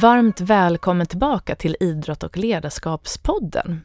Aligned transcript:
Varmt 0.00 0.40
välkommen 0.40 1.06
tillbaka 1.06 1.54
till 1.54 1.76
Idrott 1.80 2.22
och 2.22 2.36
ledarskapspodden. 2.36 3.80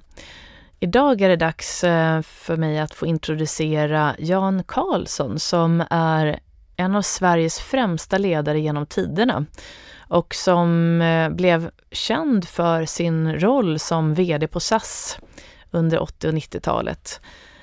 Idag 0.79 1.21
är 1.21 1.29
det 1.29 1.35
dags 1.35 1.83
eh, 1.83 2.21
för 2.21 2.57
mig 2.57 2.79
att 2.79 2.93
få 2.93 3.05
introducera 3.05 4.15
Jan 4.20 4.63
Karlsson 4.63 5.39
som 5.39 5.83
är 5.89 6.39
en 6.75 6.95
av 6.95 7.01
Sveriges 7.01 7.59
främsta 7.59 8.17
ledare 8.17 8.59
genom 8.59 8.85
tiderna 8.85 9.45
och 10.07 10.35
som 10.35 11.01
eh, 11.01 11.29
blev 11.29 11.70
känd 11.91 12.47
för 12.47 12.85
sin 12.85 13.39
roll 13.39 13.79
som 13.79 14.13
VD 14.13 14.47
på 14.47 14.59
SAS 14.59 15.20
under 15.71 15.99
80 15.99 16.27
och 16.27 16.34
90-talet. 16.34 17.21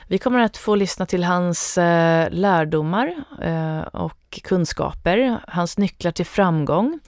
Vi 0.09 0.19
kommer 0.19 0.38
att 0.38 0.57
få 0.57 0.74
lyssna 0.74 1.07
till 1.07 1.24
hans 1.24 1.79
eh, 1.79 2.30
lärdomar 2.30 3.15
och 3.93 4.41
kunskaper, 4.43 5.38
hans 5.48 5.79
nycklar 5.79 6.12
till 6.12 6.27
framgång. 6.27 7.01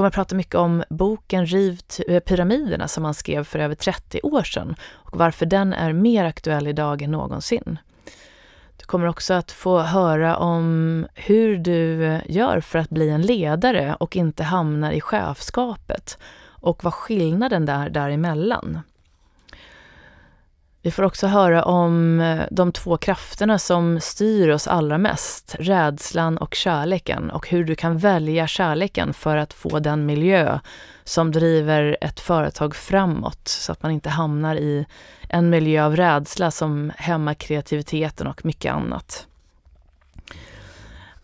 Kommer 0.00 0.08
att 0.08 0.14
prata 0.14 0.34
mycket 0.34 0.54
om 0.54 0.84
boken 0.90 1.46
Riv 1.46 1.80
eh, 2.08 2.20
pyramiderna 2.20 2.88
som 2.88 3.04
han 3.04 3.14
skrev 3.14 3.44
för 3.44 3.58
över 3.58 3.74
30 3.74 4.20
år 4.22 4.42
sedan 4.42 4.76
och 4.92 5.18
varför 5.18 5.46
den 5.46 5.72
är 5.72 5.92
mer 5.92 6.24
aktuell 6.24 6.66
idag 6.66 7.02
än 7.02 7.10
någonsin. 7.10 7.78
Du 8.76 8.84
kommer 8.84 9.06
också 9.06 9.34
att 9.34 9.50
få 9.52 9.78
höra 9.78 10.36
om 10.36 11.06
hur 11.14 11.58
du 11.58 12.18
gör 12.26 12.60
för 12.60 12.78
att 12.78 12.90
bli 12.90 13.10
en 13.10 13.22
ledare 13.22 13.96
och 14.00 14.16
inte 14.16 14.42
hamna 14.42 14.92
i 14.92 15.00
chefskapet 15.00 16.18
och 16.44 16.84
vad 16.84 16.94
skillnaden 16.94 17.68
är 17.68 17.90
däremellan. 17.90 18.80
Vi 20.82 20.90
får 20.90 21.02
också 21.02 21.26
höra 21.26 21.62
om 21.62 22.20
eh, 22.20 22.42
de 22.50 22.72
två 22.72 22.96
krafterna 22.96 23.58
som 23.58 24.00
styr 24.00 24.48
oss 24.48 24.66
allra 24.68 24.98
mest, 24.98 25.56
rädslan 25.58 26.38
och 26.38 26.54
kärleken 26.54 27.30
och 27.30 27.48
hur 27.48 27.64
du 27.64 27.74
kan 27.74 27.98
välja 27.98 28.46
kärleken 28.46 29.12
för 29.12 29.36
att 29.36 29.52
få 29.52 29.78
den 29.78 30.06
miljö 30.06 30.58
som 31.04 31.32
driver 31.32 31.96
ett 32.00 32.20
företag 32.20 32.76
framåt 32.76 33.48
så 33.48 33.72
att 33.72 33.82
man 33.82 33.92
inte 33.92 34.08
hamnar 34.08 34.56
i 34.56 34.86
en 35.28 35.50
miljö 35.50 35.84
av 35.84 35.96
rädsla 35.96 36.50
som 36.50 36.92
hämmar 36.96 37.34
kreativiteten 37.34 38.26
och 38.26 38.44
mycket 38.44 38.72
annat. 38.72 39.26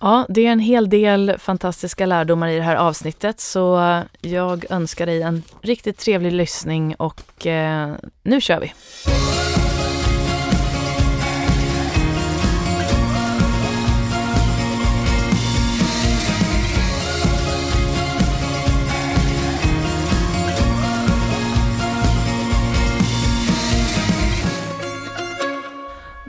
Ja, 0.01 0.27
det 0.29 0.47
är 0.47 0.53
en 0.53 0.59
hel 0.59 0.91
del 0.91 1.35
fantastiska 1.39 2.07
lärdomar 2.07 2.49
i 2.49 2.57
det 2.57 2.63
här 2.63 2.77
avsnittet 2.77 3.41
så 3.41 4.03
jag 4.21 4.65
önskar 4.71 5.07
dig 5.07 5.23
en 5.23 5.43
riktigt 5.63 5.99
trevlig 5.99 6.33
lyssning 6.33 6.95
och 6.95 7.47
eh, 7.47 7.95
nu 8.23 8.41
kör 8.41 8.61
vi! 8.61 8.73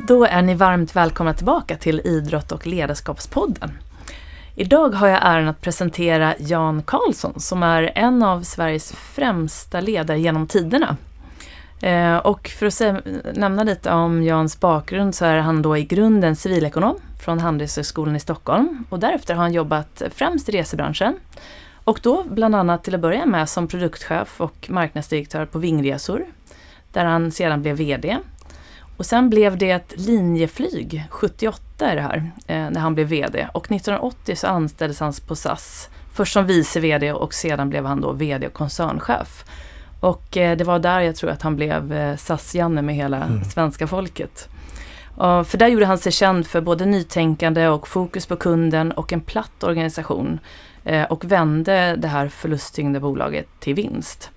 Då 0.07 0.25
är 0.25 0.41
ni 0.41 0.53
varmt 0.53 0.95
välkomna 0.95 1.33
tillbaka 1.33 1.77
till 1.77 2.01
Idrott 2.03 2.51
och 2.51 2.67
ledarskapspodden. 2.67 3.71
Idag 4.55 4.89
har 4.89 5.07
jag 5.07 5.19
äran 5.21 5.47
att 5.47 5.61
presentera 5.61 6.33
Jan 6.39 6.83
Karlsson 6.83 7.39
som 7.39 7.63
är 7.63 7.91
en 7.95 8.23
av 8.23 8.41
Sveriges 8.41 8.91
främsta 8.91 9.81
ledare 9.81 10.19
genom 10.19 10.47
tiderna. 10.47 10.97
Eh, 11.81 12.17
och 12.17 12.47
för 12.47 12.65
att 12.65 13.05
nämna 13.33 13.63
lite 13.63 13.91
om 13.91 14.23
Jans 14.23 14.59
bakgrund 14.59 15.15
så 15.15 15.25
är 15.25 15.37
han 15.37 15.61
då 15.61 15.77
i 15.77 15.83
grunden 15.83 16.35
civilekonom 16.35 16.95
från 17.19 17.39
Handelshögskolan 17.39 18.15
i 18.15 18.19
Stockholm 18.19 18.83
och 18.89 18.99
därefter 18.99 19.33
har 19.33 19.41
han 19.41 19.53
jobbat 19.53 20.01
främst 20.11 20.49
i 20.49 20.51
resebranschen. 20.51 21.15
Och 21.83 21.99
då 22.03 22.23
bland 22.23 22.55
annat 22.55 22.83
till 22.83 22.95
att 22.95 23.01
börja 23.01 23.25
med 23.25 23.49
som 23.49 23.67
produktchef 23.67 24.41
och 24.41 24.69
marknadsdirektör 24.69 25.45
på 25.45 25.59
Vingresor 25.59 26.25
där 26.91 27.05
han 27.05 27.31
sedan 27.31 27.61
blev 27.61 27.75
VD 27.75 28.17
och 28.97 29.05
sen 29.05 29.29
blev 29.29 29.57
det 29.57 29.71
ett 29.71 29.93
linjeflyg, 29.95 31.05
78 31.09 31.85
är 31.85 31.95
det 31.95 32.01
här, 32.01 32.31
eh, 32.47 32.69
när 32.69 32.79
han 32.79 32.95
blev 32.95 33.07
VD. 33.07 33.47
Och 33.53 33.71
1980 33.71 34.35
så 34.35 34.47
anställdes 34.47 34.99
han 34.99 35.13
på 35.27 35.35
SAS. 35.35 35.89
Först 36.13 36.33
som 36.33 36.45
vice 36.45 36.79
VD 36.79 37.13
och 37.13 37.33
sedan 37.33 37.69
blev 37.69 37.85
han 37.85 38.01
då 38.01 38.11
VD 38.11 38.47
och 38.47 38.53
koncernchef. 38.53 39.45
Och 39.99 40.37
eh, 40.37 40.57
det 40.57 40.63
var 40.63 40.79
där 40.79 40.99
jag 40.99 41.15
tror 41.15 41.29
att 41.29 41.41
han 41.41 41.55
blev 41.55 41.93
eh, 41.93 42.15
SAS-Janne 42.15 42.81
med 42.81 42.95
hela 42.95 43.23
mm. 43.23 43.43
svenska 43.43 43.87
folket. 43.87 44.49
För 45.19 45.57
där 45.57 45.67
gjorde 45.67 45.85
han 45.85 45.97
sig 45.97 46.11
känd 46.11 46.47
för 46.47 46.61
både 46.61 46.85
nytänkande 46.85 47.67
och 47.67 47.87
fokus 47.87 48.25
på 48.25 48.35
kunden 48.35 48.91
och 48.91 49.13
en 49.13 49.21
platt 49.21 49.63
organisation. 49.63 50.39
Och 51.09 51.25
vände 51.25 51.95
det 51.97 52.07
här 52.07 52.27
förlusttyngda 52.27 52.99
bolaget 52.99 53.47
till 53.59 53.73
vinst. 53.73 54.31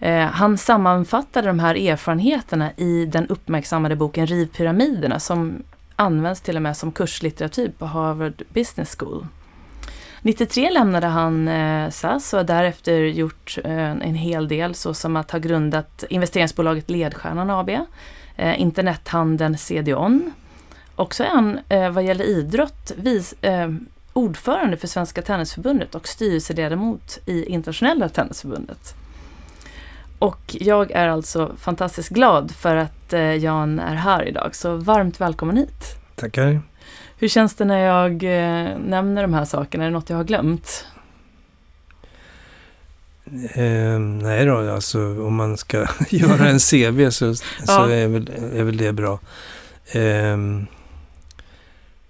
Eh, 0.00 0.26
han 0.26 0.58
sammanfattade 0.58 1.46
de 1.46 1.58
här 1.58 1.74
erfarenheterna 1.74 2.72
i 2.76 3.06
den 3.06 3.26
uppmärksammade 3.26 3.96
boken 3.96 4.26
Riv 4.26 4.46
pyramiderna 4.46 5.20
som 5.20 5.62
används 5.96 6.40
till 6.40 6.56
och 6.56 6.62
med 6.62 6.76
som 6.76 6.92
kurslitteratur 6.92 7.72
på 7.78 7.86
Harvard 7.86 8.42
Business 8.52 8.96
School. 8.98 9.26
93 10.22 10.70
lämnade 10.70 11.06
han 11.06 11.48
eh, 11.48 11.90
SAS 11.90 12.32
och 12.32 12.38
har 12.38 12.44
därefter 12.44 13.00
gjort 13.00 13.58
eh, 13.64 13.90
en 13.90 14.14
hel 14.14 14.48
del 14.48 14.74
såsom 14.74 15.16
att 15.16 15.30
ha 15.30 15.38
grundat 15.38 16.04
investeringsbolaget 16.08 16.90
Ledstjärnan 16.90 17.50
AB, 17.50 17.70
internethandeln 18.56 19.58
CDON. 19.58 20.32
Också 20.96 21.24
är 21.24 21.28
han 21.28 21.60
vad 21.94 22.04
gäller 22.04 22.24
idrott 22.24 22.92
vis, 22.96 23.34
ordförande 24.12 24.76
för 24.76 24.86
Svenska 24.86 25.22
Tennisförbundet 25.22 25.94
och 25.94 26.08
styrelseledamot 26.08 27.18
i 27.26 27.44
Internationella 27.44 28.08
Tennisförbundet. 28.08 28.94
Och 30.18 30.56
jag 30.60 30.90
är 30.90 31.08
alltså 31.08 31.56
fantastiskt 31.58 32.08
glad 32.08 32.50
för 32.50 32.76
att 32.76 33.12
eh, 33.12 33.34
Jan 33.34 33.78
är 33.78 33.94
här 33.94 34.28
idag, 34.28 34.54
så 34.54 34.76
varmt 34.76 35.20
välkommen 35.20 35.56
hit. 35.56 35.96
Tackar. 36.14 36.60
Hur 37.18 37.28
känns 37.28 37.54
det 37.54 37.64
när 37.64 37.78
jag 37.78 38.12
eh, 38.12 38.78
nämner 38.78 39.22
de 39.22 39.34
här 39.34 39.44
sakerna? 39.44 39.84
Är 39.84 39.88
det 39.88 39.94
något 39.94 40.10
jag 40.10 40.16
har 40.16 40.24
glömt? 40.24 40.86
Eh, 43.54 43.98
nej 43.98 44.44
då, 44.44 44.74
alltså 44.74 45.00
om 45.00 45.34
man 45.34 45.56
ska 45.56 45.86
göra 46.08 46.48
en 46.48 46.58
CV 46.58 47.10
så, 47.10 47.34
så 47.34 47.44
ja. 47.66 47.90
är, 47.90 48.08
väl, 48.08 48.30
är 48.54 48.64
väl 48.64 48.76
det 48.76 48.92
bra. 48.92 49.18
Eh, 49.92 50.36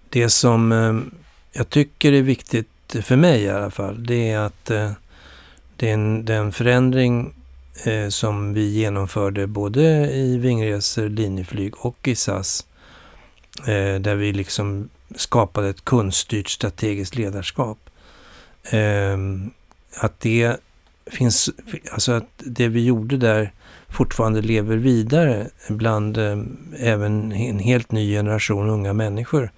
det 0.09 0.29
som 0.29 0.73
eh, 0.73 1.19
jag 1.53 1.69
tycker 1.71 2.13
är 2.13 2.23
viktigt 2.23 2.97
för 3.03 3.17
mig 3.17 3.43
i 3.43 3.51
alla 3.51 3.71
fall, 3.71 4.07
det 4.07 4.31
är 4.31 4.39
att 4.39 4.71
eh, 4.71 4.93
det 5.77 5.91
är 5.91 5.95
en, 5.95 6.25
den 6.25 6.53
förändring 6.53 7.35
eh, 7.84 8.09
som 8.09 8.55
vi 8.55 8.69
genomförde 8.69 9.47
både 9.47 10.11
i 10.12 10.39
Vingresor, 10.39 11.09
Linjeflyg 11.09 11.75
och 11.77 12.09
i 12.09 12.15
SAS. 12.15 12.66
Eh, 13.61 14.00
där 14.00 14.15
vi 14.15 14.33
liksom 14.33 14.89
skapade 15.16 15.69
ett 15.69 15.84
kundstyrt 15.84 16.49
strategiskt 16.49 17.16
ledarskap. 17.16 17.78
Eh, 18.71 19.19
att 19.97 20.21
det 20.21 20.57
finns, 21.07 21.51
alltså 21.92 22.13
att 22.13 22.28
det 22.36 22.69
vi 22.69 22.84
gjorde 22.84 23.16
där 23.16 23.53
fortfarande 23.89 24.42
lever 24.42 24.77
vidare 24.77 25.48
bland 25.69 26.19
eh, 26.19 26.42
även 26.78 27.33
en 27.33 27.59
helt 27.59 27.92
ny 27.92 28.13
generation 28.13 28.71
unga 28.71 28.92
människor 28.92 29.51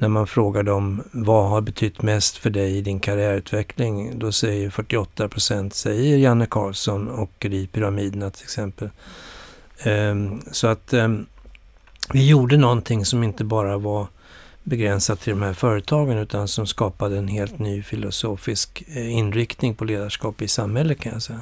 när 0.00 0.08
man 0.08 0.26
frågar 0.26 0.62
dem 0.62 1.02
vad 1.10 1.50
har 1.50 1.60
betytt 1.60 2.02
mest 2.02 2.36
för 2.36 2.50
dig 2.50 2.76
i 2.76 2.80
din 2.80 3.00
karriärutveckling, 3.00 4.18
då 4.18 4.32
säger 4.32 4.70
48 4.70 5.28
procent, 5.28 5.74
säger 5.74 6.18
Janne 6.18 6.46
Karlsson 6.46 7.08
och 7.08 7.44
i 7.44 7.66
Pyramiderna 7.66 8.30
till 8.30 8.42
exempel. 8.42 8.90
Ehm, 9.82 10.40
så 10.52 10.66
att 10.66 10.92
ehm, 10.92 11.26
vi 12.12 12.28
gjorde 12.28 12.56
någonting 12.56 13.04
som 13.04 13.22
inte 13.22 13.44
bara 13.44 13.78
var 13.78 14.06
begränsat 14.62 15.20
till 15.20 15.30
de 15.30 15.42
här 15.42 15.52
företagen 15.52 16.18
utan 16.18 16.48
som 16.48 16.66
skapade 16.66 17.18
en 17.18 17.28
helt 17.28 17.58
ny 17.58 17.82
filosofisk 17.82 18.82
eh, 18.88 19.12
inriktning 19.12 19.74
på 19.74 19.84
ledarskap 19.84 20.42
i 20.42 20.48
samhället 20.48 21.00
kan 21.00 21.12
jag 21.12 21.22
säga. 21.22 21.40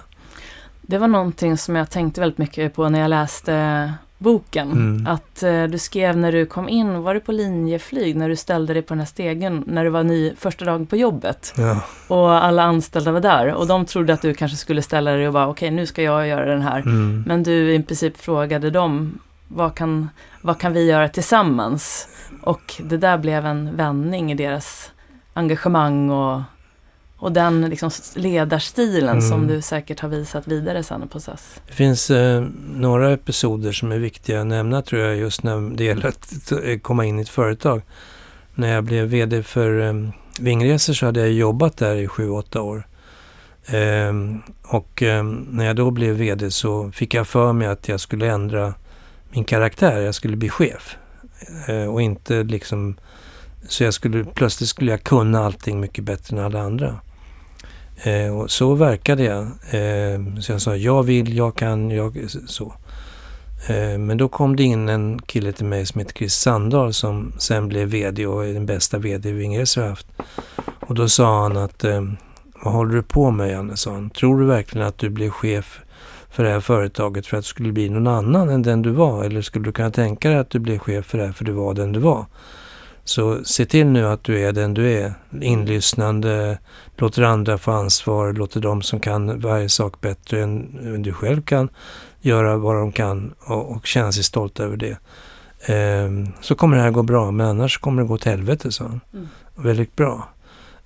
Det 0.82 0.98
var 0.98 1.08
någonting 1.08 1.58
som 1.58 1.76
jag 1.76 1.90
tänkte 1.90 2.20
väldigt 2.20 2.38
mycket 2.38 2.74
på 2.74 2.88
när 2.88 3.00
jag 3.00 3.10
läste 3.10 3.94
boken. 4.18 4.72
Mm. 4.72 5.06
Att 5.06 5.42
eh, 5.42 5.64
du 5.64 5.78
skrev 5.78 6.16
när 6.16 6.32
du 6.32 6.46
kom 6.46 6.68
in, 6.68 7.02
var 7.02 7.14
du 7.14 7.20
på 7.20 7.32
linjeflyg 7.32 8.16
när 8.16 8.28
du 8.28 8.36
ställde 8.36 8.74
dig 8.74 8.82
på 8.82 8.94
den 8.94 8.98
här 8.98 9.06
stegen 9.06 9.64
när 9.66 9.84
du 9.84 9.90
var 9.90 10.02
ny 10.02 10.34
första 10.34 10.64
dagen 10.64 10.86
på 10.86 10.96
jobbet. 10.96 11.54
Ja. 11.56 11.80
Och 12.08 12.44
alla 12.44 12.62
anställda 12.62 13.12
var 13.12 13.20
där 13.20 13.54
och 13.54 13.66
de 13.66 13.84
trodde 13.84 14.12
att 14.12 14.22
du 14.22 14.34
kanske 14.34 14.56
skulle 14.56 14.82
ställa 14.82 15.10
dig 15.10 15.26
och 15.26 15.32
bara 15.32 15.48
okej 15.48 15.66
okay, 15.66 15.76
nu 15.76 15.86
ska 15.86 16.02
jag 16.02 16.28
göra 16.28 16.44
den 16.44 16.62
här. 16.62 16.80
Mm. 16.80 17.24
Men 17.26 17.42
du 17.42 17.74
i 17.74 17.82
princip 17.82 18.16
frågade 18.16 18.70
dem 18.70 19.18
vad 19.48 19.74
kan, 19.74 20.08
vad 20.42 20.58
kan 20.58 20.72
vi 20.72 20.86
göra 20.86 21.08
tillsammans? 21.08 22.08
Och 22.42 22.74
det 22.78 22.96
där 22.96 23.18
blev 23.18 23.46
en 23.46 23.76
vändning 23.76 24.32
i 24.32 24.34
deras 24.34 24.92
engagemang 25.34 26.10
och 26.10 26.40
och 27.18 27.32
den 27.32 27.60
liksom 27.60 27.90
ledarstilen 28.14 29.18
mm. 29.18 29.28
som 29.28 29.46
du 29.46 29.62
säkert 29.62 30.00
har 30.00 30.08
visat 30.08 30.46
vidare 30.46 30.82
sen 30.82 31.08
på 31.08 31.20
SAS. 31.20 31.60
Det 31.66 31.72
finns 31.72 32.10
eh, 32.10 32.46
några 32.74 33.12
episoder 33.12 33.72
som 33.72 33.92
är 33.92 33.98
viktiga 33.98 34.40
att 34.40 34.46
nämna 34.46 34.82
tror 34.82 35.02
jag 35.02 35.16
just 35.16 35.42
när 35.42 35.76
det 35.76 35.84
gäller 35.84 36.08
att 36.08 36.32
komma 36.82 37.04
in 37.04 37.18
i 37.18 37.22
ett 37.22 37.28
företag. 37.28 37.82
När 38.54 38.74
jag 38.74 38.84
blev 38.84 39.06
VD 39.06 39.42
för 39.42 39.80
eh, 39.80 39.94
Vingresor 40.40 40.92
så 40.92 41.06
hade 41.06 41.20
jag 41.20 41.32
jobbat 41.32 41.76
där 41.76 41.96
i 41.96 42.08
sju, 42.08 42.30
åtta 42.30 42.62
år. 42.62 42.86
Ehm, 43.66 44.42
och 44.62 45.02
ehm, 45.02 45.46
när 45.50 45.66
jag 45.66 45.76
då 45.76 45.90
blev 45.90 46.14
VD 46.14 46.50
så 46.50 46.92
fick 46.92 47.14
jag 47.14 47.28
för 47.28 47.52
mig 47.52 47.68
att 47.68 47.88
jag 47.88 48.00
skulle 48.00 48.32
ändra 48.32 48.74
min 49.30 49.44
karaktär. 49.44 50.00
Jag 50.00 50.14
skulle 50.14 50.36
bli 50.36 50.48
chef. 50.48 50.96
Ehm, 51.66 51.88
och 51.88 52.02
inte 52.02 52.42
liksom... 52.42 52.96
Så 53.68 53.84
jag 53.84 53.94
skulle, 53.94 54.24
plötsligt 54.24 54.68
skulle 54.68 54.90
jag 54.90 55.02
kunna 55.02 55.44
allting 55.44 55.80
mycket 55.80 56.04
bättre 56.04 56.36
än 56.36 56.44
alla 56.44 56.60
andra. 56.60 57.00
Eh, 58.02 58.38
och 58.38 58.50
så 58.50 58.74
verkade 58.74 59.22
jag. 59.24 59.42
Eh, 59.70 60.40
så 60.40 60.52
jag 60.52 60.60
sa, 60.60 60.76
jag 60.76 61.02
vill, 61.02 61.36
jag 61.36 61.56
kan, 61.56 61.90
jag... 61.90 62.30
Så. 62.46 62.72
Eh, 63.66 63.98
men 63.98 64.16
då 64.16 64.28
kom 64.28 64.56
det 64.56 64.62
in 64.62 64.88
en 64.88 65.18
kille 65.18 65.52
till 65.52 65.66
mig 65.66 65.86
som 65.86 65.98
heter 65.98 66.14
Chris 66.14 66.34
Sandahl 66.34 66.92
som 66.92 67.32
sen 67.38 67.68
blev 67.68 67.88
VD 67.88 68.26
och 68.26 68.46
är 68.46 68.52
den 68.52 68.66
bästa 68.66 68.98
VD 68.98 69.32
vi 69.32 69.46
har 69.46 69.88
haft. 69.88 70.06
Och 70.80 70.94
då 70.94 71.08
sa 71.08 71.42
han 71.42 71.56
att 71.56 71.84
eh, 71.84 72.02
vad 72.64 72.74
håller 72.74 72.94
du 72.94 73.02
på 73.02 73.30
med 73.30 73.50
Janne? 73.50 73.76
sa 73.76 73.92
han. 73.92 74.10
Tror 74.10 74.40
du 74.40 74.46
verkligen 74.46 74.86
att 74.86 74.98
du 74.98 75.10
blir 75.10 75.30
chef 75.30 75.80
för 76.30 76.44
det 76.44 76.50
här 76.50 76.60
företaget 76.60 77.26
för 77.26 77.36
att 77.36 77.44
du 77.44 77.48
skulle 77.48 77.72
bli 77.72 77.88
någon 77.88 78.06
annan 78.06 78.48
än 78.48 78.62
den 78.62 78.82
du 78.82 78.90
var? 78.90 79.24
Eller 79.24 79.42
skulle 79.42 79.64
du 79.64 79.72
kunna 79.72 79.90
tänka 79.90 80.28
dig 80.28 80.38
att 80.38 80.50
du 80.50 80.58
blev 80.58 80.78
chef 80.78 81.06
för 81.06 81.18
det 81.18 81.26
här 81.26 81.32
för 81.32 81.44
du 81.44 81.52
var 81.52 81.74
den 81.74 81.92
du 81.92 82.00
var? 82.00 82.26
Så 83.08 83.44
se 83.44 83.66
till 83.66 83.86
nu 83.86 84.06
att 84.06 84.24
du 84.24 84.40
är 84.40 84.52
den 84.52 84.74
du 84.74 84.92
är. 84.92 85.14
Inlyssnande, 85.40 86.58
låter 86.96 87.22
andra 87.22 87.58
få 87.58 87.72
ansvar, 87.72 88.32
låter 88.32 88.60
de 88.60 88.82
som 88.82 89.00
kan 89.00 89.40
varje 89.40 89.68
sak 89.68 90.00
bättre 90.00 90.42
än 90.42 91.02
du 91.02 91.12
själv 91.12 91.42
kan 91.42 91.68
göra 92.20 92.56
vad 92.56 92.76
de 92.76 92.92
kan 92.92 93.34
och, 93.38 93.72
och 93.72 93.86
känna 93.86 94.12
sig 94.12 94.24
stolta 94.24 94.64
över 94.64 94.76
det. 94.76 94.98
Eh, 95.74 96.10
så 96.40 96.54
kommer 96.54 96.76
det 96.76 96.82
här 96.82 96.90
gå 96.90 97.02
bra, 97.02 97.30
men 97.30 97.46
annars 97.46 97.78
kommer 97.78 98.02
det 98.02 98.08
gå 98.08 98.14
åt 98.14 98.24
helvete, 98.24 98.72
sa 98.72 98.84
han. 98.84 99.00
Mm. 99.12 99.28
Väldigt 99.56 99.96
bra. 99.96 100.28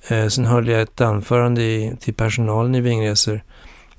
Eh, 0.08 0.28
sen 0.28 0.44
höll 0.44 0.68
jag 0.68 0.82
ett 0.82 1.00
anförande 1.00 1.62
i, 1.62 1.96
till 2.00 2.14
personalen 2.14 2.74
i 2.74 2.80
Vingresor 2.80 3.42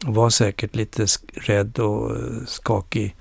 och 0.08 0.16
var 0.16 0.30
säkert 0.30 0.76
lite 0.76 1.06
rädd 1.34 1.80
och 1.80 2.12
eh, 2.12 2.46
skakig. 2.48 3.16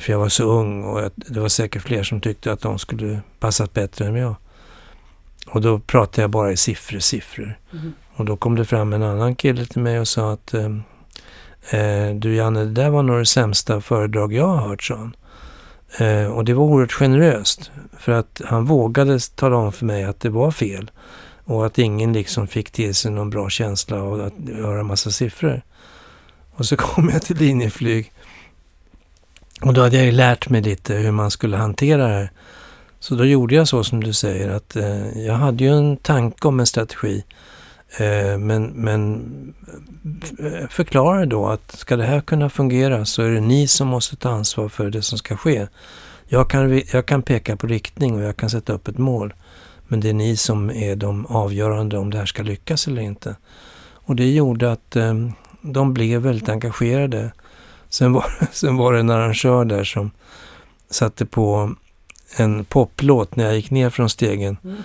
För 0.00 0.12
jag 0.12 0.18
var 0.18 0.28
så 0.28 0.44
ung 0.44 0.84
och 0.84 1.10
det 1.16 1.40
var 1.40 1.48
säkert 1.48 1.82
fler 1.82 2.02
som 2.02 2.20
tyckte 2.20 2.52
att 2.52 2.60
de 2.60 2.78
skulle 2.78 3.20
passat 3.40 3.72
bättre 3.72 4.06
än 4.06 4.14
jag. 4.14 4.34
Och 5.46 5.60
då 5.60 5.78
pratade 5.78 6.22
jag 6.22 6.30
bara 6.30 6.52
i 6.52 6.56
siffror, 6.56 6.98
siffror. 6.98 7.58
Mm. 7.72 7.92
Och 8.14 8.24
då 8.24 8.36
kom 8.36 8.54
det 8.54 8.64
fram 8.64 8.92
en 8.92 9.02
annan 9.02 9.34
kille 9.34 9.66
till 9.66 9.82
mig 9.82 10.00
och 10.00 10.08
sa 10.08 10.32
att 10.32 10.54
ehm, 10.54 10.82
eh, 11.70 12.14
Du 12.14 12.34
Janne, 12.34 12.64
det 12.64 12.70
där 12.70 12.90
var 12.90 13.02
nog 13.02 13.18
det 13.18 13.26
sämsta 13.26 13.80
föredrag 13.80 14.32
jag 14.32 14.46
har 14.46 14.68
hört, 14.68 14.82
sa 14.82 14.96
han. 14.96 15.16
Eh, 15.98 16.26
och 16.26 16.44
det 16.44 16.54
var 16.54 16.64
oerhört 16.64 16.92
generöst. 16.92 17.70
För 17.98 18.12
att 18.12 18.40
han 18.44 18.64
vågade 18.64 19.18
tala 19.18 19.56
om 19.56 19.72
för 19.72 19.86
mig 19.86 20.04
att 20.04 20.20
det 20.20 20.30
var 20.30 20.50
fel. 20.50 20.90
Och 21.44 21.66
att 21.66 21.78
ingen 21.78 22.12
liksom 22.12 22.46
fick 22.46 22.70
till 22.70 22.94
sig 22.94 23.10
någon 23.10 23.30
bra 23.30 23.50
känsla 23.50 24.02
av 24.02 24.20
att 24.20 24.56
höra 24.56 24.82
massa 24.82 25.10
siffror. 25.10 25.62
Och 26.54 26.66
så 26.66 26.76
kom 26.76 27.08
jag 27.08 27.22
till 27.22 27.36
Linjeflyg. 27.36 28.12
Och 29.62 29.74
då 29.74 29.82
hade 29.82 29.96
jag 29.96 30.06
ju 30.06 30.12
lärt 30.12 30.48
mig 30.48 30.62
lite 30.62 30.94
hur 30.94 31.10
man 31.10 31.30
skulle 31.30 31.56
hantera 31.56 32.06
det 32.06 32.14
här. 32.14 32.30
Så 33.00 33.14
då 33.14 33.24
gjorde 33.24 33.54
jag 33.54 33.68
så 33.68 33.84
som 33.84 34.04
du 34.04 34.12
säger 34.12 34.50
att 34.50 34.76
eh, 34.76 35.18
jag 35.18 35.34
hade 35.34 35.64
ju 35.64 35.70
en 35.70 35.96
tanke 35.96 36.48
om 36.48 36.60
en 36.60 36.66
strategi. 36.66 37.24
Eh, 37.98 38.38
men, 38.38 38.64
men 38.64 39.22
eh, 40.38 40.68
förklarade 40.68 41.26
då 41.26 41.46
att 41.46 41.72
ska 41.72 41.96
det 41.96 42.04
här 42.04 42.20
kunna 42.20 42.50
fungera 42.50 43.04
så 43.04 43.22
är 43.22 43.30
det 43.30 43.40
ni 43.40 43.66
som 43.66 43.88
måste 43.88 44.16
ta 44.16 44.30
ansvar 44.30 44.68
för 44.68 44.90
det 44.90 45.02
som 45.02 45.18
ska 45.18 45.36
ske. 45.36 45.66
Jag 46.26 46.50
kan, 46.50 46.82
jag 46.92 47.06
kan 47.06 47.22
peka 47.22 47.56
på 47.56 47.66
riktning 47.66 48.14
och 48.14 48.22
jag 48.22 48.36
kan 48.36 48.50
sätta 48.50 48.72
upp 48.72 48.88
ett 48.88 48.98
mål. 48.98 49.34
Men 49.88 50.00
det 50.00 50.08
är 50.08 50.14
ni 50.14 50.36
som 50.36 50.70
är 50.70 50.96
de 50.96 51.26
avgörande 51.26 51.98
om 51.98 52.10
det 52.10 52.18
här 52.18 52.26
ska 52.26 52.42
lyckas 52.42 52.86
eller 52.86 53.02
inte. 53.02 53.36
Och 53.92 54.16
det 54.16 54.30
gjorde 54.30 54.72
att 54.72 54.96
eh, 54.96 55.14
de 55.62 55.94
blev 55.94 56.20
väldigt 56.20 56.48
engagerade. 56.48 57.32
Sen 57.92 58.12
var, 58.12 58.24
sen 58.52 58.76
var 58.76 58.92
det 58.92 59.00
en 59.00 59.10
arrangör 59.10 59.64
där 59.64 59.84
som 59.84 60.10
satte 60.90 61.26
på 61.26 61.74
en 62.36 62.64
poplåt 62.64 63.36
när 63.36 63.44
jag 63.44 63.56
gick 63.56 63.70
ner 63.70 63.90
från 63.90 64.10
stegen. 64.10 64.56
Mm. 64.64 64.76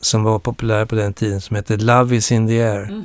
Som 0.00 0.22
var 0.22 0.38
populär 0.38 0.84
på 0.84 0.94
den 0.94 1.12
tiden 1.12 1.40
som 1.40 1.56
hette 1.56 1.76
Love 1.76 2.16
is 2.16 2.32
in 2.32 2.48
the 2.48 2.62
air. 2.62 2.82
Mm. 2.82 3.04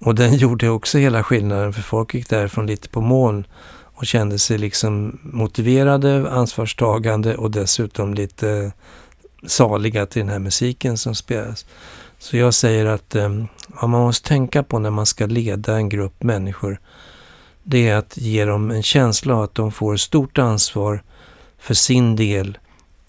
Och 0.00 0.14
den 0.14 0.34
gjorde 0.36 0.68
också 0.68 0.98
hela 0.98 1.22
skillnaden 1.22 1.72
för 1.72 1.82
folk 1.82 2.14
gick 2.14 2.28
därifrån 2.28 2.66
lite 2.66 2.88
på 2.88 3.00
moln 3.00 3.46
och 3.94 4.06
kände 4.06 4.38
sig 4.38 4.58
liksom 4.58 5.18
motiverade, 5.22 6.30
ansvarstagande 6.30 7.36
och 7.36 7.50
dessutom 7.50 8.14
lite 8.14 8.72
saliga 9.46 10.06
till 10.06 10.20
den 10.20 10.28
här 10.28 10.38
musiken 10.38 10.98
som 10.98 11.14
spelas. 11.14 11.66
Så 12.18 12.36
jag 12.36 12.54
säger 12.54 12.86
att 12.86 13.14
eh, 13.14 13.44
vad 13.68 13.90
man 13.90 14.00
måste 14.00 14.28
tänka 14.28 14.62
på 14.62 14.78
när 14.78 14.90
man 14.90 15.06
ska 15.06 15.26
leda 15.26 15.76
en 15.76 15.88
grupp 15.88 16.22
människor 16.22 16.80
det 17.62 17.88
är 17.88 17.96
att 17.96 18.16
ge 18.16 18.44
dem 18.44 18.70
en 18.70 18.82
känsla 18.82 19.34
av 19.34 19.42
att 19.42 19.54
de 19.54 19.72
får 19.72 19.96
stort 19.96 20.38
ansvar 20.38 21.02
för 21.58 21.74
sin 21.74 22.16
del 22.16 22.58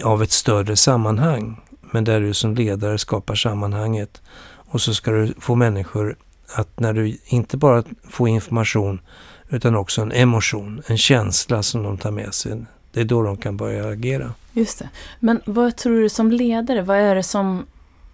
av 0.03 0.23
ett 0.23 0.31
större 0.31 0.75
sammanhang. 0.75 1.61
Men 1.81 2.03
där 2.03 2.21
du 2.21 2.33
som 2.33 2.55
ledare 2.55 2.97
skapar 2.97 3.35
sammanhanget. 3.35 4.21
Och 4.45 4.81
så 4.81 4.93
ska 4.93 5.11
du 5.11 5.33
få 5.39 5.55
människor 5.55 6.15
att 6.55 6.79
när 6.79 6.93
du 6.93 7.17
inte 7.25 7.57
bara 7.57 7.83
får 8.09 8.29
information 8.29 9.01
utan 9.49 9.75
också 9.75 10.01
en 10.01 10.11
emotion, 10.11 10.81
en 10.87 10.97
känsla 10.97 11.63
som 11.63 11.83
de 11.83 11.97
tar 11.97 12.11
med 12.11 12.33
sig. 12.33 12.65
Det 12.91 13.01
är 13.01 13.05
då 13.05 13.23
de 13.23 13.37
kan 13.37 13.57
börja 13.57 13.87
agera. 13.87 14.33
Just 14.51 14.79
det. 14.79 14.89
Men 15.19 15.41
vad 15.45 15.75
tror 15.75 16.01
du 16.01 16.09
som 16.09 16.31
ledare, 16.31 16.81
vad 16.81 16.97
är 16.97 17.15
det 17.15 17.23
som, 17.23 17.65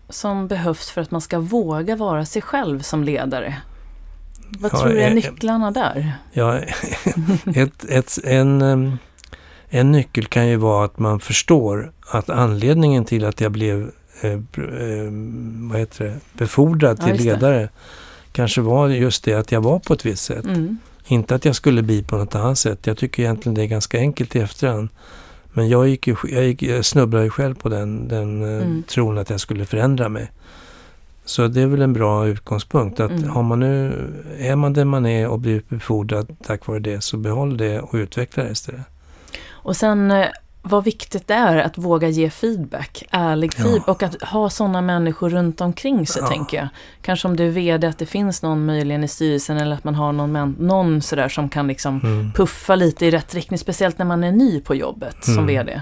som 0.10 0.48
behövs 0.48 0.90
för 0.90 1.02
att 1.02 1.12
man 1.12 1.22
ska 1.22 1.40
våga 1.40 1.96
vara 1.96 2.26
sig 2.26 2.42
själv 2.42 2.80
som 2.80 3.04
ledare? 3.04 3.56
Vad 4.60 4.74
ja, 4.74 4.80
tror 4.80 4.90
du 4.90 5.02
är 5.02 5.14
nycklarna 5.14 5.72
där? 5.72 6.14
Ja, 6.32 6.58
ett, 7.56 7.86
ett, 7.90 8.20
en, 8.24 8.62
en 9.70 9.92
nyckel 9.92 10.26
kan 10.26 10.48
ju 10.48 10.56
vara 10.56 10.86
att 10.86 11.00
man 11.00 11.20
förstår 11.20 11.92
att 12.08 12.30
anledningen 12.30 13.06
till 13.06 13.26
att 13.26 13.42
jag 13.42 13.52
blev 13.52 13.92
eh, 14.22 14.32
eh, 14.32 14.40
vad 15.70 15.80
heter 15.80 16.06
det, 16.06 16.20
befordrad 16.34 17.02
till 17.02 17.26
ja, 17.26 17.34
ledare 17.34 17.70
kanske 18.32 18.62
var 18.62 18.90
just 18.90 19.24
det 19.24 19.34
att 19.34 19.52
jag 19.52 19.62
var 19.62 19.80
på 19.80 19.94
ett 19.94 20.06
visst 20.06 20.24
sätt. 20.24 20.46
Mm. 20.46 20.78
Inte 21.08 21.36
att 21.36 21.46
jag 21.46 21.56
skulle 21.56 21.82
bli 21.82 22.04
på 22.04 22.18
något 22.18 22.36
annat 22.36 22.58
sätt. 22.58 22.88
Jag 22.88 22.98
tycker 22.98 23.24
egentligen 23.24 23.54
det 23.54 23.62
är 23.62 23.68
ganska 23.68 23.98
enkelt 23.98 24.36
i 24.36 24.40
efterhand. 24.40 24.90
Men 25.54 25.70
jag, 25.70 25.88
gick 25.88 26.08
ju, 26.08 26.16
jag, 26.24 26.44
gick, 26.44 26.64
jag 26.64 26.86
snubblade 26.86 27.24
ju 27.24 27.30
själv 27.30 27.56
på 27.56 27.70
den, 27.70 28.08
den 28.08 28.44
eh, 28.44 28.64
mm. 28.64 28.84
tron 28.84 29.18
att 29.18 29.30
jag 29.30 29.40
skulle 29.40 29.66
förändra 29.66 30.10
mig. 30.10 30.32
Så 31.30 31.48
det 31.48 31.62
är 31.62 31.68
väl 31.68 31.82
en 31.82 31.94
bra 31.94 32.28
utgångspunkt. 32.28 33.00
Att 33.00 33.12
mm. 33.12 33.30
har 33.30 33.44
man 33.44 33.60
nu, 33.60 34.08
är 34.40 34.56
man 34.56 34.74
där 34.74 34.86
man 34.86 35.06
är 35.06 35.28
och 35.28 35.40
blivit 35.40 35.70
befordrad 35.70 36.36
tack 36.44 36.68
vare 36.68 36.80
det 36.80 37.02
så 37.02 37.18
behåll 37.18 37.58
det 37.58 37.80
och 37.80 37.94
utveckla 37.94 38.44
det 38.44 38.52
istället. 38.52 38.82
Och 39.50 39.76
sen 39.76 40.12
eh, 40.12 40.28
vad 40.62 40.84
viktigt 40.84 41.28
det 41.28 41.34
är 41.34 41.58
att 41.58 41.78
våga 41.78 42.08
ge 42.08 42.30
feedback, 42.30 43.04
ärlig 43.12 43.52
ja. 43.58 43.64
feedback 43.64 43.88
och 43.88 44.04
att 44.04 44.24
ha 44.24 44.50
sådana 44.50 44.82
människor 44.82 45.30
runt 45.30 45.62
omkring 45.62 46.08
sig 46.08 46.22
ja. 46.22 46.28
tänker 46.28 46.58
jag. 46.58 46.68
Kanske 47.02 47.28
om 47.28 47.36
du 47.36 47.48
är 47.48 47.52
VD 47.52 47.88
att 47.88 47.98
det 47.98 48.06
finns 48.06 48.42
någon 48.42 48.66
möjligen 48.66 49.04
i 49.04 49.08
styrelsen 49.08 49.58
eller 49.58 49.76
att 49.76 49.84
man 49.84 49.96
har 49.96 50.12
någon, 50.12 50.56
någon 50.60 51.02
sådär 51.02 51.30
som 51.30 51.50
kan 51.50 51.68
liksom 51.68 52.00
mm. 52.04 52.32
puffa 52.34 52.76
lite 52.76 53.06
i 53.06 53.12
rätt 53.12 53.36
riktning, 53.36 53.58
speciellt 53.58 53.98
när 53.98 54.06
man 54.06 54.24
är 54.24 54.32
ny 54.32 54.62
på 54.62 54.76
jobbet 54.76 55.28
mm. 55.28 55.36
som 55.36 55.48
VD. 55.48 55.82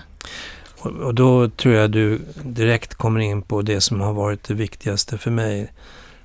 Och, 0.88 1.16
då 1.16 1.50
tror 1.50 1.76
jag 1.76 1.92
du 1.92 2.22
direkt 2.44 2.96
kommer 2.96 3.20
in 3.20 3.42
på 3.42 3.62
det 3.62 3.82
som 3.82 4.02
har 4.02 4.14
varit 4.14 4.44
det 4.44 4.54
viktigaste 4.54 5.18
för 5.18 5.32
mig. 5.32 5.72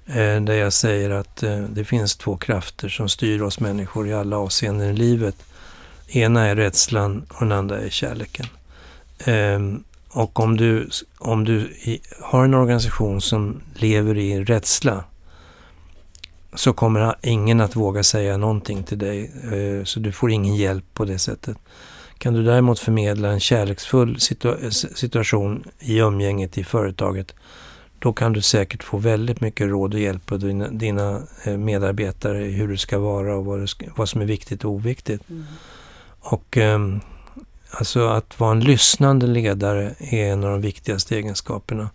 Eh, 0.06 0.40
där 0.40 0.52
jag 0.52 0.72
säger 0.72 1.10
att 1.10 1.42
eh, 1.42 1.58
det 1.58 1.84
finns 1.84 2.16
två 2.16 2.36
krafter 2.36 2.88
som 2.88 3.08
styr 3.08 3.42
oss 3.42 3.60
människor 3.60 4.08
i 4.08 4.12
alla 4.12 4.36
avseenden 4.38 4.90
i 4.90 4.92
livet. 4.92 5.36
Ena 6.08 6.46
är 6.46 6.56
rädslan 6.56 7.26
och 7.28 7.40
den 7.40 7.52
andra 7.52 7.80
är 7.80 7.90
kärleken. 7.90 8.46
Ehm, 9.24 9.84
och 10.08 10.40
om 10.40 10.56
du, 10.56 10.88
om 11.18 11.44
du 11.44 11.60
i, 11.60 12.00
har 12.20 12.44
en 12.44 12.54
organisation 12.54 13.20
som 13.20 13.60
lever 13.74 14.18
i 14.18 14.44
rädsla 14.44 15.04
så 16.54 16.72
kommer 16.72 17.14
ingen 17.22 17.60
att 17.60 17.76
våga 17.76 18.02
säga 18.02 18.36
någonting 18.36 18.82
till 18.82 18.98
dig. 18.98 19.30
Eh, 19.52 19.84
så 19.84 20.00
du 20.00 20.12
får 20.12 20.30
ingen 20.30 20.56
hjälp 20.56 20.84
på 20.94 21.04
det 21.04 21.18
sättet. 21.18 21.56
Kan 22.22 22.34
du 22.34 22.42
däremot 22.42 22.78
förmedla 22.78 23.28
en 23.28 23.40
kärleksfull 23.40 24.20
situa 24.20 24.70
situation 24.70 25.64
i 25.78 25.98
umgänget 25.98 26.58
i 26.58 26.64
företaget 26.64 27.34
då 27.98 28.12
kan 28.12 28.32
du 28.32 28.42
säkert 28.42 28.82
få 28.82 28.98
väldigt 28.98 29.40
mycket 29.40 29.68
råd 29.68 29.94
och 29.94 30.00
hjälp 30.00 30.32
av 30.32 30.38
dina, 30.38 30.68
dina 30.68 31.22
eh, 31.44 31.56
medarbetare 31.56 32.38
hur 32.38 32.68
du 32.68 32.76
ska 32.76 32.98
vara 32.98 33.36
och 33.36 33.44
vad, 33.44 33.68
ska, 33.68 33.86
vad 33.96 34.08
som 34.08 34.20
är 34.20 34.24
viktigt 34.24 34.64
och 34.64 34.70
oviktigt. 34.70 35.30
Mm. 35.30 35.44
Och 36.20 36.56
um, 36.56 37.00
alltså 37.70 38.08
att 38.08 38.40
vara 38.40 38.52
en 38.52 38.60
lyssnande 38.60 39.26
ledare 39.26 39.94
är 39.98 40.32
en 40.32 40.44
av 40.44 40.50
de 40.50 40.60
viktigaste 40.60 41.16
egenskaperna. 41.16 41.90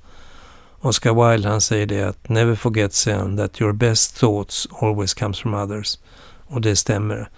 Oscar 0.79 1.31
Wilde 1.31 1.49
han 1.49 1.61
säger 1.61 1.85
det 1.85 2.03
att 2.03 2.29
never 2.29 2.55
forget 2.55 2.93
sen 2.93 3.37
that 3.37 3.61
your 3.61 3.73
best 3.73 4.17
thoughts 4.17 4.67
always 4.81 5.13
comes 5.13 5.39
from 5.39 5.53
others. 5.53 5.99
Och 6.47 6.61
det 6.61 6.75
stämmer. 6.75 7.29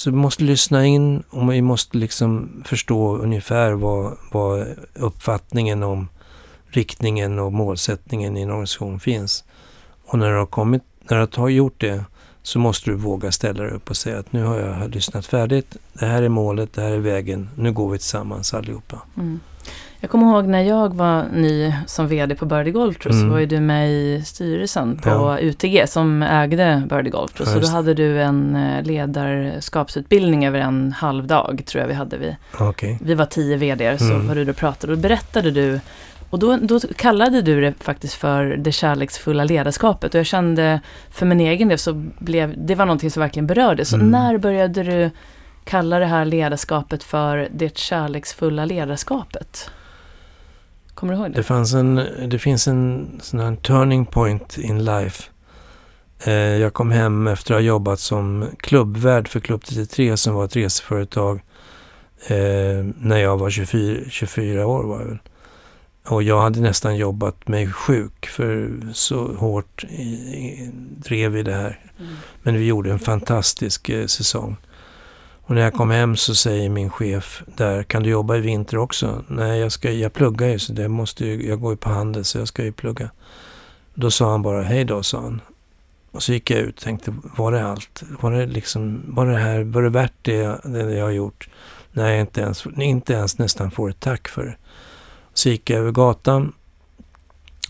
Så 0.00 0.10
vi 0.10 0.16
måste 0.16 0.44
lyssna 0.44 0.86
in 0.86 1.22
och 1.30 1.52
vi 1.52 1.62
måste 1.62 1.98
liksom 1.98 2.62
förstå 2.66 3.16
ungefär 3.16 3.72
vad, 3.72 4.16
vad 4.32 4.66
uppfattningen 4.94 5.82
om 5.82 6.08
riktningen 6.68 7.38
och 7.38 7.52
målsättningen 7.52 8.36
i 8.36 8.42
en 8.42 8.50
organisation 8.50 9.00
finns. 9.00 9.44
Och 10.04 10.18
när 10.18 10.30
du 10.30 10.38
har, 10.38 10.46
kommit, 10.46 10.82
när 11.02 11.26
du 11.26 11.40
har 11.40 11.48
gjort 11.48 11.80
det 11.80 12.04
så 12.42 12.58
måste 12.58 12.90
du 12.90 12.96
våga 12.96 13.32
ställa 13.32 13.62
dig 13.62 13.72
upp 13.72 13.90
och 13.90 13.96
säga 13.96 14.18
att 14.18 14.32
nu 14.32 14.44
har 14.44 14.58
jag 14.58 14.94
lyssnat 14.94 15.26
färdigt. 15.26 15.76
Det 15.92 16.06
här 16.06 16.22
är 16.22 16.28
målet, 16.28 16.72
det 16.72 16.82
här 16.82 16.90
är 16.90 16.98
vägen. 16.98 17.48
Nu 17.56 17.72
går 17.72 17.90
vi 17.90 17.98
tillsammans 17.98 18.54
allihopa. 18.54 18.98
Mm. 19.16 19.40
Jag 20.02 20.10
kommer 20.10 20.26
ihåg 20.26 20.46
när 20.46 20.62
jag 20.62 20.94
var 20.94 21.24
ny 21.32 21.74
som 21.86 22.08
VD 22.08 22.34
på 22.34 22.46
Birdie 22.46 22.70
Golf 22.70 22.98
Tour 22.98 23.12
mm. 23.12 23.24
så 23.24 23.32
var 23.32 23.38
ju 23.38 23.46
du 23.46 23.60
med 23.60 23.90
i 23.90 24.22
styrelsen 24.24 24.98
på 24.98 25.08
ja. 25.08 25.38
UTG 25.40 25.86
som 25.88 26.22
ägde 26.22 26.82
Birdie 26.88 27.10
Golf 27.10 27.32
Tour. 27.32 27.46
Så 27.46 27.58
då 27.58 27.66
hade 27.66 27.94
du 27.94 28.22
en 28.22 28.56
eh, 28.56 28.82
ledarskapsutbildning 28.82 30.46
över 30.46 30.58
en 30.58 30.92
halv 30.92 31.26
dag 31.26 31.62
tror 31.66 31.80
jag 31.80 31.88
vi 31.88 31.94
hade. 31.94 32.18
Vi, 32.18 32.36
okay. 32.60 32.98
vi 33.00 33.14
var 33.14 33.26
tio 33.26 33.56
VD 33.56 33.98
så 33.98 34.04
mm. 34.04 34.28
var 34.28 34.34
du 34.34 34.50
och 34.50 34.56
pratade. 34.56 34.92
Och 34.92 34.98
då 34.98 35.02
berättade 35.02 35.50
du 35.50 35.80
och 36.30 36.38
då, 36.38 36.56
då 36.56 36.80
kallade 36.96 37.42
du 37.42 37.60
det 37.60 37.74
faktiskt 37.80 38.14
för 38.14 38.44
det 38.44 38.72
kärleksfulla 38.72 39.44
ledarskapet. 39.44 40.14
Och 40.14 40.18
jag 40.18 40.26
kände 40.26 40.80
för 41.10 41.26
min 41.26 41.40
egen 41.40 41.68
del 41.68 41.78
så 41.78 41.92
blev 42.18 42.54
det 42.66 42.74
var 42.74 42.86
någonting 42.86 43.10
som 43.10 43.20
verkligen 43.20 43.46
berörde. 43.46 43.84
Så 43.84 43.96
mm. 43.96 44.10
när 44.10 44.38
började 44.38 44.82
du 44.82 45.10
kalla 45.64 45.98
det 45.98 46.06
här 46.06 46.24
ledarskapet 46.24 47.04
för 47.04 47.48
det 47.50 47.78
kärleksfulla 47.78 48.64
ledarskapet? 48.64 49.70
Kommer 51.00 51.12
du 51.12 51.20
ihåg 51.20 51.30
det? 51.30 51.36
Det, 51.36 51.42
fanns 51.42 51.74
en, 51.74 51.94
det 52.28 52.38
finns 52.38 52.68
en 52.68 53.10
sån 53.22 53.40
här 53.40 53.56
turning 53.56 54.06
point 54.06 54.58
in 54.58 54.84
life. 54.84 55.30
Eh, 56.24 56.32
jag 56.32 56.74
kom 56.74 56.90
hem 56.90 57.26
efter 57.26 57.54
att 57.54 57.60
ha 57.60 57.66
jobbat 57.66 58.00
som 58.00 58.46
klubbvärd 58.58 59.28
för 59.28 59.40
Klubb 59.40 59.64
33 59.64 60.16
som 60.16 60.34
var 60.34 60.44
ett 60.44 60.56
reseföretag 60.56 61.40
eh, 62.26 62.84
när 62.96 63.16
jag 63.16 63.36
var 63.36 63.50
24, 63.50 64.00
24 64.10 64.66
år. 64.66 64.84
Var 64.84 65.00
jag 65.00 65.06
väl. 65.06 65.18
Och 66.06 66.22
jag 66.22 66.40
hade 66.40 66.60
nästan 66.60 66.96
jobbat 66.96 67.48
mig 67.48 67.72
sjuk 67.72 68.26
för 68.26 68.70
så 68.92 69.34
hårt 69.34 69.84
i, 69.84 70.02
i, 70.02 70.70
drev 70.96 71.32
vi 71.32 71.42
det 71.42 71.54
här. 71.54 71.80
Mm. 71.98 72.12
Men 72.42 72.54
vi 72.54 72.66
gjorde 72.66 72.90
en 72.90 72.98
fantastisk 72.98 73.88
eh, 73.88 74.06
säsong. 74.06 74.56
Och 75.50 75.56
när 75.56 75.62
jag 75.62 75.74
kom 75.74 75.90
hem 75.90 76.16
så 76.16 76.34
säger 76.34 76.68
min 76.68 76.90
chef 76.90 77.42
där, 77.56 77.82
kan 77.82 78.02
du 78.02 78.10
jobba 78.10 78.36
i 78.36 78.40
vinter 78.40 78.76
också? 78.76 79.24
Nej, 79.28 79.60
jag, 79.60 79.72
ska, 79.72 79.90
jag 79.90 80.12
pluggar 80.12 80.48
ju 80.48 80.58
så 80.58 80.72
det 80.72 80.88
måste 80.88 81.26
ju, 81.26 81.48
jag 81.48 81.60
går 81.60 81.72
ju 81.72 81.76
på 81.76 81.88
handel 81.88 82.24
så 82.24 82.38
jag 82.38 82.48
ska 82.48 82.64
ju 82.64 82.72
plugga. 82.72 83.10
Då 83.94 84.10
sa 84.10 84.30
han 84.30 84.42
bara, 84.42 84.62
hej 84.62 84.84
då, 84.84 85.02
sa 85.02 85.20
han. 85.20 85.40
Och 86.10 86.22
så 86.22 86.32
gick 86.32 86.50
jag 86.50 86.60
ut 86.60 86.76
och 86.76 86.84
tänkte, 86.84 87.14
var 87.36 87.52
det 87.52 87.64
allt? 87.66 88.02
Var 88.20 88.32
det 88.32 88.46
liksom, 88.46 89.02
var 89.06 89.26
det 89.26 89.38
här, 89.38 89.62
var 89.62 89.82
det 89.82 89.90
värt 89.90 90.12
det, 90.22 90.60
det 90.64 90.94
jag 90.94 91.04
har 91.04 91.12
gjort? 91.12 91.48
Nej, 91.92 92.20
inte 92.20 92.40
ens, 92.40 92.66
inte 92.76 93.12
ens 93.12 93.38
nästan 93.38 93.70
får 93.70 93.90
ett 93.90 94.00
tack 94.00 94.28
för 94.28 94.44
det. 94.44 94.56
Så 95.34 95.48
gick 95.48 95.70
jag 95.70 95.78
över 95.78 95.92
gatan. 95.92 96.52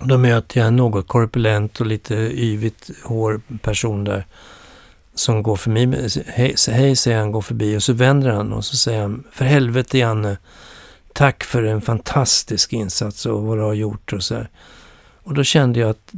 Då 0.01 0.19
möter 0.19 0.61
jag 0.61 0.67
en 0.69 0.77
något 0.77 1.09
korpulent 1.09 1.81
och 1.81 1.87
lite 1.87 2.15
yvigt 2.15 2.91
hår 3.05 3.41
person 3.63 4.05
där 4.05 4.27
som 5.21 5.43
går 5.43 5.57
förbi. 5.57 6.09
Hej, 6.27 6.55
hej 6.69 6.97
säger 6.97 7.19
han, 7.19 7.33
går 7.33 7.41
förbi 7.41 7.77
och 7.77 7.83
så 7.83 7.93
vänder 7.93 8.31
han 8.31 8.53
och 8.53 8.65
så 8.65 8.77
säger 8.77 9.01
han, 9.01 9.25
för 9.33 9.45
helvete 9.45 9.99
Janne, 9.99 10.37
tack 11.13 11.45
för 11.45 11.63
en 11.63 11.81
fantastisk 11.81 12.73
insats 12.73 13.27
och 13.27 13.43
vad 13.43 13.59
du 13.59 13.63
har 13.63 13.75
gjort 13.75 14.13
och 14.13 14.23
så 14.23 14.35
här. 14.35 14.49
Och 15.23 15.35
då 15.35 15.45
kände 15.45 15.81
jag 15.81 15.91
att 15.91 16.13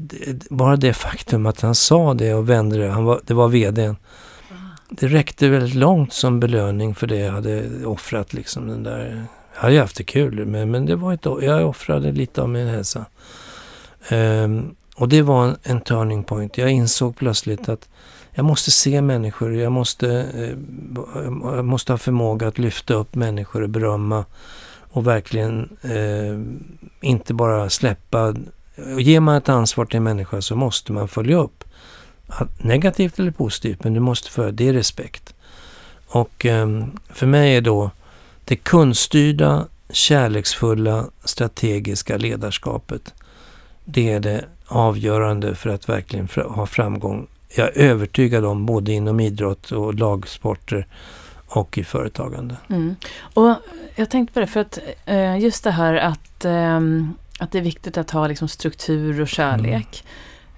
bara 0.50 0.76
det 0.76 0.94
faktum 0.94 1.46
att 1.46 1.60
han 1.60 1.74
sa 1.74 2.14
det 2.14 2.34
och 2.34 2.50
vände 2.50 2.78
det, 2.78 2.88
han 2.88 3.04
var, 3.04 3.20
det 3.26 3.34
var 3.34 3.48
vdn. 3.48 3.96
Det 4.90 5.06
räckte 5.06 5.48
väldigt 5.48 5.74
långt 5.74 6.12
som 6.12 6.40
belöning 6.40 6.94
för 6.94 7.06
det 7.06 7.18
jag 7.18 7.32
hade 7.32 7.86
offrat 7.86 8.32
liksom 8.32 8.68
den 8.68 8.82
där 8.82 9.26
jag 9.54 9.60
hade 9.62 9.80
haft 9.80 9.96
det 9.96 10.04
kul, 10.04 10.46
men, 10.46 10.70
men 10.70 10.86
det 10.86 10.96
var 10.96 11.12
ett, 11.12 11.24
jag 11.24 11.68
offrade 11.68 12.12
lite 12.12 12.42
av 12.42 12.48
min 12.48 12.66
hälsa. 12.66 13.04
Um, 14.10 14.74
och 14.96 15.08
det 15.08 15.22
var 15.22 15.44
en, 15.44 15.56
en, 15.62 15.80
turning 15.80 16.24
point. 16.24 16.58
Jag 16.58 16.70
insåg 16.70 17.16
plötsligt 17.16 17.68
att 17.68 17.88
jag 18.34 18.44
måste 18.44 18.70
se 18.70 19.02
människor. 19.02 19.54
Jag 19.54 19.72
måste, 19.72 20.08
eh, 20.34 20.56
jag 21.56 21.64
måste 21.64 21.92
ha 21.92 21.98
förmåga 21.98 22.48
att 22.48 22.58
lyfta 22.58 22.94
upp 22.94 23.14
människor 23.14 23.62
och 23.62 23.68
berömma. 23.68 24.24
Och 24.92 25.06
verkligen 25.06 25.76
eh, 25.82 26.38
inte 27.08 27.34
bara 27.34 27.70
släppa. 27.70 28.34
Ger 28.98 29.20
man 29.20 29.36
ett 29.36 29.48
ansvar 29.48 29.84
till 29.84 29.96
en 29.96 30.02
människa 30.02 30.42
så 30.42 30.56
måste 30.56 30.92
man 30.92 31.08
följa 31.08 31.36
upp. 31.36 31.64
Negativt 32.58 33.18
eller 33.18 33.30
positivt, 33.30 33.84
men 33.84 33.94
du 33.94 34.00
måste 34.00 34.30
följa. 34.30 34.52
Det 34.52 34.68
är 34.68 34.72
respekt. 34.72 35.34
Och 36.06 36.46
eh, 36.46 36.84
för 37.08 37.26
mig 37.26 37.56
är 37.56 37.60
då 37.60 37.90
det 38.44 38.56
kundstyrda, 38.56 39.66
kärleksfulla, 39.90 41.04
strategiska 41.24 42.16
ledarskapet. 42.16 43.14
Det 43.84 44.12
är 44.12 44.20
det 44.20 44.44
avgörande 44.66 45.54
för 45.54 45.70
att 45.70 45.88
verkligen 45.88 46.28
ha 46.48 46.66
framgång. 46.66 47.26
Jag 47.56 47.76
är 47.76 47.90
övertygad 47.90 48.44
om 48.44 48.66
både 48.66 48.92
inom 48.92 49.20
idrott 49.20 49.72
och 49.72 49.94
lagsporter 49.94 50.86
och 51.46 51.78
i 51.78 51.84
företagande. 51.84 52.56
Mm. 52.68 52.96
Och 53.34 53.54
jag 53.94 54.10
tänkte 54.10 54.34
på 54.34 54.40
det, 54.40 54.46
för 54.46 54.60
att 54.60 54.78
eh, 55.06 55.38
just 55.38 55.64
det 55.64 55.70
här 55.70 55.94
att, 55.94 56.44
ehm, 56.44 57.14
att 57.38 57.52
det 57.52 57.58
är 57.58 57.62
viktigt 57.62 57.98
att 57.98 58.10
ha 58.10 58.26
liksom 58.26 58.48
struktur 58.48 59.20
och 59.20 59.28
kärlek. 59.28 60.04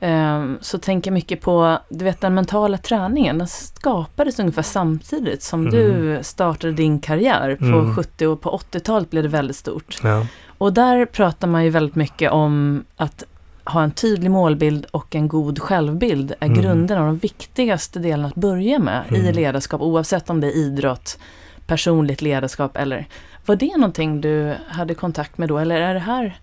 Mm. 0.00 0.14
Ehm, 0.14 0.58
så 0.60 0.78
tänker 0.78 1.10
jag 1.10 1.14
mycket 1.14 1.40
på, 1.40 1.78
du 1.88 2.04
vet 2.04 2.20
den 2.20 2.34
mentala 2.34 2.78
träningen, 2.78 3.38
den 3.38 3.48
skapades 3.48 4.38
ungefär 4.38 4.62
samtidigt 4.62 5.42
som 5.42 5.60
mm. 5.60 5.72
du 5.72 6.18
startade 6.22 6.72
din 6.72 7.00
karriär. 7.00 7.56
På 7.56 7.64
mm. 7.64 7.96
70 7.96 8.26
och 8.26 8.40
på 8.40 8.60
80-talet 8.72 9.10
blev 9.10 9.22
det 9.22 9.28
väldigt 9.28 9.56
stort. 9.56 9.98
Ja. 10.02 10.26
Och 10.58 10.72
där 10.72 11.06
pratar 11.06 11.48
man 11.48 11.64
ju 11.64 11.70
väldigt 11.70 11.94
mycket 11.94 12.30
om 12.32 12.84
att 12.96 13.24
ha 13.64 13.82
en 13.82 13.90
tydlig 13.90 14.30
målbild 14.30 14.86
och 14.90 15.14
en 15.14 15.28
god 15.28 15.58
självbild 15.58 16.34
är 16.40 16.46
mm. 16.46 16.62
grunden 16.62 16.98
och 16.98 17.06
de 17.06 17.18
viktigaste 17.18 17.98
delarna 17.98 18.28
att 18.28 18.34
börja 18.34 18.78
med 18.78 19.04
mm. 19.08 19.26
i 19.26 19.32
ledarskap 19.32 19.80
oavsett 19.80 20.30
om 20.30 20.40
det 20.40 20.46
är 20.46 20.56
idrott, 20.56 21.18
personligt 21.66 22.22
ledarskap 22.22 22.76
eller 22.76 23.06
var 23.46 23.56
det 23.56 23.76
någonting 23.76 24.20
du 24.20 24.54
hade 24.68 24.94
kontakt 24.94 25.38
med 25.38 25.48
då 25.48 25.58
eller 25.58 25.80
är 25.80 25.94
det 25.94 26.00
här 26.00 26.38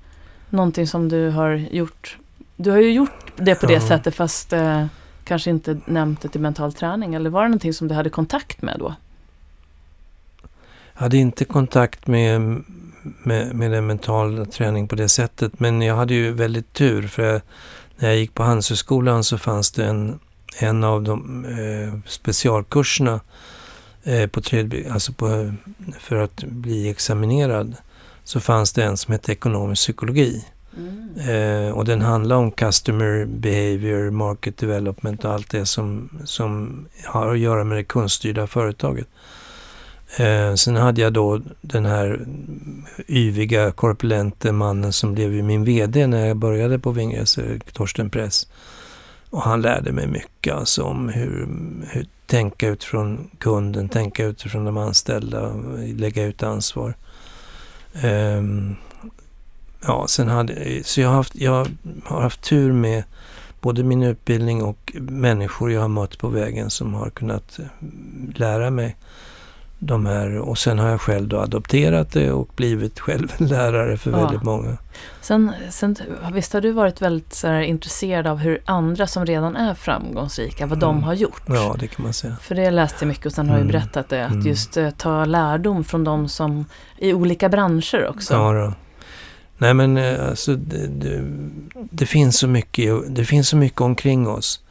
någonting 0.49 0.87
som 0.87 1.09
du 1.09 1.29
har 1.29 1.51
gjort 1.71 2.17
du 2.55 2.71
har 2.71 2.77
ju 2.77 2.91
gjort 2.91 3.31
det 3.35 3.55
på 3.55 3.65
det 3.65 3.73
ja. 3.73 3.81
sättet 3.81 4.15
fast 4.15 4.53
eh, 4.53 4.85
kanske 5.23 5.49
inte 5.49 5.79
nämnt 5.85 6.21
det 6.21 6.29
till 6.29 6.41
mental 6.41 6.73
träning. 6.73 7.15
Eller 7.15 7.29
var 7.29 7.41
det 7.41 7.47
någonting 7.47 7.73
som 7.73 7.87
du 7.87 7.93
hade 7.95 8.09
kontakt 8.09 8.61
med 8.61 8.75
då? 8.79 8.95
Jag 10.93 11.01
hade 11.01 11.17
inte 11.17 11.45
kontakt 11.45 12.07
med, 12.07 12.41
med, 13.03 13.55
med 13.55 13.71
den 13.71 13.87
mentala 13.87 14.45
träning 14.45 14.87
på 14.87 14.95
det 14.95 15.09
sättet. 15.09 15.59
Men 15.59 15.81
jag 15.81 15.95
hade 15.95 16.13
ju 16.13 16.31
väldigt 16.31 16.73
tur 16.73 17.07
för 17.07 17.23
jag, 17.23 17.41
när 17.95 18.09
jag 18.09 18.17
gick 18.17 18.33
på 18.33 18.43
Handelshögskolan 18.43 19.23
så 19.23 19.37
fanns 19.37 19.71
det 19.71 19.85
en, 19.85 20.19
en 20.59 20.83
av 20.83 21.03
de 21.03 21.45
eh, 21.45 22.09
specialkurserna 22.09 23.19
eh, 24.03 24.27
på 24.27 24.41
tredje, 24.41 24.93
alltså 24.93 25.13
på, 25.13 25.53
för 25.99 26.15
att 26.15 26.43
bli 26.43 26.89
examinerad 26.89 27.75
så 28.23 28.39
fanns 28.39 28.73
det 28.73 28.83
en 28.83 28.97
som 28.97 29.11
hette 29.11 29.31
ekonomisk 29.31 29.81
psykologi. 29.81 30.45
Mm. 30.77 31.19
Eh, 31.29 31.71
och 31.71 31.85
den 31.85 32.01
handlar 32.01 32.35
om 32.35 32.51
customer 32.51 33.25
behavior, 33.25 34.09
market 34.09 34.57
development 34.57 35.25
och 35.25 35.31
allt 35.31 35.49
det 35.49 35.65
som, 35.65 36.09
som 36.25 36.85
har 37.05 37.31
att 37.31 37.39
göra 37.39 37.63
med 37.63 37.77
det 37.77 37.83
kundstyrda 37.83 38.47
företaget. 38.47 39.07
Eh, 40.17 40.55
sen 40.55 40.75
hade 40.75 41.01
jag 41.01 41.13
då 41.13 41.41
den 41.61 41.85
här 41.85 42.25
yviga, 43.07 43.71
korpulente 43.71 44.51
mannen 44.51 44.93
som 44.93 45.13
blev 45.13 45.33
ju 45.33 45.41
min 45.41 45.63
VD 45.63 46.07
när 46.07 46.27
jag 46.27 46.37
började 46.37 46.79
på 46.79 46.91
Vingres, 46.91 47.37
eh, 47.37 47.59
Torsten 47.73 48.09
Press. 48.09 48.47
Och 49.29 49.41
han 49.41 49.61
lärde 49.61 49.91
mig 49.91 50.07
mycket 50.07 50.53
alltså 50.53 50.83
om 50.83 51.09
hur, 51.09 51.47
hur 51.89 52.05
tänka 52.25 52.67
utifrån 52.67 53.29
kunden, 53.37 53.89
tänka 53.89 54.25
utifrån 54.25 54.65
de 54.65 54.77
anställda, 54.77 55.53
lägga 55.95 56.23
ut 56.23 56.43
ansvar. 56.43 56.93
Um, 58.03 58.75
ja, 59.81 60.07
sen 60.07 60.27
hade, 60.27 60.83
så 60.83 61.01
jag 61.01 61.07
har, 61.07 61.15
haft, 61.15 61.35
jag 61.35 61.67
har 62.03 62.21
haft 62.21 62.41
tur 62.41 62.71
med 62.71 63.03
både 63.61 63.83
min 63.83 64.03
utbildning 64.03 64.63
och 64.63 64.93
människor 64.99 65.71
jag 65.71 65.81
har 65.81 65.87
mött 65.87 66.17
på 66.17 66.27
vägen 66.27 66.69
som 66.69 66.93
har 66.93 67.09
kunnat 67.09 67.59
eh, 67.59 67.65
lära 68.35 68.69
mig 68.69 68.95
de 69.83 70.05
här. 70.05 70.37
Och 70.37 70.57
sen 70.57 70.79
har 70.79 70.89
jag 70.89 71.01
själv 71.01 71.27
då 71.27 71.39
adopterat 71.39 72.11
det 72.11 72.31
och 72.31 72.49
blivit 72.55 72.99
själv 72.99 73.33
lärare 73.37 73.97
för 73.97 74.11
ja. 74.11 74.17
väldigt 74.17 74.43
många. 74.43 74.77
Sen, 75.21 75.51
sen, 75.69 75.95
visst 76.33 76.53
har 76.53 76.61
du 76.61 76.71
varit 76.71 77.01
väldigt 77.01 77.33
så 77.33 77.47
här, 77.47 77.61
intresserad 77.61 78.27
av 78.27 78.37
hur 78.37 78.61
andra 78.65 79.07
som 79.07 79.25
redan 79.25 79.55
är 79.55 79.73
framgångsrika, 79.73 80.65
vad 80.65 80.83
mm. 80.83 80.95
de 80.95 81.03
har 81.03 81.13
gjort? 81.13 81.43
Ja, 81.45 81.75
det 81.79 81.87
kan 81.87 82.03
man 82.03 82.13
säga. 82.13 82.37
För 82.41 82.55
det 82.55 82.71
läste 82.71 82.97
jag 82.99 83.07
mycket 83.07 83.25
och 83.25 83.31
sen 83.31 83.49
har 83.49 83.55
mm. 83.55 83.67
jag 83.67 83.73
berättat 83.73 84.09
det, 84.09 84.25
att 84.25 84.31
mm. 84.31 84.47
just 84.47 84.77
uh, 84.77 84.89
ta 84.89 85.25
lärdom 85.25 85.83
från 85.83 86.03
de 86.03 86.29
som 86.29 86.65
i 86.97 87.13
olika 87.13 87.49
branscher 87.49 88.07
också. 88.07 88.33
Ja, 88.33 88.53
då. 88.53 88.73
Nej 89.57 89.73
men 89.73 89.97
eh, 89.97 90.29
alltså 90.29 90.55
det, 90.55 90.87
det, 90.87 91.23
det, 91.91 92.05
finns 92.05 92.37
så 92.37 92.47
mycket, 92.47 93.15
det 93.15 93.25
finns 93.25 93.49
så 93.49 93.57
mycket 93.57 93.81
omkring 93.81 94.27
oss. 94.27 94.63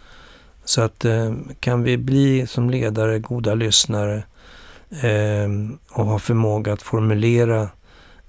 Så 0.64 0.80
att 0.80 1.04
eh, 1.04 1.34
kan 1.60 1.82
vi 1.82 1.98
bli 1.98 2.46
som 2.46 2.70
ledare 2.70 3.18
goda 3.18 3.54
lyssnare 3.54 4.16
eh, 4.16 4.22
och 5.90 6.04
ha 6.04 6.18
förmåga 6.18 6.72
att 6.72 6.82
formulera 6.82 7.68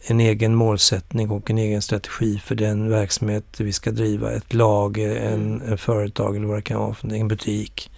en 0.07 0.19
egen 0.19 0.55
målsättning 0.55 1.29
och 1.31 1.49
en 1.49 1.57
egen 1.57 1.81
strategi 1.81 2.39
för 2.45 2.55
den 2.55 2.89
verksamhet 2.89 3.59
vi 3.59 3.73
ska 3.73 3.91
driva. 3.91 4.31
Ett 4.31 4.53
lag, 4.53 4.97
en, 4.97 5.21
mm. 5.21 5.71
en 5.71 5.77
företag 5.77 6.35
eller 6.35 6.47
vad 6.47 6.57
det 6.57 6.61
kan 6.61 6.79
vara, 6.79 6.95
en 7.01 7.27
butik. 7.27 7.91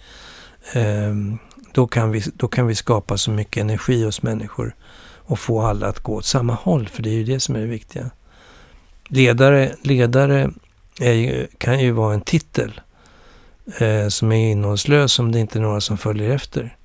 eh, 0.72 1.14
då, 1.72 1.86
kan 1.86 2.10
vi, 2.10 2.22
då 2.34 2.48
kan 2.48 2.66
vi 2.66 2.74
skapa 2.74 3.18
så 3.18 3.30
mycket 3.30 3.60
energi 3.60 4.04
hos 4.04 4.22
människor 4.22 4.74
och 5.26 5.38
få 5.38 5.62
alla 5.62 5.86
att 5.86 6.00
gå 6.00 6.14
åt 6.14 6.24
samma 6.24 6.54
håll, 6.54 6.88
för 6.88 7.02
det 7.02 7.10
är 7.10 7.14
ju 7.14 7.24
det 7.24 7.40
som 7.40 7.56
är 7.56 7.60
det 7.60 7.66
viktiga. 7.66 8.10
Ledare, 9.08 9.72
ledare 9.82 10.50
ju, 11.00 11.46
kan 11.58 11.80
ju 11.80 11.90
vara 11.90 12.14
en 12.14 12.20
titel 12.20 12.80
eh, 13.78 14.08
som 14.08 14.32
är 14.32 14.50
innehållslös 14.50 15.18
om 15.18 15.32
det 15.32 15.38
inte 15.38 15.58
är 15.58 15.62
några 15.62 15.80
som 15.80 15.98
följer 15.98 16.30
efter. 16.30 16.76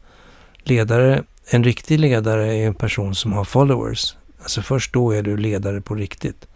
Ledare, 0.64 1.24
en 1.50 1.63
riktig 1.63 2.00
ledare 2.00 2.56
är 2.56 2.68
en 2.68 2.74
person 2.74 3.15
som 3.15 3.34
har 3.34 3.44
followers. 3.44 4.15
Alltså 4.41 4.62
först 4.62 4.94
då 4.94 5.12
är 5.12 5.24
du 5.24 5.38
ledare 5.38 5.82
på 5.82 5.96
riktigt. 5.96 6.48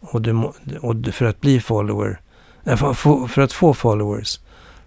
Och, 0.00 0.22
du, 0.22 0.32
och 0.80 0.96
för 1.12 1.24
att 1.24 1.40
bli 1.40 1.60
follower, 1.60 2.20
för 3.28 3.40
att 3.40 3.52
få 3.52 3.74
followers 3.74 4.40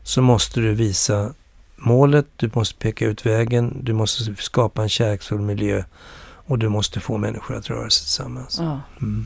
så 0.03 0.21
måste 0.21 0.59
du 0.59 0.73
visa 0.73 1.33
målet, 1.75 2.25
du 2.35 2.49
måste 2.53 2.79
peka 2.79 3.05
ut 3.05 3.25
vägen, 3.25 3.77
du 3.81 3.93
måste 3.93 4.35
skapa 4.35 4.83
en 4.83 4.89
kärleksfull 4.89 5.41
miljö 5.41 5.83
och 6.19 6.59
du 6.59 6.69
måste 6.69 6.99
få 6.99 7.17
människor 7.17 7.55
att 7.55 7.69
röra 7.69 7.89
sig 7.89 8.03
tillsammans. 8.03 8.57
Ja. 8.59 8.81
Mm. 9.01 9.25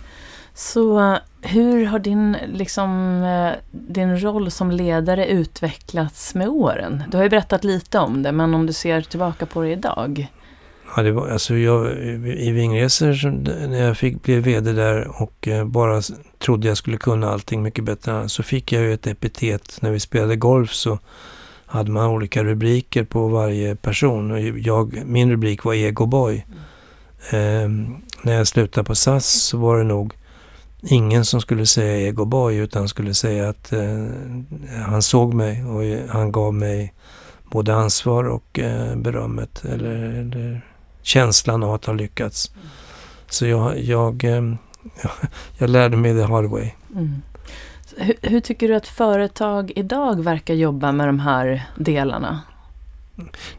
Så 0.54 1.18
hur 1.42 1.86
har 1.86 2.00
din, 2.00 2.38
liksom, 2.48 3.22
eh, 3.24 3.52
din 3.72 4.20
roll 4.20 4.52
som 4.52 4.72
ledare 4.72 5.28
utvecklats 5.28 6.36
med 6.36 6.48
åren? 6.48 7.04
Du 7.12 7.18
har 7.18 7.24
ju 7.24 7.30
berättat 7.30 7.64
lite 7.64 8.00
om 8.00 8.24
det, 8.24 8.32
men 8.32 8.54
om 8.54 8.66
du 8.66 8.74
ser 8.74 9.02
tillbaka 9.02 9.46
på 9.46 9.62
det 9.62 9.72
idag? 9.72 10.28
Ja, 10.96 11.04
det 11.04 11.12
var, 11.12 11.30
alltså 11.30 11.56
jag, 11.56 11.92
I 12.26 12.52
Vingresor, 12.52 13.30
när 13.68 13.84
jag 13.84 13.98
fick, 13.98 14.24
blev 14.24 14.44
vd 14.44 14.72
där 14.72 15.22
och 15.22 15.48
eh, 15.48 15.66
bara 15.66 16.02
trodde 16.40 16.68
jag 16.68 16.78
skulle 16.78 16.98
kunna 16.98 17.30
allting 17.30 17.64
mycket 17.64 17.84
bättre, 17.84 18.30
så 18.30 18.44
fick 18.44 18.72
jag 18.72 18.82
ju 18.84 18.94
ett 18.94 19.08
epitet. 19.08 19.78
När 19.82 19.92
vi 19.92 20.00
spelade 20.00 20.36
golf 20.36 20.74
så 20.74 21.00
hade 21.66 21.92
man 21.92 22.08
olika 22.08 22.44
rubriker 22.44 23.04
på 23.04 23.28
varje 23.28 23.76
person. 23.76 24.32
Och 24.32 24.40
jag, 24.40 25.06
min 25.06 25.32
rubrik 25.32 25.64
var 25.64 25.74
egoboy. 25.74 26.46
Mm. 27.30 27.84
Eh, 27.84 27.96
när 28.22 28.34
jag 28.34 28.48
slutade 28.48 28.86
på 28.86 28.96
SAS 28.96 29.26
så 29.26 29.58
var 29.58 29.78
det 29.78 29.84
nog 29.84 30.14
ingen 30.82 31.26
som 31.26 31.42
skulle 31.42 31.66
säga 31.66 32.08
egoboy 32.08 32.56
utan 32.56 32.88
skulle 32.88 33.14
säga 33.14 33.50
att 33.50 33.74
eh, 33.74 34.08
han 34.86 35.02
såg 35.02 35.34
mig 35.34 35.64
och 35.66 36.10
han 36.10 36.32
gav 36.32 36.54
mig 36.54 36.94
både 37.52 37.76
ansvar 37.76 38.24
och 38.24 38.60
eh, 38.60 38.96
berömmet 38.96 39.66
eller, 39.66 39.96
eller, 39.96 40.62
känslan 41.02 41.64
av 41.64 41.74
att 41.74 41.86
ha 41.86 41.94
lyckats. 41.94 42.52
Så 43.30 43.48
jag, 43.48 43.80
jag, 43.80 44.24
eh, 44.24 44.54
jag, 45.58 45.70
lärde 45.70 45.98
mig 45.98 46.14
the 46.14 46.22
hard 46.22 46.46
way. 46.46 46.72
Mm. 46.96 47.22
Hur, 47.98 48.16
hur, 48.22 48.40
tycker 48.40 48.68
du 48.68 48.76
att 48.76 48.88
företag 48.88 49.72
idag 49.76 50.24
verkar 50.24 50.54
jobba 50.54 50.92
med 50.92 51.08
de 51.08 51.20
här 51.20 51.70
delarna? 51.78 52.42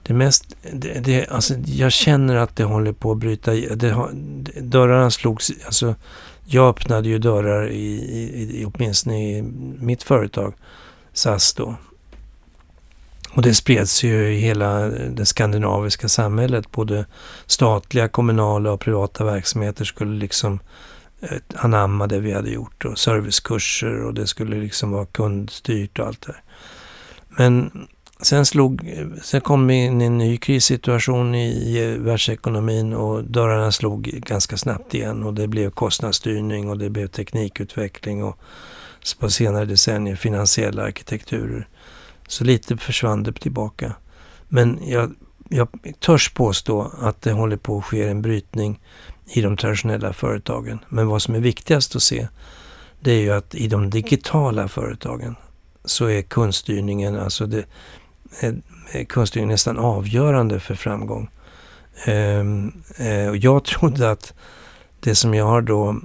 Det 0.02 0.14
mest, 0.14 0.56
det, 0.72 1.00
det, 1.00 1.26
alltså 1.28 1.54
jag 1.64 1.92
känner 1.92 2.36
att 2.36 2.56
det 2.56 2.64
håller 2.64 2.92
på 2.92 3.12
att 3.12 3.18
bryta, 3.18 3.52
det, 3.52 4.08
dörrarna 4.60 5.10
slogs, 5.10 5.52
alltså 5.66 5.94
jag 6.44 6.68
öppnade 6.68 7.08
ju 7.08 7.18
dörrar 7.18 7.68
i, 7.68 7.86
i, 7.92 8.60
i 8.60 8.64
åtminstone 8.64 9.38
i 9.38 9.42
mitt 9.80 10.02
företag, 10.02 10.54
SAS 11.12 11.54
då. 11.54 11.76
Och 13.34 13.42
det 13.42 13.54
spreds 13.54 14.04
ju 14.04 14.32
i 14.32 14.38
hela 14.38 14.86
eh, 14.86 15.10
det 15.10 15.26
skandinaviska 15.26 16.08
samhället. 16.08 16.70
Både 16.70 17.06
statliga, 17.46 18.08
kommunala 18.08 18.72
och 18.72 18.80
privata 18.80 19.24
verksamheter 19.24 19.84
skulle 19.84 20.18
liksom 20.18 20.60
eh, 21.20 21.38
anamma 21.54 22.06
det 22.06 22.20
vi 22.20 22.32
hade 22.32 22.50
gjort 22.50 22.84
och 22.84 22.98
servicekurser 22.98 24.04
och 24.04 24.14
det 24.14 24.26
skulle 24.26 24.56
liksom 24.56 24.90
vara 24.90 25.06
kundstyrt 25.06 25.98
och 25.98 26.06
allt 26.06 26.26
det 26.26 26.32
där. 26.32 26.42
Men 27.28 27.70
Sen, 28.22 28.46
slog, 28.46 28.92
sen 29.22 29.40
kom 29.40 29.66
vi 29.66 29.74
in 29.74 30.02
i 30.02 30.04
en 30.04 30.18
ny 30.18 30.36
krissituation 30.36 31.34
i 31.34 31.96
världsekonomin 31.98 32.94
och 32.94 33.24
dörrarna 33.24 33.72
slog 33.72 34.02
ganska 34.02 34.56
snabbt 34.56 34.94
igen 34.94 35.22
och 35.22 35.34
det 35.34 35.48
blev 35.48 35.70
kostnadsstyrning 35.70 36.70
och 36.70 36.78
det 36.78 36.90
blev 36.90 37.06
teknikutveckling 37.06 38.24
och 38.24 38.38
på 39.18 39.30
senare 39.30 39.64
decennier 39.64 40.16
finansiella 40.16 40.82
arkitekturer. 40.82 41.68
Så 42.28 42.44
lite 42.44 42.76
försvann 42.76 43.22
det 43.22 43.32
tillbaka. 43.32 43.94
Men 44.48 44.78
jag, 44.82 45.14
jag 45.48 45.68
törs 46.00 46.34
påstå 46.34 46.92
att 47.00 47.22
det 47.22 47.32
håller 47.32 47.56
på 47.56 47.78
att 47.78 47.84
ske 47.84 48.08
en 48.08 48.22
brytning 48.22 48.80
i 49.26 49.40
de 49.40 49.56
traditionella 49.56 50.12
företagen. 50.12 50.78
Men 50.88 51.08
vad 51.08 51.22
som 51.22 51.34
är 51.34 51.40
viktigast 51.40 51.96
att 51.96 52.02
se 52.02 52.28
det 53.00 53.12
är 53.12 53.20
ju 53.20 53.32
att 53.32 53.54
i 53.54 53.68
de 53.68 53.90
digitala 53.90 54.68
företagen 54.68 55.36
så 55.84 56.06
är 56.06 56.22
kundstyrningen, 56.22 57.18
alltså 57.18 57.46
det, 57.46 57.64
Eh, 58.40 58.52
eh, 58.92 59.06
konststyrning 59.06 59.48
nästan 59.48 59.78
avgörande 59.78 60.60
för 60.60 60.74
framgång. 60.74 61.30
Ehm, 62.04 62.72
eh, 62.96 63.28
och 63.28 63.36
jag 63.36 63.64
trodde 63.64 64.10
att 64.10 64.34
det 65.00 65.14
som 65.14 65.34
jag 65.34 65.44
har 65.44 65.62
då 65.62 65.96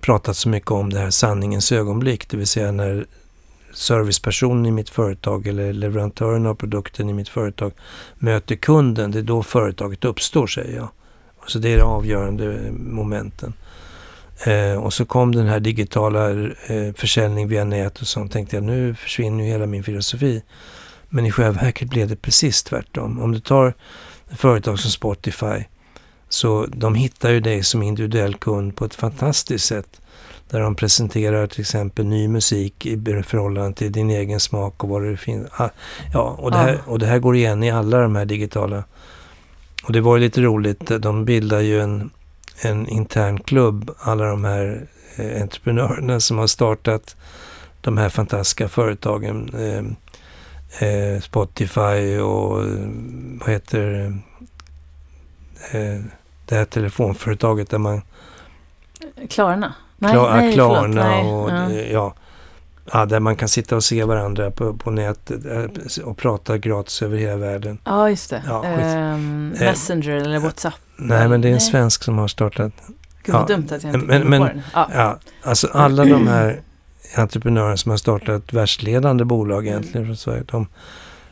pratat 0.00 0.36
så 0.36 0.48
mycket 0.48 0.70
om, 0.70 0.90
det 0.90 0.98
här 0.98 1.10
sanningens 1.10 1.72
ögonblick, 1.72 2.28
det 2.28 2.36
vill 2.36 2.46
säga 2.46 2.72
när 2.72 3.06
servicepersonen 3.72 4.66
i 4.66 4.70
mitt 4.70 4.90
företag 4.90 5.46
eller 5.46 5.72
leverantören 5.72 6.46
av 6.46 6.54
produkten 6.54 7.10
i 7.10 7.12
mitt 7.12 7.28
företag 7.28 7.72
möter 8.14 8.56
kunden, 8.56 9.10
det 9.10 9.18
är 9.18 9.22
då 9.22 9.42
företaget 9.42 10.04
uppstår, 10.04 10.46
säger 10.46 10.76
jag. 10.76 10.88
Så 11.46 11.58
det 11.58 11.72
är 11.72 11.78
de 11.78 11.88
avgörande 11.88 12.70
momenten. 12.72 13.52
Eh, 14.44 14.84
och 14.84 14.92
så 14.92 15.04
kom 15.04 15.34
den 15.34 15.46
här 15.46 15.60
digitala 15.60 16.30
eh, 16.30 16.94
försäljning 16.96 17.48
via 17.48 17.64
nät 17.64 18.00
och 18.00 18.06
sånt. 18.06 18.32
tänkte 18.32 18.56
jag, 18.56 18.62
nu 18.62 18.94
försvinner 18.94 19.44
ju 19.44 19.50
hela 19.50 19.66
min 19.66 19.84
filosofi. 19.84 20.42
Men 21.16 21.26
i 21.26 21.30
själva 21.30 21.62
verket 21.62 21.88
blev 21.88 22.08
det 22.08 22.16
precis 22.16 22.62
tvärtom. 22.62 23.20
Om 23.20 23.32
du 23.32 23.40
tar 23.40 23.74
företag 24.36 24.78
som 24.78 24.90
Spotify 24.90 25.64
så 26.28 26.66
de 26.66 26.94
hittar 26.94 27.30
ju 27.30 27.40
dig 27.40 27.62
som 27.62 27.82
individuell 27.82 28.34
kund 28.34 28.76
på 28.76 28.84
ett 28.84 28.94
fantastiskt 28.94 29.64
sätt. 29.64 30.00
Där 30.50 30.60
de 30.60 30.74
presenterar 30.74 31.46
till 31.46 31.60
exempel 31.60 32.06
ny 32.06 32.28
musik 32.28 32.86
i 32.86 33.22
förhållande 33.26 33.76
till 33.76 33.92
din 33.92 34.10
egen 34.10 34.40
smak 34.40 34.84
och 34.84 34.88
vad 34.88 35.02
det 35.02 35.16
finns. 35.16 35.48
Ah, 35.52 35.68
ja, 36.12 36.36
och 36.38 36.50
det, 36.50 36.56
här, 36.56 36.80
och 36.86 36.98
det 36.98 37.06
här 37.06 37.18
går 37.18 37.36
igen 37.36 37.62
i 37.62 37.70
alla 37.70 38.00
de 38.00 38.16
här 38.16 38.24
digitala. 38.24 38.84
Och 39.84 39.92
det 39.92 40.00
var 40.00 40.16
ju 40.16 40.22
lite 40.22 40.40
roligt, 40.40 40.86
de 41.00 41.24
bildar 41.24 41.60
ju 41.60 41.80
en, 41.80 42.10
en 42.60 42.88
intern 42.88 43.40
klubb, 43.40 43.90
alla 43.98 44.24
de 44.24 44.44
här 44.44 44.86
eh, 45.16 45.42
entreprenörerna 45.42 46.20
som 46.20 46.38
har 46.38 46.46
startat 46.46 47.16
de 47.80 47.98
här 47.98 48.08
fantastiska 48.08 48.68
företagen. 48.68 49.50
Eh, 49.54 49.82
eh, 50.78 51.20
Spotify 51.20 52.18
och 52.18 52.64
vad 53.40 53.48
heter 53.48 54.12
eh, 55.72 56.00
det 56.46 56.54
här 56.54 56.64
telefonföretaget 56.64 57.70
där 57.70 57.78
man... 57.78 58.02
Klarna? 59.28 59.74
Nej, 59.96 60.12
Klar, 60.12 60.36
nej, 60.36 60.52
Klarna 60.52 61.02
förlåt, 61.02 61.50
och 61.50 61.50
ja. 61.50 61.82
ja. 61.92 62.14
Ja, 62.92 63.06
där 63.06 63.20
man 63.20 63.36
kan 63.36 63.48
sitta 63.48 63.76
och 63.76 63.84
se 63.84 64.04
varandra 64.04 64.50
på, 64.50 64.74
på 64.74 64.90
nätet 64.90 65.46
eh, 65.46 66.04
och 66.04 66.16
prata 66.16 66.58
gratis 66.58 67.02
över 67.02 67.18
hela 67.18 67.36
världen. 67.36 67.78
Ja, 67.84 68.10
just 68.10 68.30
det. 68.30 68.42
Ja, 68.46 68.64
um, 69.14 69.48
Messenger 69.48 70.16
eller 70.16 70.38
WhatsApp? 70.38 70.74
Nej, 70.96 71.28
men 71.28 71.40
det 71.40 71.48
är 71.48 71.50
en 71.50 71.54
nej. 71.54 71.60
svensk 71.60 72.02
som 72.02 72.18
har 72.18 72.28
startat. 72.28 72.72
Gud, 73.22 73.34
vad 73.34 73.46
dumt 73.46 73.66
att 73.70 73.82
jag 73.82 73.94
inte 73.94 74.06
men, 74.06 74.30
men, 74.30 74.40
på 74.40 74.46
den. 74.46 74.62
Ja. 74.74 74.90
ja, 74.94 75.18
alltså 75.42 75.68
alla 75.72 76.04
de 76.04 76.28
här 76.28 76.60
entreprenörer 77.18 77.76
som 77.76 77.90
har 77.90 77.96
startat 77.96 78.52
världsledande 78.52 79.24
bolag 79.24 79.66
mm. 79.66 79.68
egentligen 79.68 80.06
från 80.06 80.16
Sverige. 80.16 80.42
De 80.46 80.66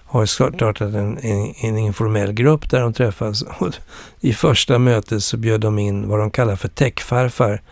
har 0.05 0.27
startat 0.27 0.81
en, 0.81 1.18
en, 1.18 1.55
en, 1.62 1.79
informell 1.79 2.33
grupp 2.33 2.70
där 2.70 2.81
de 2.81 2.92
träffas. 2.92 3.42
Och 3.59 3.75
I 4.20 4.33
första 4.33 4.79
mötet 4.79 5.23
så 5.23 5.37
bjöd 5.37 5.61
de 5.61 5.79
in 5.79 6.09
vad 6.09 6.18
de 6.18 6.31
kallar 6.31 6.57
för 6.57 6.68
techfarfar. 6.68 7.62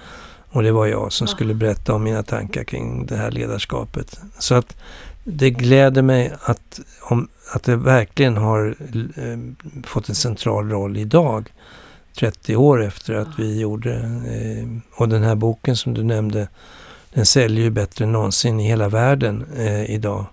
Och 0.51 0.63
det 0.63 0.73
var 0.73 0.87
jag 0.87 1.13
som 1.13 1.27
skulle 1.27 1.55
berätta 1.55 1.95
om 1.95 2.03
mina 2.03 2.23
tankar 2.23 2.65
kring 2.65 3.07
det 3.07 3.17
här 3.17 3.31
ledarskapet. 3.31 4.21
Så 4.39 4.55
att 4.55 4.77
det 5.25 5.51
gläder 5.51 6.03
mig 6.03 6.33
att, 6.43 6.81
om, 7.01 7.29
att 7.55 7.63
det 7.63 7.77
verkligen 7.77 8.37
har 8.37 8.77
eh, 9.17 9.39
fått 9.87 10.09
en 10.09 10.15
central 10.15 10.71
roll 10.71 10.97
idag. 10.97 11.53
30 12.19 12.57
år 12.57 12.83
efter 12.83 13.15
att 13.15 13.39
vi 13.39 13.61
gjorde 13.61 13.95
eh, 13.95 14.69
och 15.01 15.09
den 15.09 15.23
här 15.23 15.35
boken 15.35 15.77
som 15.77 15.95
du 15.95 16.03
nämnde 16.03 16.49
den 17.15 17.27
säljer 17.27 17.65
ju 17.65 17.71
bättre 17.71 18.05
än 18.05 18.13
någonsin 18.13 18.61
i 18.61 18.69
hela 18.69 18.89
världen 18.89 19.47
eh, 19.57 19.91
idag. 19.91 20.27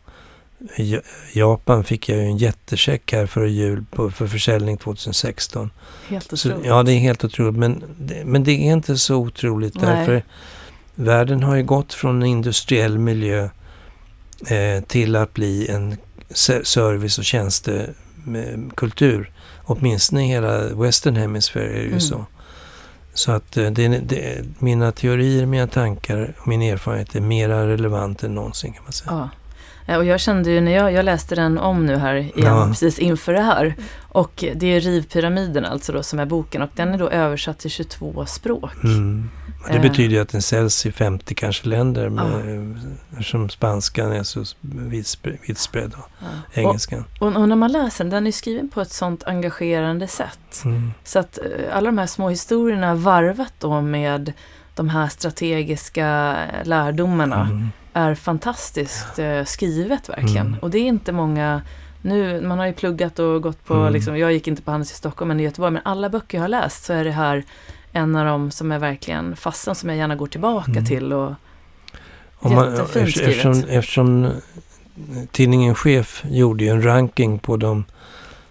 I 0.76 1.00
Japan 1.34 1.84
fick 1.84 2.10
jag 2.10 2.18
ju 2.18 2.24
en 2.24 2.38
jättecheck 2.38 3.12
här 3.12 3.26
före 3.26 3.50
jul 3.50 3.86
på, 3.92 4.12
för 4.12 4.28
försäljning 4.28 4.78
2016. 4.78 5.72
Helt 6.08 6.34
otroligt. 6.34 6.64
Så, 6.64 6.68
ja, 6.68 6.84
det 6.84 6.94
är 6.94 7.00
helt 7.00 7.24
otroligt. 7.24 7.60
Men 7.60 7.84
det, 8.00 8.26
men 8.26 8.44
det 8.44 8.52
är 8.52 8.74
inte 8.74 8.98
så 8.98 9.16
otroligt 9.16 9.76
Nej. 9.76 9.86
därför 9.86 10.24
världen 10.96 11.44
har 11.44 11.56
ju 11.56 11.64
gått 11.64 11.94
från 11.94 12.22
en 12.22 12.28
industriell 12.28 12.98
miljö 12.98 13.50
eh, 14.48 14.84
till 14.88 15.16
att 15.16 15.34
bli 15.34 15.68
en 15.68 15.98
service 16.64 17.18
och 17.18 17.26
tjänstekultur. 17.26 19.32
Åtminstone 19.64 20.26
i 20.26 20.28
hela 20.28 20.68
Western 20.68 21.16
Hemisphere 21.16 21.70
är 21.70 21.74
det 21.74 21.80
ju 21.80 21.88
mm. 21.88 22.02
så. 22.02 22.26
Så 23.14 23.32
att 23.32 23.58
eh, 23.58 23.72
det, 23.72 23.88
det, 23.88 24.46
mina 24.60 24.92
teorier, 24.92 25.46
mina 25.46 25.68
tankar 25.68 26.34
och 26.40 26.48
min 26.48 26.62
erfarenhet 26.62 27.16
är 27.16 27.22
mera 27.22 27.68
relevant 27.68 28.24
än 28.24 28.36
någonsin 28.36 28.74
kan 28.74 28.84
man 28.84 28.92
säga. 28.92 29.12
Ja. 29.12 29.30
Eh, 29.90 29.98
Och 29.98 30.06
jag 30.06 30.20
kände 30.20 30.52
ju 30.52 30.62
när 30.62 30.72
jag, 30.72 30.92
jag 30.94 31.06
läste 31.06 31.36
den 31.36 31.58
om 31.58 31.86
nu 31.86 31.96
här 31.96 32.16
igen, 32.16 32.32
Ja. 32.36 32.66
precis 32.70 33.00
inför 33.00 33.34
det 33.34 33.42
här. 33.42 33.76
Och 34.12 34.44
det 34.56 34.68
är 34.68 34.80
Rivpyramiden 34.80 35.66
alltså 35.66 35.92
då 35.94 36.04
som 36.04 36.20
är 36.20 36.26
boken 36.26 36.62
och 36.62 36.70
den 36.76 36.94
är 36.94 36.98
då 36.98 37.10
översatt 37.10 37.60
till 37.60 37.70
22 37.72 38.26
språk. 38.26 38.84
Mm. 38.84 39.30
Och 39.64 39.70
Det 39.70 39.76
Eh. 39.76 39.82
betyder 39.82 40.16
ju 40.16 40.22
att 40.22 40.30
den 40.30 40.42
säljs 40.42 40.86
i 40.86 40.92
50 40.92 41.36
kanske 41.36 41.68
länder. 41.68 42.10
Med, 42.10 42.80
Eftersom 43.12 43.50
spanskan 43.50 44.12
är 44.12 44.24
så 44.24 44.44
och 45.94 46.10
Ja. 46.20 46.28
Och, 46.52 46.58
engelskan. 46.58 47.06
och, 47.20 47.28
och 47.36 47.50
när 47.50 47.56
man 47.56 47.72
läser 47.72 48.04
den, 48.04 48.12
den 48.12 48.28
är 48.28 48.32
skriven 48.32 48.70
på 48.70 48.82
ett 48.82 48.92
sånt 48.92 49.24
engagerande 49.24 50.08
sätt. 50.08 50.62
Mm. 50.66 50.92
Så 51.04 51.20
att 51.20 51.38
eh, 51.38 51.78
alla 51.78 51.86
de 51.86 51.98
här 51.98 52.06
små 52.08 52.30
historierna 52.30 52.96
varvat 52.96 53.54
då 53.60 53.82
med 53.82 54.34
de 54.80 54.90
här 54.90 55.08
strategiska 55.08 56.36
lärdomarna 56.64 57.42
Mm. 57.42 57.68
är 57.94 58.16
fantastiskt 58.16 59.20
eh, 59.20 59.44
skrivet 59.44 60.10
verkligen. 60.10 60.48
Mm. 60.48 60.60
Och 60.60 60.70
det 60.70 60.78
är 60.78 60.84
inte 60.88 61.12
många 61.12 61.62
nu, 62.02 62.42
man 62.42 62.60
har 62.60 62.66
ju 62.66 62.74
pluggat 62.74 63.20
och 63.20 63.42
gått 63.42 63.66
på, 63.66 63.74
Mm. 63.74 63.94
liksom, 63.94 64.18
jag 64.18 64.34
gick 64.34 64.48
inte 64.48 64.62
på 64.62 64.72
Handels 64.72 64.92
i 64.92 64.96
Stockholm 64.96 65.28
men 65.28 65.40
i 65.40 65.44
Göteborg, 65.44 65.72
men 65.74 65.82
alla 65.86 66.10
böcker 66.10 66.38
jag 66.38 66.44
har 66.44 66.48
läst 66.50 66.84
så 66.86 66.94
är 66.94 67.04
det 67.04 67.12
här 67.12 67.44
en 67.92 68.16
av 68.16 68.26
dem 68.26 68.52
som 68.52 68.72
är 68.72 68.80
verkligen 68.80 69.36
fastän 69.36 69.76
som 69.76 69.90
jag 69.90 69.98
gärna 69.98 70.16
går 70.16 70.28
tillbaka 70.28 70.72
Mm. 70.72 70.86
till. 70.86 71.14
Och, 71.14 71.34
Om 72.40 72.54
man, 72.56 72.72
Jättefint 72.72 73.12
skrivet. 73.12 73.30
eftersom, 73.30 73.64
eftersom 73.70 74.32
tidningen 75.32 75.76
Chef 75.76 76.24
gjorde 76.30 76.64
ju 76.64 76.70
en 76.70 76.84
ranking 76.86 77.40
på 77.40 77.58
de 77.58 77.86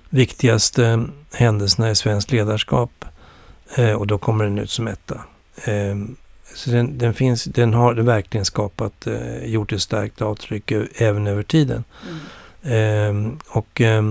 viktigaste 0.08 1.04
händelserna 1.34 1.90
i 1.90 1.94
svenskt 1.94 2.32
ledarskap. 2.32 3.04
Eh, 3.76 3.92
och 3.92 4.06
då 4.06 4.18
kommer 4.18 4.44
den 4.44 4.58
ut 4.58 4.70
som 4.70 4.88
etta. 4.88 5.20
Eh, 5.64 5.96
så 6.54 6.70
den, 6.70 6.98
den, 6.98 7.14
finns, 7.14 7.44
den 7.44 7.74
har 7.74 7.94
verkligen 7.94 8.44
skapat, 8.44 9.06
eh, 9.06 9.44
gjort 9.44 9.72
ett 9.72 9.82
starkt 9.82 10.22
avtryck 10.22 10.72
även 10.94 11.26
över 11.26 11.42
tiden. 11.42 11.84
Eh, 12.62 13.32
och 13.48 13.80
eh, 13.80 14.02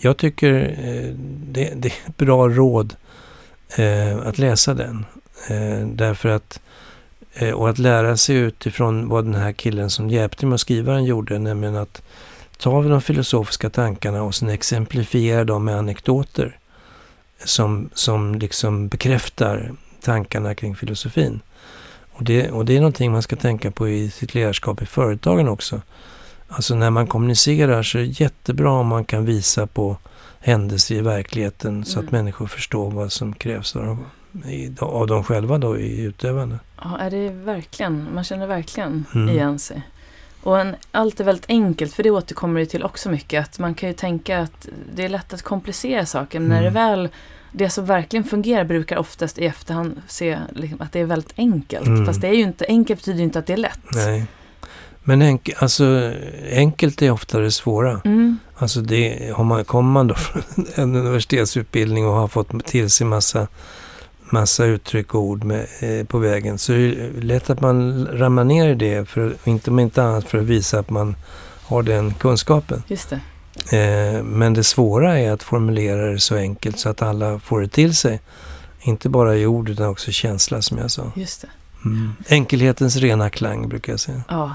jag 0.00 0.16
tycker 0.16 0.76
eh, 0.78 1.14
det, 1.52 1.72
det 1.76 1.88
är 1.88 2.08
ett 2.08 2.16
bra 2.16 2.48
råd 2.48 2.94
eh, 3.76 4.18
att 4.18 4.38
läsa 4.38 4.74
den. 4.74 5.04
Därför 5.92 6.28
att 6.28 6.60
Och 7.54 7.70
att 7.70 7.78
lära 7.78 8.16
sig 8.16 8.36
utifrån 8.36 9.08
vad 9.08 9.24
den 9.24 9.34
här 9.34 9.52
killen 9.52 9.90
som 9.90 10.10
hjälpte 10.10 10.46
mig 10.46 10.54
att 10.54 10.60
skriva 10.60 10.92
den 10.92 11.04
gjorde, 11.04 11.38
nämligen 11.38 11.76
att 11.76 12.02
ta 12.58 12.82
de 12.82 13.02
filosofiska 13.02 13.70
tankarna 13.70 14.22
och 14.22 14.34
sen 14.34 14.48
exemplifiera 14.48 15.44
dem 15.44 15.64
med 15.64 15.78
anekdoter 15.78 16.58
som, 17.44 17.90
som 17.94 18.34
liksom 18.34 18.88
bekräftar 18.88 19.72
tankarna 20.02 20.54
kring 20.54 20.76
filosofin. 20.76 21.40
Och 22.12 22.24
det, 22.24 22.50
och 22.50 22.64
det 22.64 22.76
är 22.76 22.80
någonting 22.80 23.12
man 23.12 23.22
ska 23.22 23.36
tänka 23.36 23.70
på 23.70 23.88
i 23.88 24.10
sitt 24.10 24.34
ledarskap 24.34 24.82
i 24.82 24.86
företagen 24.86 25.48
också. 25.48 25.80
Alltså 26.48 26.74
när 26.74 26.90
man 26.90 27.06
kommunicerar 27.06 27.82
så 27.82 27.98
är 27.98 28.02
det 28.02 28.20
jättebra 28.20 28.70
om 28.72 28.86
man 28.86 29.04
kan 29.04 29.24
visa 29.24 29.66
på 29.66 29.96
händelser 30.40 30.94
i 30.94 31.00
verkligheten 31.00 31.84
så 31.84 31.98
att 31.98 32.02
Mm. 32.02 32.12
människor 32.18 32.46
förstår 32.46 32.90
vad 32.90 33.12
som 33.12 33.32
krävs 33.32 33.76
av 33.76 33.84
dem, 33.86 34.04
av 34.78 35.06
dem 35.06 35.24
själva 35.24 35.58
då 35.58 35.78
i 35.78 36.00
utövande. 36.00 36.58
Ja, 36.82 36.98
är 36.98 37.10
det 37.10 37.28
verkligen, 37.30 38.08
man 38.14 38.24
känner 38.24 38.46
verkligen 38.46 39.04
Mm. 39.14 39.28
igen 39.28 39.58
sig. 39.58 39.82
Och 40.42 40.60
en, 40.60 40.76
allt 40.92 41.20
är 41.20 41.24
väldigt 41.24 41.46
enkelt, 41.50 41.94
för 41.94 42.02
det 42.02 42.10
återkommer 42.10 42.60
ju 42.60 42.66
till 42.66 42.84
också 42.84 43.10
mycket. 43.10 43.44
Att 43.44 43.58
man 43.58 43.74
kan 43.74 43.88
ju 43.88 43.94
tänka 43.94 44.38
att 44.38 44.68
det 44.94 45.04
är 45.04 45.08
lätt 45.08 45.32
att 45.32 45.42
komplicera 45.42 46.06
saker, 46.06 46.40
men 46.40 46.48
när 46.48 46.62
det 46.62 46.68
Mm. 46.68 46.74
väl, 46.74 47.08
det 47.52 47.70
som 47.70 47.86
verkligen 47.86 48.24
fungerar 48.24 48.64
brukar 48.64 48.96
oftast 48.96 49.38
i 49.38 49.46
efterhand 49.46 50.02
se 50.08 50.38
liksom, 50.54 50.80
att 50.80 50.92
det 50.92 51.00
är 51.00 51.04
väldigt 51.04 51.32
enkelt. 51.36 51.86
Mm. 51.86 52.06
Fast 52.06 52.20
det 52.20 52.28
är 52.28 52.34
ju 52.34 52.42
inte, 52.42 52.64
enkelt 52.68 53.00
betyder 53.00 53.18
ju 53.18 53.24
inte 53.24 53.38
att 53.38 53.46
det 53.46 53.52
är 53.52 53.56
lätt. 53.56 53.80
Nej. 53.92 54.26
Men 55.02 55.22
enk, 55.22 55.50
alltså, 55.58 56.12
enkelt 56.50 57.02
är 57.02 57.10
ofta 57.10 57.38
det 57.38 57.50
svåra. 57.50 58.00
Mm. 58.04 58.38
Alltså 58.56 58.80
det, 58.80 59.32
har 59.34 59.44
man, 59.44 59.64
kommer 59.64 59.90
man 59.90 60.06
då 60.06 60.14
från 60.14 60.42
en 60.74 60.96
universitetsutbildning 60.96 62.06
och 62.06 62.14
har 62.14 62.28
fått 62.28 62.64
till 62.66 62.90
sig 62.90 63.06
massa, 63.06 63.46
massa 64.20 64.64
uttryck 64.64 65.14
och 65.14 65.20
ord 65.20 65.44
med, 65.44 65.66
eh, 65.80 66.06
på 66.06 66.18
vägen 66.18 66.58
så 66.58 66.72
är 66.72 66.78
det 66.78 67.20
lätt 67.20 67.50
att 67.50 67.60
man 67.60 68.06
ramlar 68.06 68.44
ner 68.44 68.68
i 68.68 68.74
det, 68.74 69.08
för, 69.08 69.34
inte 69.44 69.70
om 69.70 69.78
inte 69.78 70.02
annat 70.02 70.24
för 70.28 70.38
att 70.38 70.44
visa 70.44 70.78
att 70.78 70.90
man 70.90 71.16
har 71.62 71.82
den 71.82 72.14
kunskapen. 72.14 72.82
Just 72.88 73.10
det. 73.10 73.20
Eh, 73.72 74.22
men 74.22 74.54
det 74.54 74.64
svåra 74.64 75.18
är 75.18 75.32
att 75.32 75.42
formulera 75.42 76.06
det 76.12 76.20
så 76.20 76.36
enkelt 76.36 76.78
så 76.78 76.88
att 76.88 77.02
alla 77.02 77.38
får 77.38 77.60
det 77.60 77.68
till 77.68 77.94
sig. 77.96 78.20
Inte 78.82 79.08
bara 79.08 79.36
i 79.36 79.46
ord 79.46 79.68
utan 79.68 79.86
också 79.88 80.10
känsla 80.12 80.62
som 80.62 80.78
jag 80.78 80.90
sa. 80.90 81.12
Just 81.16 81.40
det. 81.40 81.48
Mm. 81.84 82.12
Enkelhetens 82.28 82.96
rena 82.96 83.30
klang 83.30 83.68
brukar 83.68 83.92
jag 83.92 84.00
säga. 84.00 84.22
Ja. 84.28 84.54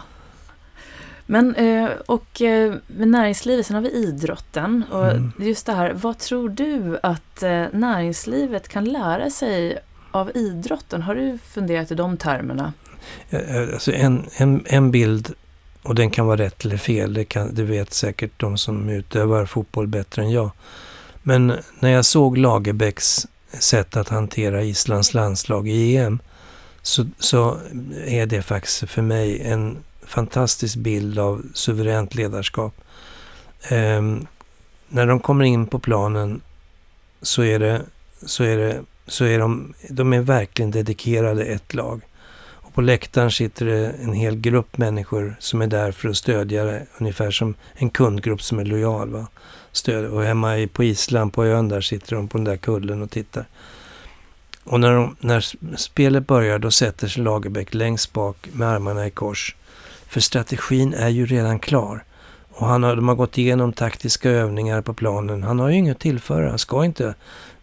Men, 1.26 1.56
eh, 1.56 1.90
och 2.06 2.42
eh, 2.42 2.74
med 2.88 3.08
näringslivet, 3.08 3.66
sen 3.66 3.76
har 3.76 3.82
vi 3.84 3.92
idrotten. 3.92 4.84
Och 4.92 5.06
Mm. 5.12 5.32
just 5.40 5.66
det 5.66 5.74
här, 5.74 5.94
vad 5.94 6.18
tror 6.18 6.50
du 6.50 7.00
att 7.04 7.44
näringslivet 7.72 8.68
kan 8.68 8.86
lära 8.86 9.30
sig 9.30 9.78
av 10.12 10.32
idrotten? 10.38 11.02
Har 11.02 11.16
du 11.16 11.38
funderat 11.38 11.92
i 11.92 11.96
de 11.96 12.18
termerna? 12.18 12.74
Alltså 13.74 13.92
en, 13.92 14.26
en, 14.38 14.64
en 14.66 14.92
bild, 14.92 15.34
och 15.86 15.96
den 15.96 16.10
kan 16.10 16.26
vara 16.26 16.38
rätt 16.38 16.66
eller 16.66 16.78
fel, 16.78 17.14
det, 17.14 17.26
kan, 17.26 17.56
det 17.56 17.64
vet 17.64 17.94
säkert 17.94 18.32
de 18.38 18.58
som 18.58 18.90
utövar 18.90 19.46
fotboll 19.46 19.88
bättre 19.88 20.22
än 20.22 20.32
jag. 20.32 20.52
Men 21.24 21.54
när 21.80 21.90
jag 21.90 22.06
såg 22.06 22.38
Lagerbäcks 22.38 23.28
sätt 23.60 23.98
att 23.98 24.10
hantera 24.10 24.64
Islands 24.64 25.14
landslag 25.14 25.68
i 25.68 25.98
EM 25.98 26.20
så, 26.82 27.06
så 27.20 27.58
är 28.06 28.26
det 28.26 28.42
faktiskt 28.42 28.90
för 28.90 29.02
mig 29.02 29.42
en 29.42 29.78
fantastisk 30.06 30.76
bild 30.76 31.20
av 31.20 31.44
suveränt 31.54 32.16
ledarskap. 32.16 32.74
Ehm, 33.70 34.28
när 34.90 35.08
de 35.08 35.20
kommer 35.20 35.46
in 35.46 35.68
på 35.68 35.80
planen 35.80 36.42
så 37.22 37.44
är 37.44 37.60
det, 37.60 37.82
så 38.26 38.44
är 38.44 38.58
det, 38.58 38.82
så 39.08 39.26
är 39.26 39.40
de, 39.40 39.74
de 39.90 40.14
är 40.14 40.22
verkligen 40.22 40.72
dedikerade 40.72 41.46
ett 41.46 41.74
lag. 41.74 42.02
På 42.76 42.82
läktaren 42.82 43.32
sitter 43.32 43.66
det 43.66 43.88
en 44.04 44.14
hel 44.14 44.36
grupp 44.36 44.78
människor 44.78 45.36
som 45.40 45.62
är 45.62 45.68
där 45.68 45.92
för 45.92 46.10
att 46.10 46.18
stödja 46.18 46.64
det. 46.64 46.86
Ungefär 46.98 47.32
som 47.32 47.56
en 47.74 47.90
kundgrupp 47.90 48.42
som 48.42 48.60
är 48.60 48.66
lojal. 48.66 49.10
Va? 49.10 49.28
Stöd. 49.72 50.06
Och 50.06 50.24
hemma 50.24 50.68
på 50.74 50.84
Island, 50.84 51.34
på 51.34 51.46
ön 51.46 51.70
där, 51.70 51.82
sitter 51.82 52.16
de 52.16 52.28
på 52.28 52.38
den 52.38 52.46
där 52.46 52.58
kullen 52.58 53.02
och 53.02 53.12
tittar. 53.12 53.46
Och 54.64 54.80
när, 54.80 54.92
de, 54.92 55.16
när 55.20 55.46
spelet 55.78 56.28
börjar 56.28 56.60
då 56.60 56.72
sätter 56.72 57.08
sig 57.08 57.24
Lagerbäck 57.24 57.74
längst 57.74 58.14
bak 58.14 58.50
med 58.52 58.68
armarna 58.68 59.08
i 59.08 59.12
kors. 59.12 59.56
För 60.08 60.20
strategin 60.20 60.94
är 60.94 61.10
ju 61.10 61.26
redan 61.26 61.60
klar. 61.60 62.04
Och 62.50 62.68
han 62.68 62.84
har, 62.84 62.96
de 62.96 63.08
har 63.08 63.16
gått 63.16 63.38
igenom 63.38 63.74
taktiska 63.74 64.30
övningar 64.30 64.82
på 64.82 64.94
planen. 64.94 65.44
Han 65.44 65.60
har 65.60 65.70
ju 65.70 65.76
inget 65.76 65.96
att 65.96 66.02
tillföra. 66.02 66.50
Han 66.50 66.60
ska 66.60 66.86
inte. 66.86 67.16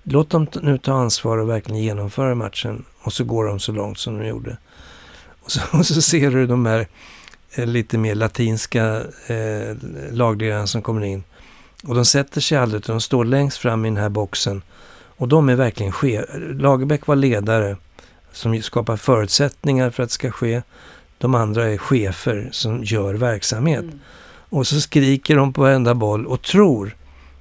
Låt 0.02 0.30
dem 0.30 0.46
nu 0.62 0.78
ta 0.78 0.92
ansvar 0.92 1.38
och 1.38 1.48
verkligen 1.48 1.82
genomföra 1.82 2.34
matchen. 2.34 2.84
Och 3.02 3.12
så 3.12 3.24
går 3.24 3.44
de 3.44 3.60
så 3.60 3.72
långt 3.72 3.98
som 3.98 4.18
de 4.18 4.26
gjorde. 4.26 4.56
Och 5.44 5.52
så, 5.52 5.60
och 5.78 5.86
så 5.86 6.02
ser 6.02 6.30
du 6.30 6.46
de 6.46 6.66
här 6.66 6.86
eh, 7.54 7.66
lite 7.66 7.98
mer 7.98 8.14
latinska 8.14 9.02
eh, 9.26 9.76
lagledarna 10.10 10.66
som 10.66 10.82
kommer 10.82 11.04
in. 11.04 11.24
Och 11.84 11.94
de 11.94 12.04
sätter 12.04 12.40
sig 12.40 12.58
aldrig 12.58 12.78
utan 12.78 12.94
de 12.94 13.00
står 13.00 13.24
längst 13.24 13.58
fram 13.58 13.84
i 13.84 13.88
den 13.88 13.96
här 13.96 14.08
boxen. 14.08 14.62
Och 15.16 15.28
de 15.28 15.48
är 15.48 15.54
verkligen 15.54 15.92
chef. 15.92 16.24
Lagerbäck 16.38 17.06
var 17.06 17.16
ledare 17.16 17.76
som 18.32 18.62
skapar 18.62 18.96
förutsättningar 18.96 19.90
för 19.90 20.02
att 20.02 20.08
det 20.08 20.14
ska 20.14 20.30
ske. 20.30 20.62
De 21.18 21.34
andra 21.34 21.68
är 21.68 21.78
chefer 21.78 22.48
som 22.52 22.84
gör 22.84 23.14
verksamhet. 23.14 23.82
Mm. 23.82 24.00
Och 24.48 24.66
så 24.66 24.80
skriker 24.80 25.36
de 25.36 25.52
på 25.52 25.60
varenda 25.60 25.94
boll 25.94 26.26
och 26.26 26.42
tror 26.42 26.96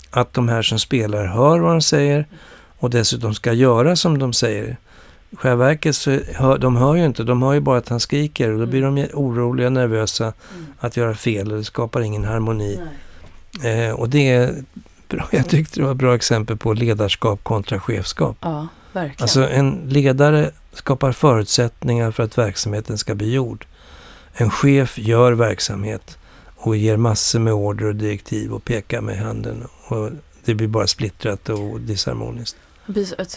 att 0.09 0.33
de 0.33 0.49
här 0.49 0.61
som 0.61 0.79
spelar 0.79 1.25
hör 1.25 1.59
vad 1.59 1.71
de 1.71 1.81
säger 1.81 2.25
och 2.79 2.89
dessutom 2.89 3.35
ska 3.35 3.53
göra 3.53 3.95
som 3.95 4.19
de 4.19 4.33
säger. 4.33 4.77
I 5.31 5.35
själva 5.35 5.65
verket 5.65 5.95
så 5.95 6.19
hör, 6.35 6.57
de 6.57 6.75
hör 6.75 6.95
ju 6.95 7.05
inte, 7.05 7.23
de 7.23 7.41
hör 7.41 7.53
ju 7.53 7.59
bara 7.59 7.77
att 7.77 7.89
han 7.89 7.99
skriker 7.99 8.49
och 8.53 8.59
då 8.59 8.65
blir 8.65 8.81
de 8.81 8.97
ju 8.97 9.07
oroliga, 9.13 9.69
nervösa 9.69 10.23
Mm. 10.23 10.65
att 10.79 10.97
göra 10.97 11.15
fel 11.15 11.51
och 11.51 11.57
det 11.57 11.63
skapar 11.63 12.01
ingen 12.01 12.23
harmoni. 12.25 12.79
Eh, 13.63 13.95
och 13.95 14.09
det 14.09 14.29
är 14.31 14.55
bra, 15.07 15.27
jag 15.31 15.49
tyckte 15.49 15.79
det 15.79 15.83
var 15.83 15.91
ett 15.91 15.97
bra 15.97 16.15
exempel 16.15 16.57
på 16.57 16.73
ledarskap 16.73 17.43
kontra 17.43 17.79
chefskap. 17.79 18.37
Ja, 18.41 18.67
verkligen. 18.93 19.21
Alltså 19.21 19.49
en 19.49 19.81
ledare 19.87 20.51
skapar 20.73 21.11
förutsättningar 21.11 22.11
för 22.11 22.23
att 22.23 22.37
verksamheten 22.37 22.97
ska 22.97 23.15
bli 23.15 23.33
gjord. 23.33 23.65
En 24.33 24.49
chef 24.49 24.97
gör 24.97 25.31
verksamhet 25.31 26.17
och 26.55 26.75
ger 26.75 26.97
massor 26.97 27.39
med 27.39 27.53
order 27.53 27.85
och 27.85 27.95
direktiv 27.95 28.53
och 28.53 28.63
pekar 28.65 29.01
med 29.01 29.17
handen. 29.17 29.63
Och 29.87 30.09
det 30.45 30.55
blir 30.55 30.67
bara 30.67 30.87
splittrat 30.87 31.49
och 31.49 31.79
disharmoniskt. 31.81 32.57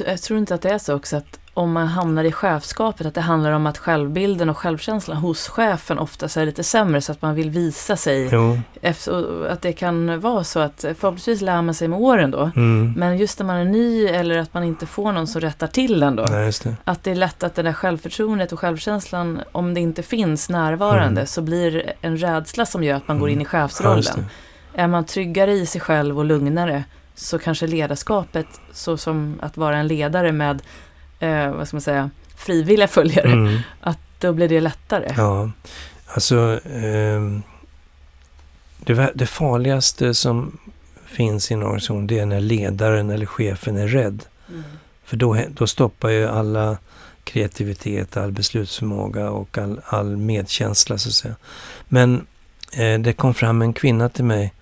Jag 0.07 0.21
tror 0.23 0.39
inte 0.39 0.55
att 0.55 0.63
det 0.63 0.71
är 0.71 0.79
så 0.79 0.95
också 0.95 1.17
att 1.17 1.39
om 1.55 1.73
man 1.73 1.87
hamnar 1.87 2.25
i 2.25 2.33
chefskapet, 2.33 3.07
att 3.07 3.15
det 3.15 3.21
handlar 3.21 3.51
om 3.53 3.67
att 3.67 3.79
självbilden 3.79 4.51
och 4.51 4.59
självkänslan 4.59 5.17
hos 5.17 5.49
chefen 5.49 5.99
oftast 5.99 6.37
är 6.37 6.47
lite 6.47 6.65
sämre 6.65 7.01
så 7.01 7.13
att 7.13 7.23
man 7.23 7.35
vill 7.35 7.51
visa 7.51 7.97
sig. 7.97 8.31
Efter, 8.83 9.47
att 9.49 9.63
det 9.63 9.73
kan 9.73 10.21
vara 10.21 10.45
så 10.45 10.61
att 10.61 10.81
förhoppningsvis 10.81 11.41
lär 11.41 11.63
man 11.63 11.75
sig 11.75 11.89
med 11.89 11.99
åren 11.99 12.31
då. 12.31 12.51
Mm. 12.57 12.93
Men 12.97 13.19
just 13.19 13.39
när 13.39 13.47
man 13.47 13.57
är 13.57 13.65
ny 13.65 14.07
eller 14.07 14.39
att 14.39 14.55
man 14.55 14.65
inte 14.65 14.87
får 14.87 15.13
någon 15.13 15.27
som 15.27 15.41
rättar 15.41 15.67
till 15.67 16.03
en 16.03 16.17
då. 16.17 16.27
Nej, 16.31 16.53
det. 16.65 16.77
Att 16.85 17.03
det 17.05 17.11
är 17.11 17.15
lätt 17.15 17.43
att 17.43 17.55
det 17.55 17.63
där 17.63 17.73
självförtroendet 17.73 18.53
och 18.53 18.61
självkänslan, 18.61 19.41
om 19.53 19.75
det 19.75 19.81
inte 19.81 20.03
finns 20.03 20.49
närvarande, 20.51 21.21
Mm. 21.21 21.27
så 21.27 21.43
blir 21.43 21.93
en 22.01 22.17
rädsla 22.17 22.67
som 22.67 22.85
gör 22.85 22.97
att 22.97 23.09
man 23.09 23.19
går 23.19 23.29
Mm. 23.29 23.41
in 23.41 23.47
i 23.47 23.49
Ja, 23.53 23.59
chefsrollen. 23.61 24.03
det. 24.75 24.81
Är 24.83 24.87
man 24.87 25.05
tryggare 25.05 25.53
i 25.53 25.67
sig 25.67 25.81
själv 25.81 26.19
och 26.19 26.25
lugnare 26.25 26.85
så 27.15 27.39
kanske 27.39 27.67
ledarskapet, 27.67 28.47
så 28.73 28.97
som 28.97 29.39
att 29.43 29.57
vara 29.57 29.77
en 29.77 29.87
ledare 29.87 30.33
med, 30.33 30.63
eh, 31.21 31.51
vad 31.51 31.69
ska 31.69 31.77
man 31.77 31.81
säga, 31.81 32.11
frivilliga 32.37 32.89
följare, 32.89 33.33
Mm. 33.33 33.59
då 34.19 34.33
blir 34.33 34.49
det 34.49 34.61
lättare. 34.61 35.15
Ja, 35.17 35.51
alltså 36.07 36.61
ehm, 36.75 37.43
det, 38.79 39.11
det 39.15 39.27
farligaste 39.27 40.15
som 40.15 40.59
finns 41.07 41.51
i 41.51 41.55
en 41.55 41.63
organisation 41.63 42.07
det 42.07 42.19
är 42.19 42.27
när 42.27 42.41
ledaren 42.41 43.11
eller 43.11 43.27
chefen 43.27 43.77
är 43.77 43.89
rädd. 43.89 44.25
Mm. 44.49 44.63
För 45.05 45.17
då, 45.17 45.39
då 45.49 45.67
stoppar 45.67 46.09
ju 46.09 46.29
alla 46.29 46.79
kreativitet, 47.25 48.17
all 48.17 48.33
beslutsförmåga 48.33 49.31
och 49.31 49.59
all, 49.59 49.81
all 49.87 50.17
medkänsla 50.17 50.99
så 50.99 51.09
att 51.09 51.15
säga. 51.15 51.35
Men 51.89 52.27
eh, 52.73 52.99
det 52.99 53.13
kom 53.13 53.35
fram 53.35 53.63
en 53.63 53.73
kvinna 53.73 54.09
till 54.09 54.25
mig 54.25 54.53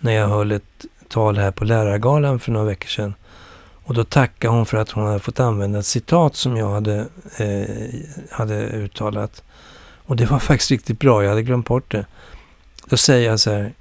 när 0.00 0.12
jag 0.12 0.28
höll 0.28 0.52
ett 0.52 0.84
tal 1.08 1.38
här 1.38 1.50
på 1.50 1.64
lärargalan 1.64 2.40
för 2.40 2.52
några 2.52 2.66
veckor 2.66 2.88
sedan. 2.88 3.14
Och 3.84 3.94
då 3.94 4.04
tackade 4.04 4.54
hon 4.54 4.66
för 4.66 4.78
att 4.78 4.90
hon 4.90 5.06
hade 5.06 5.18
fått 5.18 5.40
använda 5.40 5.78
ett 5.78 5.86
citat 5.86 6.36
som 6.36 6.56
jag 6.56 6.70
hade, 6.70 7.06
eh, 7.36 7.84
hade 8.30 8.66
uttalat. 8.66 9.42
Och 10.04 10.16
det 10.16 10.26
var 10.26 10.38
faktiskt 10.38 10.70
riktigt 10.70 10.98
bra, 10.98 11.22
jag 11.22 11.30
hade 11.30 11.42
glömt 11.42 11.66
bort 11.66 11.92
det. 11.92 12.06
Då 12.86 12.96
säger 12.96 13.30
jag 13.30 13.40
så 13.40 13.50
här. 13.50 13.72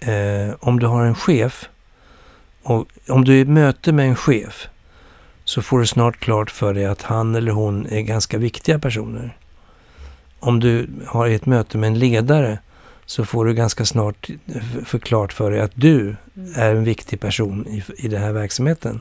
Eh, 0.00 0.54
om 0.60 0.78
du 0.78 0.86
har 0.86 1.04
en 1.04 1.14
chef 1.14 1.68
och 2.62 2.86
om 3.08 3.24
du 3.24 3.36
är 3.36 3.40
i 3.40 3.44
möte 3.44 3.92
med 3.92 4.08
en 4.08 4.16
chef 4.16 4.68
så 5.44 5.62
får 5.62 5.78
du 5.78 5.86
snart 5.86 6.20
klart 6.20 6.50
för 6.50 6.74
dig 6.74 6.86
att 6.86 7.02
han 7.02 7.34
eller 7.34 7.52
hon 7.52 7.86
är 7.86 8.00
ganska 8.00 8.38
viktiga 8.38 8.78
personer. 8.78 9.36
Om 10.40 10.60
du 10.60 10.88
har 11.06 11.28
ett 11.28 11.46
möte 11.46 11.78
med 11.78 11.86
en 11.86 11.98
ledare 11.98 12.58
så 13.06 13.24
får 13.24 13.44
du 13.44 13.54
ganska 13.54 13.84
snart 13.84 14.28
förklart 14.84 15.32
för 15.32 15.50
dig 15.50 15.60
att 15.60 15.72
du 15.74 16.16
Mm. 16.36 16.52
är 16.56 16.70
en 16.74 16.84
viktig 16.84 17.20
person 17.20 17.66
i, 17.66 17.84
i 17.96 18.08
den 18.08 18.22
här 18.22 18.32
verksamheten. 18.32 19.00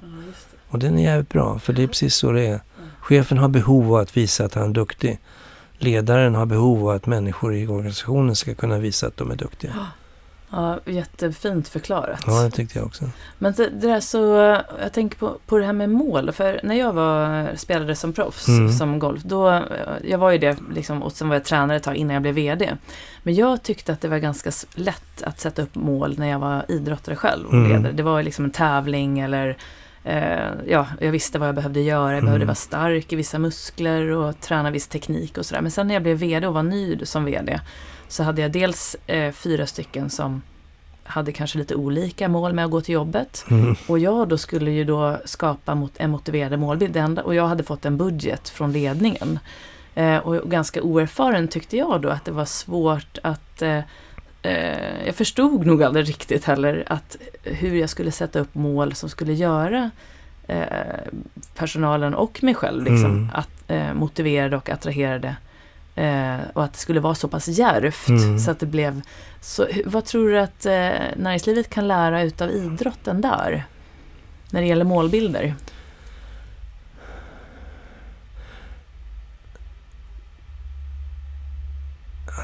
Och 0.69 0.79
den 0.79 0.97
är 0.99 1.03
jävligt 1.03 1.29
bra, 1.29 1.59
för 1.59 1.73
det 1.73 1.83
är 1.83 1.87
precis 1.87 2.15
så 2.15 2.31
det 2.31 2.47
är. 2.47 2.59
Chefen 2.99 3.37
har 3.37 3.47
behov 3.47 3.87
av 3.87 3.95
att 4.01 4.17
visa 4.17 4.45
att 4.45 4.53
han 4.53 4.69
är 4.69 4.73
duktig. 4.73 5.19
Ledaren 5.77 6.35
har 6.35 6.45
behov 6.45 6.89
av 6.89 6.95
att 6.95 7.05
människor 7.05 7.55
i 7.55 7.67
organisationen 7.67 8.35
ska 8.35 8.55
kunna 8.55 8.77
visa 8.77 9.07
att 9.07 9.17
de 9.17 9.31
är 9.31 9.35
duktiga. 9.35 9.73
Ja, 10.49 10.79
jättefint 10.85 11.67
förklarat. 11.67 12.23
Ja, 12.27 12.41
det 12.43 12.51
tyckte 12.51 12.79
jag 12.79 12.85
också. 12.85 13.09
Men 13.37 13.53
det, 13.53 13.69
det 13.69 13.87
där 13.87 13.99
så, 13.99 14.17
jag 14.81 14.93
tänker 14.93 15.17
på, 15.17 15.37
på 15.45 15.57
det 15.57 15.65
här 15.65 15.73
med 15.73 15.89
mål. 15.89 16.31
För 16.31 16.59
när 16.63 16.75
jag 16.75 16.93
var, 16.93 17.49
spelade 17.55 17.95
som 17.95 18.13
proffs, 18.13 18.47
Mm. 18.47 18.71
som 18.71 18.99
golf, 18.99 19.23
då, 19.23 19.49
eh, 19.49 19.61
jag 20.03 20.17
var 20.17 20.31
ju 20.31 20.37
det 20.37 20.57
liksom, 20.73 21.03
och 21.03 21.11
sen 21.11 21.29
var 21.29 21.35
jag 21.35 21.43
tränare 21.43 21.77
ett 21.77 21.83
tag 21.83 21.95
innan 21.95 22.13
jag 22.13 22.21
blev 22.21 22.35
VD. 22.35 22.77
Men 23.23 23.33
jag 23.35 23.63
tyckte 23.63 23.93
att 23.93 24.01
det 24.01 24.07
var 24.07 24.17
ganska 24.17 24.51
lätt 24.75 25.23
att 25.23 25.39
sätta 25.39 25.61
upp 25.61 25.75
mål 25.75 26.15
när 26.17 26.27
jag 26.27 26.39
var 26.39 26.65
idrottare 26.67 27.15
själv 27.15 27.47
och 27.47 27.53
Mm. 27.53 27.71
ledare. 27.71 27.91
Det 27.93 28.03
var 28.03 28.23
liksom 28.23 28.45
en 28.45 28.51
tävling 28.51 29.19
eller 29.19 29.57
eh, 30.03 30.49
ja, 30.67 30.87
jag 30.99 31.11
visste 31.11 31.39
vad 31.39 31.47
jag 31.47 31.55
behövde 31.55 31.79
göra. 31.81 32.13
Jag 32.13 32.23
behövde 32.23 32.35
Mm. 32.43 32.47
vara 32.47 32.55
stark 32.55 33.13
i 33.13 33.15
vissa 33.15 33.39
muskler 33.39 34.09
och 34.11 34.39
träna 34.39 34.71
viss 34.71 34.87
teknik 34.87 35.37
och 35.37 35.45
sådär. 35.45 35.61
Men 35.61 35.71
sen 35.71 35.87
när 35.87 35.93
jag 35.95 36.03
blev 36.03 36.17
VD 36.17 36.47
och 36.47 36.53
var 36.53 36.63
ny 36.63 36.99
som 37.03 37.25
VD 37.25 37.59
så 38.07 38.23
hade 38.23 38.41
jag 38.41 38.51
dels 38.51 38.95
eh, 39.07 39.31
fyra 39.31 39.65
stycken 39.67 40.09
som 40.09 40.41
hade 41.03 41.31
kanske 41.31 41.57
lite 41.57 41.75
olika 41.75 42.27
mål 42.29 42.53
med 42.53 42.65
att 42.65 42.71
gå 42.71 42.81
till 42.81 42.93
jobbet. 42.93 43.45
Mm. 43.49 43.75
Och 43.87 43.99
jag 43.99 44.27
då 44.27 44.37
skulle 44.37 44.71
ju 44.71 44.83
då 44.83 45.17
skapa 45.25 45.75
mot 45.75 45.91
en 45.97 46.09
motiverad 46.09 46.59
målbild. 46.59 47.19
Och 47.19 47.35
jag 47.35 47.47
hade 47.47 47.63
fått 47.63 47.85
en 47.85 47.97
budget 47.97 48.49
från 48.49 48.71
ledningen. 48.71 49.39
Eh, 49.95 50.17
och 50.17 50.49
ganska 50.51 50.81
oerfaren 50.81 51.47
tyckte 51.47 51.77
jag 51.77 52.01
då 52.01 52.09
att 52.09 52.25
det 52.25 52.31
var 52.31 52.45
svårt 52.45 53.17
att 53.23 53.61
eh, 53.61 53.79
eh, 54.41 55.05
jag 55.05 55.15
förstod 55.15 55.65
nog 55.65 55.83
aldrig 55.83 56.09
riktigt 56.09 56.45
heller 56.45 56.83
att 56.87 57.17
hur 57.43 57.75
jag 57.75 57.89
skulle 57.89 58.11
sätta 58.11 58.39
upp 58.39 58.55
mål 58.55 58.93
som 58.93 59.09
skulle 59.09 59.33
göra 59.33 59.91
eh, 60.47 60.65
personalen 61.55 62.15
och 62.15 62.43
mig 62.43 62.55
själv 62.55 62.83
liksom, 62.83 63.11
Mm. 63.11 63.29
att, 63.33 63.49
eh, 63.67 63.93
motiverade 63.93 64.57
och 64.57 64.69
attraherade. 64.69 65.35
Eh, 65.95 66.35
och 66.53 66.63
att 66.63 66.73
det 66.73 66.79
skulle 66.79 66.99
vara 66.99 67.15
så 67.15 67.27
pass 67.27 67.47
djärvt 67.47 68.09
Mm. 68.09 68.39
så 68.39 68.51
att 68.51 68.59
det 68.59 68.65
blev 68.65 69.01
så, 69.41 69.67
vad 69.85 70.05
tror 70.05 70.29
du 70.29 70.39
att 70.39 70.65
eh, 70.65 70.89
näringslivet 71.15 71.69
kan 71.69 71.87
lära 71.87 72.21
utav 72.23 72.51
idrotten 72.51 73.21
där? 73.21 73.65
När 74.51 74.61
det 74.61 74.67
gäller 74.67 74.85
målbilder? 74.85 75.55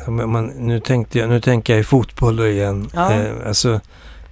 Man, 0.07 0.47
nu, 0.47 0.79
tänkte 0.79 1.19
jag, 1.19 1.29
nu 1.29 1.39
tänker 1.41 1.73
jag 1.73 1.79
i 1.79 1.83
fotboll 1.83 2.39
igen. 2.39 2.89
Ja. 2.93 3.13
Eh, 3.13 3.47
alltså, 3.47 3.79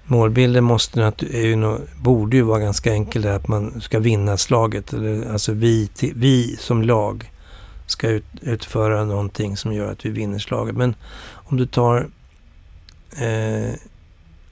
målbilden 0.04 0.64
måste, 0.64 1.00
är 1.20 1.46
ju 1.46 1.56
nå- 1.56 1.78
borde 2.02 2.36
ju 2.36 2.42
vara 2.42 2.58
ganska 2.58 2.92
enkel 2.92 3.22
där, 3.22 3.32
att 3.36 3.48
man 3.48 3.80
ska 3.80 3.98
vinna 3.98 4.36
slaget. 4.36 4.92
Eller, 4.92 5.32
alltså 5.32 5.52
vi, 5.52 5.88
vi 6.14 6.56
som 6.60 6.82
lag 6.82 7.30
ska 7.90 8.08
ut, 8.08 8.24
utföra 8.42 9.04
någonting 9.04 9.56
som 9.56 9.72
gör 9.72 9.92
att 9.92 10.06
vi 10.06 10.10
vinner 10.10 10.38
slaget. 10.38 10.76
Men 10.76 10.94
om 11.32 11.56
du 11.56 11.66
tar, 11.66 12.08
eh, 13.16 13.74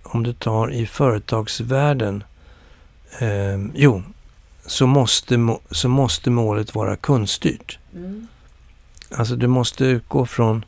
om 0.03 0.23
du 0.23 0.33
tar 0.33 0.73
i 0.73 0.87
företagsvärlden, 0.87 2.25
eh, 3.19 3.59
jo, 3.75 4.03
så 4.67 4.87
måste, 4.87 5.37
må- 5.39 5.61
så 5.71 5.89
måste 5.89 6.31
målet 6.31 6.75
vara 6.75 6.97
kundstyrt. 6.97 7.79
Alltså 9.11 9.37
du 9.37 9.47
måste 9.47 9.85
utgå 9.85 10.27
från 10.27 10.65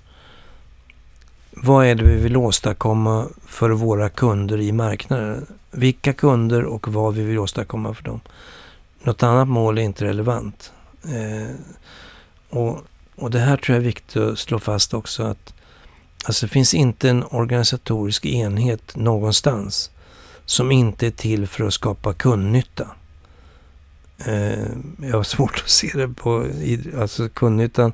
vad 1.50 1.87
är 1.87 1.94
det 1.94 2.04
vi 2.04 2.16
vill 2.16 2.37
åstadkomma 2.37 3.26
för 3.46 3.70
våra 3.70 4.09
kunder 4.09 4.61
i 4.61 4.72
marknaden? 4.72 5.46
Vilka 5.70 6.12
kunder 6.12 6.64
och 6.64 6.88
vad 6.88 7.14
vi 7.14 7.22
vill 7.22 7.38
åstadkomma 7.38 7.94
för 7.94 8.04
dem. 8.04 8.20
Något 9.02 9.22
annat 9.22 9.48
mål 9.48 9.78
är 9.78 9.83
inte 9.83 10.04
relevant. 10.04 10.72
Eh, 11.04 11.54
och, 12.50 12.78
och 13.16 13.30
det 13.30 13.38
här 13.38 13.56
tror 13.56 13.74
jag 13.76 13.82
är 13.82 13.86
viktigt 13.86 14.16
att 14.16 14.38
slå 14.38 14.58
fast 14.58 14.94
också 14.94 15.22
att 15.22 15.54
alltså 16.24 16.46
det 16.46 16.52
finns 16.52 16.74
inte 16.74 17.08
en 17.10 17.24
organisatorisk 17.24 18.26
enhet 18.26 18.96
någonstans 18.96 19.90
som 20.44 20.72
inte 20.72 21.06
är 21.06 21.10
till 21.10 21.46
för 21.46 21.64
att 21.64 21.74
skapa 21.74 22.12
kundnytta. 22.12 22.86
Eh, 24.26 24.66
jag 25.02 25.16
har 25.16 25.22
svårt 25.22 25.62
att 25.64 25.70
se 25.70 25.90
det 25.94 26.08
på, 26.08 26.46
alltså 26.98 27.28
kundnyttan 27.28 27.92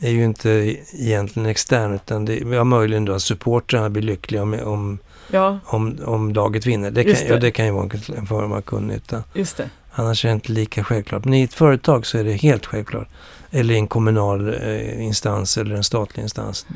är 0.00 0.10
ju 0.10 0.24
inte 0.24 0.76
egentligen 0.92 1.48
extern 1.48 1.94
utan 1.94 2.24
det 2.24 2.36
ja, 2.38 2.64
möjligen 2.64 3.04
då 3.04 3.12
att 3.12 3.22
supportrarna 3.22 3.90
blir 3.90 4.02
lyckliga 4.02 4.42
om, 4.42 4.54
om, 4.54 4.98
Ja, 5.30 5.58
om, 5.64 5.98
om 6.04 6.32
laget 6.32 6.66
vinner. 6.66 6.90
Det 6.90 7.04
kan, 7.04 7.12
det. 7.12 7.24
Ja, 7.28 7.36
det 7.36 7.50
kan 7.50 7.66
ju 7.66 7.72
vara 7.72 7.88
en 8.16 8.26
form 8.26 8.52
av 8.52 8.60
kundnytta. 8.60 9.24
just 9.34 9.56
det. 9.56 9.70
Annars 9.92 10.24
är 10.24 10.28
det 10.28 10.32
inte 10.32 10.52
lika 10.52 10.84
självklart. 10.84 11.24
Men 11.24 11.34
i 11.34 11.42
ett 11.42 11.54
företag 11.54 12.06
så 12.06 12.18
är 12.18 12.24
det 12.24 12.32
helt 12.32 12.66
självklart. 12.66 13.08
Eller 13.50 13.74
i 13.74 13.76
en 13.76 13.88
kommunal 13.88 14.54
eh, 14.62 15.04
instans 15.04 15.58
eller 15.58 15.74
en 15.74 15.84
statlig 15.84 16.22
instans. 16.22 16.66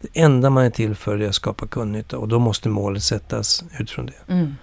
Det 0.00 0.20
enda 0.20 0.50
man 0.50 0.64
är 0.64 0.70
till 0.70 0.94
för 0.94 1.18
är 1.22 1.28
att 1.28 1.34
skapa 1.34 1.66
kundnytta 1.66 2.18
och 2.18 2.28
då 2.28 2.38
måste 2.38 2.68
målet 2.68 3.02
sättas 3.02 3.64
utifrån 3.78 4.06
det. 4.06 4.32
Mm. 4.32 4.56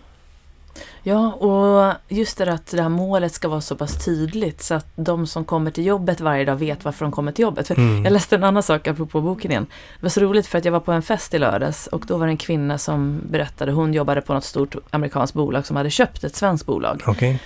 Ja, 1.04 1.34
och 1.34 1.94
just 2.08 2.38
det 2.38 2.54
att 2.54 2.68
det 2.72 2.82
här 2.82 2.90
målet 2.90 3.34
ska 3.34 3.48
vara 3.48 3.62
så 3.62 3.76
pass 3.76 4.06
tydligt 4.06 4.62
så 4.62 4.74
att 4.74 4.88
de 4.96 5.28
som 5.28 5.46
kommer 5.46 5.72
till 5.72 5.86
jobbet 5.86 6.22
varje 6.22 6.46
dag 6.46 6.56
vet 6.56 6.86
varför 6.86 7.06
de 7.06 7.12
kommer 7.12 7.32
till 7.32 7.44
jobbet. 7.44 7.68
För 7.68 7.76
Mm. 7.76 8.04
Jag 8.04 8.14
läste 8.14 8.36
en 8.36 8.44
annan 8.44 8.64
sak 8.64 8.88
apropå 8.88 9.22
boken 9.22 9.52
igen. 9.52 9.66
Det 10.00 10.06
var 10.06 10.10
så 10.10 10.22
roligt 10.22 10.48
för 10.48 10.58
att 10.58 10.66
jag 10.66 10.72
var 10.72 10.80
på 10.80 10.92
en 10.92 11.02
fest 11.02 11.34
i 11.34 11.40
lördags 11.40 11.88
och 11.88 12.06
då 12.08 12.18
var 12.18 12.26
det 12.26 12.32
en 12.32 12.38
kvinna 12.38 12.78
som 12.78 13.22
berättade, 13.30 13.72
hon 13.72 13.94
jobbade 13.94 14.22
på 14.22 14.34
något 14.34 14.44
stort 14.44 14.76
amerikanskt 14.90 15.34
bolag 15.34 15.66
som 15.66 15.76
hade 15.76 15.90
köpt 15.90 16.24
ett 16.24 16.36
svenskt 16.36 16.66
bolag. 16.66 17.04
Okej. 17.08 17.40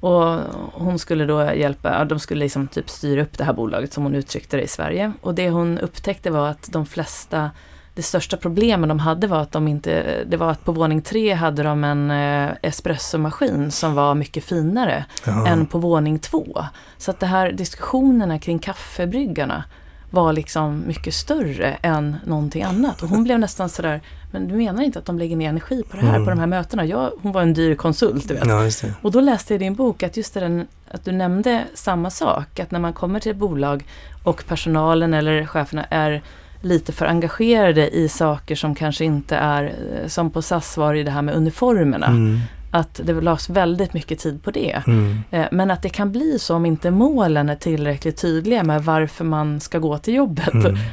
Och 0.00 0.38
hon 0.72 0.98
skulle 0.98 1.24
då 1.24 1.54
hjälpa, 1.54 1.92
ja, 1.92 2.04
de 2.04 2.18
skulle 2.18 2.40
liksom 2.40 2.68
typ 2.68 2.90
styra 2.90 3.22
upp 3.22 3.38
det 3.38 3.44
här 3.44 3.52
bolaget 3.52 3.92
som 3.92 4.02
hon 4.02 4.14
uttryckte 4.14 4.56
det 4.56 4.62
i 4.62 4.68
Sverige. 4.68 5.12
Och 5.20 5.34
det 5.34 5.50
hon 5.50 5.78
upptäckte 5.78 6.30
var 6.30 6.48
att 6.48 6.72
de 6.72 6.86
flesta, 6.86 7.50
det 7.94 8.02
största 8.02 8.36
problemen 8.36 8.88
de 8.88 8.98
hade 8.98 9.26
var 9.26 9.40
att 9.40 9.52
de 9.52 9.68
inte, 9.68 10.24
det 10.24 10.36
var 10.36 10.50
att 10.50 10.64
på 10.64 10.72
våning 10.72 11.02
tre 11.02 11.32
hade 11.32 11.62
de 11.62 11.84
en 11.84 12.10
eh, 12.10 12.50
espressomaskin 12.62 13.70
som 13.70 13.94
var 13.94 14.14
mycket 14.14 14.44
finare 14.44 15.04
Jaha. 15.26 15.48
än 15.48 15.66
på 15.66 15.78
våning 15.78 16.18
två. 16.18 16.64
Så 16.98 17.10
att 17.10 17.20
det 17.20 17.26
här 17.26 17.52
diskussionerna 17.52 18.38
kring 18.38 18.58
kaffebryggarna 18.58 19.64
var 20.10 20.32
liksom 20.32 20.82
mycket 20.86 21.14
större 21.14 21.78
än 21.82 22.16
någonting 22.26 22.62
annat. 22.62 23.02
Och 23.02 23.08
hon 23.08 23.24
blev 23.24 23.38
nästan 23.38 23.68
sådär, 23.68 24.00
men 24.32 24.48
du 24.48 24.54
menar 24.54 24.82
inte 24.82 24.98
att 24.98 25.04
de 25.06 25.18
lägger 25.18 25.36
ner 25.36 25.48
energi 25.48 25.82
på 25.90 25.96
det 25.96 26.02
här, 26.02 26.08
Mm. 26.14 26.24
på 26.24 26.30
de 26.30 26.38
här 26.38 26.46
mötena? 26.46 26.84
Jag, 26.84 27.10
hon 27.22 27.32
var 27.32 27.42
en 27.42 27.54
dyr 27.54 27.74
konsult, 27.74 28.28
du 28.28 28.34
vet. 28.34 28.46
Ja, 28.46 28.60
det. 28.62 28.94
Och 29.02 29.12
då 29.12 29.20
läste 29.20 29.54
jag 29.54 29.60
i 29.62 29.64
din 29.64 29.74
bok 29.74 30.02
att 30.02 30.16
just 30.16 30.34
det, 30.34 30.40
den, 30.40 30.66
att 30.90 31.04
du 31.04 31.12
nämnde 31.12 31.64
samma 31.74 32.10
sak. 32.10 32.60
Att 32.60 32.70
när 32.70 32.80
man 32.80 32.92
kommer 32.92 33.20
till 33.20 33.30
ett 33.30 33.36
bolag 33.36 33.84
och 34.24 34.44
personalen 34.48 35.14
eller 35.14 35.46
cheferna 35.46 35.84
är 35.84 36.22
lite 36.60 36.92
för 36.92 37.06
engagerade 37.06 37.90
i 37.96 38.08
saker 38.08 38.54
som 38.54 38.74
kanske 38.74 39.04
inte 39.04 39.36
är, 39.36 39.64
eh, 39.64 40.08
som 40.08 40.30
på 40.30 40.42
SAS 40.42 40.76
var 40.76 40.94
i 40.94 41.02
det 41.02 41.10
här 41.10 41.22
med 41.22 41.34
uniformerna. 41.34 42.06
Mm, 42.06 42.40
Att 42.76 43.00
det 43.04 43.12
lades 43.20 43.50
väldigt 43.50 43.92
mycket 43.94 44.18
tid 44.18 44.42
på 44.42 44.50
det. 44.50 44.82
mm, 44.86 45.18
Eh, 45.30 45.46
Men 45.52 45.70
att 45.70 45.82
det 45.82 45.88
kan 45.88 46.12
bli 46.12 46.38
så 46.38 46.54
om 46.54 46.66
inte 46.66 46.90
målen 46.90 47.48
är 47.48 47.56
tillräckligt 47.56 48.16
tydliga 48.16 48.62
med 48.64 48.84
varför 48.84 49.24
man 49.24 49.60
ska 49.60 49.78
gå 49.78 49.98
till 49.98 50.14
jobbet. 50.14 50.54
mm. 50.54 50.76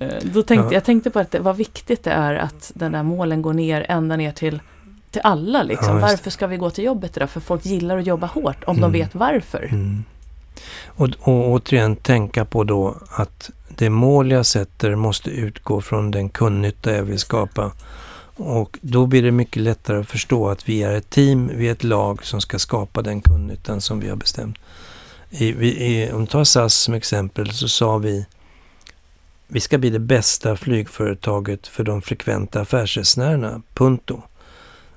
Eh, 0.00 0.08
Då 0.22 0.42
tänkte, 0.42 0.66
Ja. 0.66 0.72
Jag 0.72 0.84
tänkte 0.84 1.10
på 1.10 1.18
att 1.18 1.30
det, 1.30 1.38
vad 1.38 1.56
viktigt 1.56 2.04
det 2.04 2.10
är 2.10 2.34
att 2.34 2.70
den 2.74 2.92
där 2.92 3.02
målen 3.02 3.42
går 3.42 3.52
ner 3.52 3.86
ända 3.88 4.16
ner 4.16 4.32
till, 4.32 4.60
till 5.10 5.20
alla. 5.24 5.62
Liksom. 5.62 5.94
Ja, 5.96 6.02
varför 6.02 6.30
ska 6.30 6.46
vi 6.46 6.56
gå 6.56 6.70
till 6.70 6.84
jobbet 6.84 7.16
idag? 7.16 7.30
För 7.30 7.40
folk 7.40 7.64
gillar 7.66 7.98
att 7.98 8.06
jobba 8.06 8.26
hårt 8.26 8.64
om 8.64 8.76
Mm. 8.76 8.92
de 8.92 8.98
vet 8.98 9.14
varför. 9.14 9.68
Mm. 9.72 10.04
Och, 10.86 11.08
och 11.20 11.50
återigen 11.50 11.96
tänka 11.96 12.44
på 12.44 12.64
då 12.64 12.96
att 13.10 13.50
det 13.68 13.90
mål 13.90 14.30
jag 14.30 14.46
sätter 14.46 14.94
måste 14.94 15.30
utgå 15.30 15.80
från 15.80 16.10
den 16.10 16.28
kundnytta 16.28 16.92
jag 16.92 17.02
vill 17.02 17.18
skapa. 17.18 17.72
Och 18.40 18.78
då 18.80 19.06
blir 19.06 19.22
det 19.22 19.30
mycket 19.30 19.62
lättare 19.62 20.00
att 20.00 20.08
förstå 20.08 20.48
att 20.48 20.68
vi 20.68 20.82
är 20.82 20.94
ett 20.94 21.10
team, 21.10 21.50
vi 21.54 21.68
är 21.68 21.72
ett 21.72 21.84
lag 21.84 22.24
som 22.24 22.40
ska 22.40 22.58
skapa 22.58 23.02
den 23.02 23.20
kundnyttan 23.20 23.80
som 23.80 24.00
vi 24.00 24.08
har 24.08 24.16
bestämt. 24.16 24.58
I, 25.30 25.52
vi, 25.52 25.68
i, 25.68 26.12
om 26.12 26.20
vi 26.20 26.26
tar 26.26 26.44
SAS 26.44 26.74
som 26.74 26.94
exempel 26.94 27.52
så 27.52 27.68
sa 27.68 27.98
vi 27.98 28.26
vi 29.50 29.60
ska 29.60 29.78
bli 29.78 29.90
det 29.90 29.98
bästa 29.98 30.56
flygföretaget 30.56 31.66
för 31.66 31.84
de 31.84 32.02
frekventa 32.02 32.60
affärsresenärerna, 32.60 33.62
punto. 33.74 34.22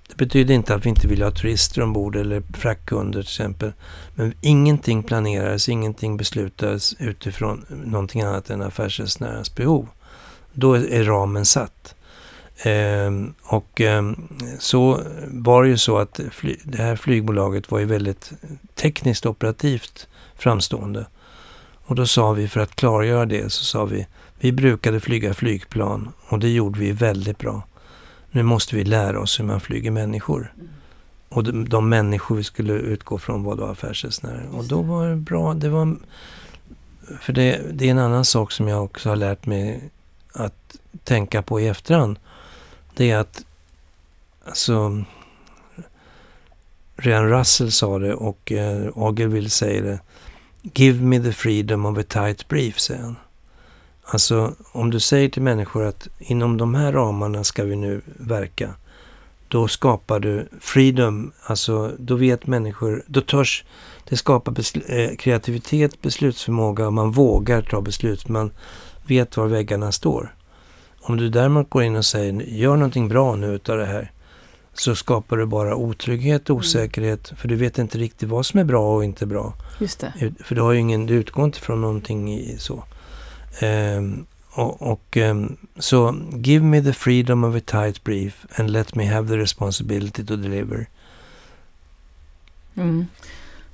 Det 0.07 0.15
betyder 0.15 0.53
inte 0.53 0.75
att 0.75 0.85
vi 0.85 0.89
inte 0.89 1.07
vill 1.07 1.21
ha 1.21 1.31
turister 1.31 1.81
ombord 1.81 2.15
eller 2.15 2.43
fraktkunder 2.53 3.21
till 3.21 3.29
exempel. 3.29 3.73
Men 4.15 4.33
ingenting 4.41 5.03
planerades, 5.03 5.69
ingenting 5.69 6.17
beslutades 6.17 6.93
utifrån 6.99 7.65
någonting 7.69 8.21
annat 8.21 8.49
än 8.49 8.61
affärsresenärernas 8.61 9.55
behov. 9.55 9.87
Då 10.53 10.73
är 10.73 11.03
ramen 11.03 11.45
satt. 11.45 11.95
Ehm, 12.63 13.33
och 13.43 13.81
ehm, 13.81 14.27
så 14.59 15.01
var 15.27 15.63
det 15.63 15.69
ju 15.69 15.77
så 15.77 15.97
att 15.97 16.19
fly, 16.31 16.55
det 16.63 16.77
här 16.77 16.95
flygbolaget 16.95 17.71
var 17.71 17.79
ju 17.79 17.85
väldigt 17.85 18.31
tekniskt 18.75 19.25
operativt 19.25 20.07
framstående. 20.35 21.05
Och 21.85 21.95
då 21.95 22.05
sa 22.05 22.31
vi, 22.31 22.47
för 22.47 22.59
att 22.59 22.75
klargöra 22.75 23.25
det, 23.25 23.51
så 23.51 23.63
sa 23.63 23.85
vi, 23.85 24.07
vi 24.39 24.51
brukade 24.51 24.99
flyga 24.99 25.33
flygplan 25.33 26.09
och 26.27 26.39
det 26.39 26.49
gjorde 26.49 26.79
vi 26.79 26.91
väldigt 26.91 27.37
bra. 27.37 27.63
Nu 28.31 28.43
måste 28.43 28.75
vi 28.75 28.83
lära 28.83 29.19
oss 29.19 29.39
hur 29.39 29.45
man 29.45 29.61
flyger 29.61 29.91
människor. 29.91 30.53
Och 31.29 31.43
de, 31.43 31.69
de 31.69 31.89
människor 31.89 32.35
vi 32.35 32.43
skulle 32.43 32.73
utgå 32.73 33.17
från 33.17 33.43
var 33.43 33.55
då 33.55 33.65
affärsresenärer. 33.65 34.47
Och 34.53 34.65
då 34.65 34.81
var 34.81 35.09
det 35.09 35.15
bra. 35.15 35.53
Det 35.53 35.69
var, 35.69 35.95
för 37.21 37.33
det, 37.33 37.61
det 37.73 37.87
är 37.87 37.91
en 37.91 37.99
annan 37.99 38.25
sak 38.25 38.51
som 38.51 38.67
jag 38.67 38.83
också 38.83 39.09
har 39.09 39.15
lärt 39.15 39.45
mig 39.45 39.89
att 40.33 40.77
tänka 41.03 41.41
på 41.41 41.59
i 41.59 41.67
efterhand. 41.67 42.19
Det 43.01 43.11
är 43.11 43.17
att, 43.17 43.45
alltså, 44.45 45.03
Ryan 46.95 47.29
Russell 47.29 47.71
sa 47.71 47.99
det 47.99 48.13
och 48.13 48.51
eh, 48.51 48.97
Ogilvy 48.97 49.49
säger 49.49 49.83
det. 49.83 49.99
Give 50.73 51.03
me 51.03 51.19
the 51.19 51.31
freedom 51.31 51.85
of 51.85 51.97
a 51.97 52.03
tight 52.09 52.47
brief, 52.47 52.79
säger 52.79 53.01
han. 53.01 53.15
Alltså, 54.03 54.55
om 54.71 54.89
du 54.89 54.99
säger 54.99 55.29
till 55.29 55.41
människor 55.41 55.83
att 55.83 56.07
inom 56.19 56.57
de 56.57 56.75
här 56.75 56.91
ramarna 56.91 57.43
ska 57.43 57.63
vi 57.63 57.75
nu 57.75 58.01
verka. 58.17 58.73
Då 59.47 59.67
skapar 59.67 60.19
du 60.19 60.47
freedom, 60.59 61.31
alltså 61.43 61.91
då 61.99 62.15
vet 62.15 62.47
människor, 62.47 63.03
då 63.07 63.21
törs 63.21 63.63
det 64.09 64.17
skapar 64.17 64.51
besl- 64.51 64.83
eh, 64.87 65.15
kreativitet, 65.15 66.01
beslutsförmåga 66.01 66.87
och 66.87 66.93
man 66.93 67.11
vågar 67.11 67.61
ta 67.61 67.81
beslut. 67.81 68.27
Man 68.27 68.51
vet 69.05 69.37
var 69.37 69.47
väggarna 69.47 69.91
står. 69.91 70.35
Om 71.01 71.17
du 71.17 71.29
däremot 71.29 71.69
går 71.69 71.83
in 71.83 71.95
och 71.95 72.05
säger 72.05 72.33
gör 72.33 72.75
någonting 72.75 73.07
bra 73.07 73.35
nu 73.35 73.47
utav 73.47 73.77
det 73.77 73.85
här 73.85 74.11
så 74.73 74.95
skapar 74.95 75.37
du 75.37 75.45
bara 75.45 75.75
otrygghet 75.75 76.49
och 76.49 76.55
osäkerhet 76.55 77.33
för 77.37 77.47
du 77.47 77.55
vet 77.55 77.77
inte 77.77 77.97
riktigt 77.97 78.29
vad 78.29 78.45
som 78.45 78.59
är 78.59 78.63
bra 78.63 78.95
och 78.95 79.03
inte 79.03 79.25
bra. 79.25 79.53
Just 79.79 79.99
det. 79.99 80.33
För 80.39 80.55
du 80.55 80.61
har 80.61 80.71
ju 80.71 80.79
ingen, 80.79 81.05
du 81.05 81.13
utgår 81.13 81.45
inte 81.45 81.59
från 81.59 81.81
någonting 81.81 82.33
i 82.33 82.57
så. 82.59 82.83
Ehm, 83.59 84.25
och 84.51 84.91
och 84.91 85.17
ehm, 85.17 85.57
så 85.79 86.15
give 86.31 86.65
me 86.65 86.81
the 86.81 86.93
freedom 86.93 87.43
of 87.43 87.55
a 87.55 87.61
tight 87.65 88.03
brief 88.03 88.45
and 88.55 88.71
let 88.71 88.95
me 88.95 89.05
have 89.05 89.27
the 89.27 89.37
responsibility 89.37 90.25
to 90.25 90.35
deliver. 90.35 90.87
Mm. 92.75 93.05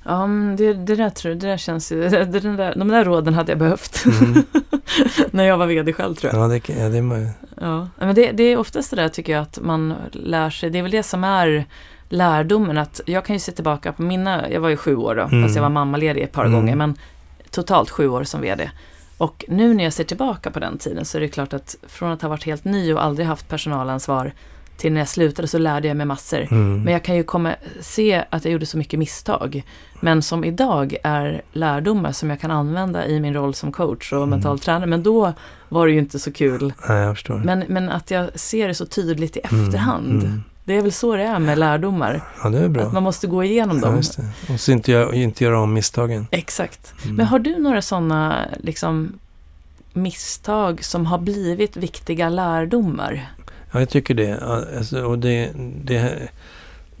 Ja, 0.08 0.28
det, 0.56 0.72
det 0.72 0.96
där 0.96 1.10
tror 1.10 1.32
jag, 1.32 1.40
det 1.40 1.46
där 1.46 1.56
känns 1.56 1.92
ju, 1.92 2.08
det, 2.08 2.24
den 2.24 2.56
där, 2.56 2.74
de 2.76 2.88
där 2.88 3.04
råden 3.04 3.34
hade 3.34 3.52
jag 3.52 3.58
behövt. 3.58 4.04
Mm. 4.20 4.42
När 5.30 5.44
jag 5.44 5.58
var 5.58 5.66
VD 5.66 5.92
själv 5.92 6.14
tror 6.14 6.32
jag. 6.34 6.42
Ja, 6.42 6.48
det, 6.48 6.68
ja, 6.68 6.88
det 6.88 6.98
är 6.98 7.30
Ja, 7.60 7.88
men 7.98 8.14
det, 8.14 8.32
det 8.32 8.42
är 8.42 8.56
oftast 8.56 8.90
det 8.90 8.96
där 8.96 9.08
tycker 9.08 9.32
jag 9.32 9.42
att 9.42 9.58
man 9.62 9.94
lär 10.12 10.50
sig. 10.50 10.70
Det 10.70 10.78
är 10.78 10.82
väl 10.82 10.90
det 10.90 11.02
som 11.02 11.24
är 11.24 11.64
lärdomen. 12.08 12.78
Att 12.78 13.00
jag 13.06 13.24
kan 13.24 13.36
ju 13.36 13.40
se 13.40 13.52
tillbaka 13.52 13.92
på 13.92 14.02
mina, 14.02 14.50
jag 14.50 14.60
var 14.60 14.68
ju 14.68 14.76
sju 14.76 14.96
år 14.96 15.14
då, 15.14 15.22
Mm. 15.22 15.42
fast 15.42 15.54
jag 15.56 15.62
var 15.62 15.70
mammaledig 15.70 16.22
ett 16.22 16.32
par 16.32 16.44
Mm. 16.44 16.54
gånger. 16.60 16.76
Men 16.76 16.94
totalt 17.50 17.90
sju 17.90 18.08
år 18.08 18.24
som 18.24 18.40
VD. 18.40 18.70
Och 19.18 19.44
nu 19.48 19.74
när 19.74 19.84
jag 19.84 19.92
ser 19.92 20.04
tillbaka 20.04 20.50
på 20.50 20.60
den 20.60 20.78
tiden 20.78 21.04
så 21.04 21.16
är 21.18 21.20
det 21.20 21.28
klart 21.28 21.52
att 21.52 21.76
från 21.88 22.12
att 22.12 22.22
ha 22.22 22.28
varit 22.28 22.44
helt 22.44 22.64
ny 22.64 22.92
och 22.94 23.04
aldrig 23.04 23.26
haft 23.26 23.48
personalansvar 23.48 24.32
till 24.78 24.92
när 24.92 25.00
jag 25.00 25.08
slutade 25.08 25.48
så 25.48 25.58
lärde 25.58 25.88
jag 25.88 25.96
mig 25.96 26.06
massor. 26.06 26.46
mm. 26.50 26.82
Men 26.82 26.92
jag 26.92 27.02
kan 27.04 27.16
ju 27.16 27.22
komma, 27.22 27.54
se 27.80 28.24
att 28.30 28.44
jag 28.44 28.52
gjorde 28.52 28.66
så 28.66 28.78
mycket 28.78 28.98
misstag. 28.98 29.62
Men 30.00 30.22
som 30.22 30.44
idag 30.44 30.96
är 31.02 31.42
lärdomar 31.52 32.12
som 32.12 32.30
jag 32.30 32.40
kan 32.40 32.50
använda 32.50 33.06
i 33.06 33.20
min 33.20 33.34
roll 33.34 33.54
som 33.54 33.72
coach 33.72 34.12
och 34.12 34.18
Mm. 34.18 34.30
mental 34.30 34.58
tränare. 34.58 34.86
Men 34.86 35.02
då 35.02 35.32
var 35.68 35.86
det 35.86 35.92
ju 35.92 35.98
inte 35.98 36.18
så 36.18 36.32
kul. 36.32 36.72
Nej, 36.88 36.98
jag 36.98 37.14
förstår. 37.16 37.34
Men, 37.44 37.64
men 37.68 37.88
att 37.88 38.10
jag 38.10 38.40
ser 38.40 38.68
det 38.68 38.74
så 38.74 38.86
tydligt 38.86 39.36
i 39.36 39.40
Mm, 39.50 39.64
efterhand. 39.66 40.22
mm. 40.24 40.42
Det 40.64 40.74
är 40.76 40.82
väl 40.82 40.92
så 40.92 41.16
det 41.16 41.22
är 41.22 41.38
med 41.38 41.58
lärdomar. 41.58 42.20
Ja, 42.42 42.48
det 42.48 42.58
är 42.58 42.68
bra. 42.68 42.82
Att 42.86 42.92
man 42.92 43.02
måste 43.02 43.26
gå 43.26 43.44
igenom 43.44 43.78
ja, 43.82 43.86
dem. 43.90 44.00
det. 44.46 44.52
Och 44.54 44.60
så 44.60 44.72
inte, 44.72 45.10
inte 45.14 45.44
göra 45.44 45.60
om 45.60 45.72
misstagen. 45.72 46.26
Exakt. 46.30 46.92
Mm. 47.04 47.16
Men 47.16 47.26
har 47.26 47.38
du 47.38 47.58
några 47.58 47.82
sådana 47.82 48.44
liksom, 48.60 49.12
misstag 49.92 50.84
som 50.84 51.06
har 51.06 51.18
blivit 51.18 51.76
viktiga 51.76 52.28
lärdomar? 52.28 53.26
Ja, 53.72 53.78
jag 53.78 53.88
tycker 53.88 54.14
det. 54.14 54.38
Alltså, 54.38 55.02
och 55.02 55.18
det, 55.18 55.52
det. 55.84 56.28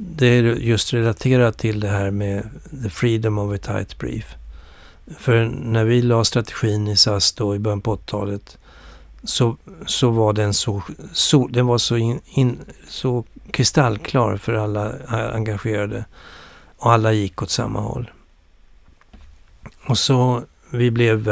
Det 0.00 0.26
är 0.26 0.42
just 0.42 0.94
relaterat 0.94 1.58
till 1.58 1.80
det 1.80 1.88
här 1.88 2.10
med 2.10 2.48
the 2.82 2.90
freedom 2.90 3.38
of 3.38 3.54
a 3.54 3.58
tight 3.62 3.98
brief. 3.98 4.34
För 5.18 5.44
när 5.44 5.84
vi 5.84 6.02
la 6.02 6.24
strategin 6.24 6.88
i 6.88 6.96
SAS 6.96 7.32
då 7.32 7.54
i 7.54 7.58
början 7.58 7.80
på 7.80 7.96
80-talet 7.96 8.58
så, 9.22 9.56
så 9.86 10.10
var 10.10 10.32
den 10.32 10.54
så, 10.54 10.82
så, 11.12 11.46
den 11.46 11.66
var 11.66 11.78
så, 11.78 11.96
in, 11.96 12.20
in, 12.24 12.58
så 12.88 13.24
kristallklar 13.50 14.36
för 14.36 14.54
alla 14.54 14.92
engagerade. 15.32 16.04
Och 16.76 16.92
alla 16.92 17.12
gick 17.12 17.42
åt 17.42 17.50
samma 17.50 17.80
håll. 17.80 18.10
Och 19.86 19.98
så 19.98 20.42
vi 20.70 20.90
blev 20.90 21.28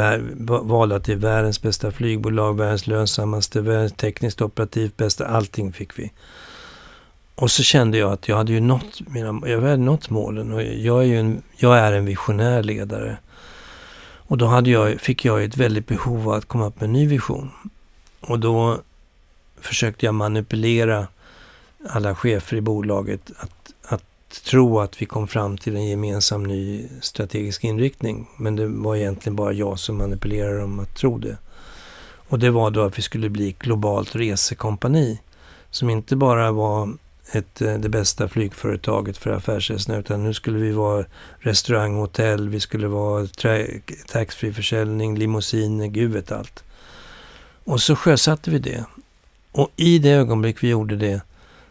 valda 0.61 0.99
till 0.99 1.17
världens 1.17 1.61
bästa 1.61 1.91
flygbolag, 1.91 2.57
världens 2.57 2.87
lönsammaste, 2.87 3.61
världens 3.61 3.93
tekniskt 3.93 4.41
operativt 4.41 4.97
bästa. 4.97 5.27
Allting 5.27 5.73
fick 5.73 5.99
vi. 5.99 6.11
Och 7.35 7.51
så 7.51 7.63
kände 7.63 7.97
jag 7.97 8.11
att 8.11 8.27
jag 8.27 8.37
hade 8.37 8.51
ju 8.51 8.59
nått, 8.59 9.01
mina, 9.07 9.41
jag 9.47 9.61
hade 9.61 9.77
nått 9.77 10.09
målen 10.09 10.53
och 10.53 10.63
jag 10.63 10.99
är 10.99 11.07
ju 11.07 11.19
en, 11.19 11.41
jag 11.57 11.77
är 11.77 11.93
en 11.93 12.05
visionär 12.05 12.63
ledare. 12.63 13.17
Och 14.29 14.37
då 14.37 14.45
hade 14.45 14.69
jag, 14.69 15.01
fick 15.01 15.25
jag 15.25 15.43
ett 15.43 15.57
väldigt 15.57 15.87
behov 15.87 16.29
av 16.29 16.33
att 16.33 16.45
komma 16.45 16.67
upp 16.67 16.75
med 16.75 16.87
en 16.87 16.93
ny 16.93 17.07
vision. 17.07 17.51
Och 18.21 18.39
då 18.39 18.79
försökte 19.61 20.05
jag 20.05 20.15
manipulera 20.15 21.07
alla 21.89 22.15
chefer 22.15 22.57
i 22.57 22.61
bolaget 22.61 23.31
att 23.37 23.56
tro 24.29 24.79
att 24.79 25.01
vi 25.01 25.05
kom 25.05 25.27
fram 25.27 25.57
till 25.57 25.75
en 25.75 25.87
gemensam 25.87 26.43
ny 26.43 26.87
strategisk 27.01 27.63
inriktning. 27.63 28.29
Men 28.37 28.55
det 28.55 28.67
var 28.67 28.95
egentligen 28.95 29.35
bara 29.35 29.53
jag 29.53 29.79
som 29.79 29.97
manipulerade 29.97 30.59
dem 30.59 30.79
att 30.79 30.95
tro 30.95 31.17
det. 31.17 31.37
Och 32.29 32.39
det 32.39 32.49
var 32.49 32.71
då 32.71 32.81
att 32.81 32.97
vi 32.97 33.01
skulle 33.01 33.29
bli 33.29 33.49
ett 33.49 33.59
globalt 33.59 34.15
resekompani. 34.15 35.19
Som 35.71 35.89
inte 35.89 36.15
bara 36.15 36.51
var 36.51 36.89
ett, 37.31 37.61
eh, 37.61 37.73
det 37.73 37.89
bästa 37.89 38.27
flygföretaget 38.27 39.17
för 39.17 39.29
affärsresorna 39.29 39.97
utan 39.97 40.23
nu 40.23 40.33
skulle 40.33 40.59
vi 40.59 40.71
vara 40.71 41.05
restaurang, 41.39 41.95
hotell, 41.95 42.49
vi 42.49 42.59
skulle 42.59 42.87
vara 42.87 43.27
taxfree-försäljning, 44.07 45.17
limousiner, 45.17 45.87
gud 45.87 46.11
vet 46.11 46.31
allt. 46.31 46.63
Och 47.63 47.81
så 47.81 47.95
sjösatte 47.95 48.51
vi 48.51 48.59
det. 48.59 48.85
Och 49.51 49.71
i 49.75 49.99
det 49.99 50.09
ögonblick 50.09 50.63
vi 50.63 50.69
gjorde 50.69 50.95
det 50.95 51.21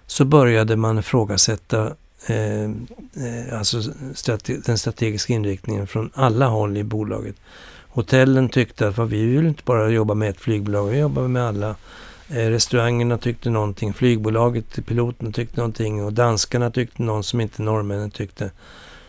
så 0.07 0.25
började 0.25 0.77
man 0.77 0.99
ifrågasätta 0.99 1.95
eh, 2.27 2.65
eh, 2.65 3.59
alltså 3.59 3.83
strate 4.15 4.57
den 4.57 4.79
strategiska 4.79 5.33
inriktningen 5.33 5.87
från 5.87 6.11
alla 6.15 6.47
håll 6.47 6.77
i 6.77 6.85
bolaget. 6.85 7.37
Hotellen 7.89 8.49
tyckte 8.49 8.89
att 8.89 8.99
vi 8.99 9.27
vill 9.27 9.47
inte 9.47 9.63
bara 9.65 9.89
jobba 9.89 10.15
med 10.15 10.31
ett 10.31 10.41
flygbolag, 10.41 10.87
vi 10.87 10.99
jobbar 10.99 11.29
med 11.29 11.43
alla. 11.43 11.75
Eh, 12.29 12.51
restaurangerna 12.51 13.19
tyckte 13.19 13.51
någonting, 13.51 13.95
flygbolaget, 13.95 14.87
piloterna 14.87 15.33
tyckte 15.33 15.57
någonting 15.57 16.05
och 16.05 16.13
danskarna 16.13 16.71
tyckte 16.71 17.03
någon 17.03 17.25
som 17.25 17.41
inte 17.41 17.63
norrmännen 17.63 18.11
tyckte. 18.11 18.51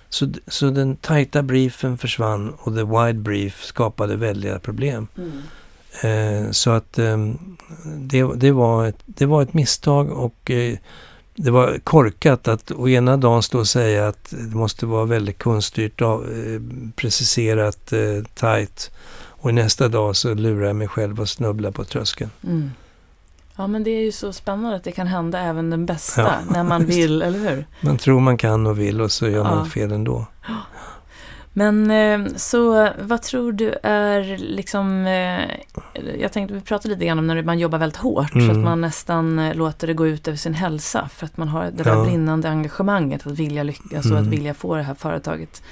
Så, 0.10 0.28
så 0.48 0.70
den 0.70 0.96
tajta 0.96 1.44
briefen 1.44 1.98
försvann 1.98 2.54
och 2.60 2.76
the 2.76 2.84
wide 2.84 3.20
brief 3.20 3.64
skapade 3.64 4.16
väldiga 4.16 4.60
problem. 4.60 5.08
Mm. 5.18 5.42
Eh, 6.02 6.52
så 6.52 6.72
att 6.72 7.00
eh, 7.00 7.18
det, 7.86 8.36
det, 8.36 8.52
var 8.52 8.88
ett, 8.88 9.00
det 9.06 9.26
var 9.26 9.42
ett 9.42 9.54
misstag 9.54 10.12
och 10.12 10.52
eh, 10.52 10.78
det 11.40 11.52
var 11.52 11.80
korkat 11.84 12.48
att 12.48 12.72
å 12.72 12.90
ena 12.90 13.18
dagen 13.18 13.44
stå 13.44 13.60
och 13.60 13.68
säga 13.68 14.08
att 14.08 14.30
det 14.30 14.56
måste 14.56 14.86
vara 14.86 15.06
väldigt 15.06 15.44
konststyrt, 15.44 16.02
av, 16.02 16.24
eh, 16.24 16.62
preciserat, 16.96 17.94
eh, 17.94 18.24
tajt. 18.36 18.92
Och 19.26 19.54
nästa 19.54 19.88
dag 19.88 20.16
så 20.16 20.34
lurar 20.34 20.68
jag 20.68 20.76
mig 20.76 20.88
själv 20.88 21.22
och 21.22 21.30
snubblar 21.30 21.72
på 21.72 21.84
tröskeln. 21.84 22.32
Mm. 22.44 22.72
Ja 23.56 23.68
men 23.68 23.84
det 23.84 23.92
är 23.92 24.02
ju 24.02 24.12
så 24.12 24.34
spännande 24.34 24.76
att 24.76 24.84
det 24.84 24.92
kan 24.92 25.08
hända 25.08 25.40
även 25.40 25.70
den 25.70 25.86
bästa 25.86 26.22
ja, 26.22 26.34
när 26.50 26.64
man 26.64 26.86
vill, 26.96 27.22
eller 27.22 27.40
hur? 27.40 27.66
Man 27.82 27.98
tror 27.98 28.20
man 28.20 28.38
kan 28.38 28.68
och 28.68 28.80
vill 28.80 29.02
och 29.02 29.12
så 29.12 29.28
gör 29.28 29.38
ja. 29.38 29.56
man 29.56 29.70
fel 29.70 29.92
ändå. 29.92 30.26
Men 31.58 31.92
eh, 31.92 32.34
så 32.36 32.90
vad 33.00 33.22
tror 33.22 33.52
du 33.52 33.76
är 33.84 34.38
liksom, 34.38 35.06
eh, 35.06 35.50
jag 36.20 36.32
tänkte 36.32 36.54
vi 36.54 36.62
pratade 36.62 36.94
lite 36.94 37.06
grann 37.06 37.20
om 37.20 37.28
när 37.28 37.44
man 37.44 37.60
jobbar 37.60 37.78
väldigt 37.78 37.98
hårt 37.98 38.36
mm. 38.36 38.48
så 38.48 38.52
att 38.52 38.64
man 38.64 38.82
nästan 38.82 39.40
eh, 39.40 39.56
låter 39.56 39.88
det 39.88 39.94
gå 39.94 40.08
ut 40.08 40.28
över 40.28 40.38
sin 40.38 40.54
hälsa 40.54 41.10
för 41.14 41.26
att 41.26 41.38
man 41.38 41.48
har 41.48 41.64
det 41.64 41.84
där 41.84 41.92
ja. 41.92 42.04
brinnande 42.04 42.50
engagemanget 42.50 43.28
att 43.28 43.40
vilja 43.40 43.64
lyckas 43.64 44.06
mm. 44.06 44.18
och 44.18 44.24
att 44.24 44.28
vilja 44.28 44.54
få 44.54 44.76
det 44.76 44.84
här 44.84 44.94
företaget. 44.94 45.64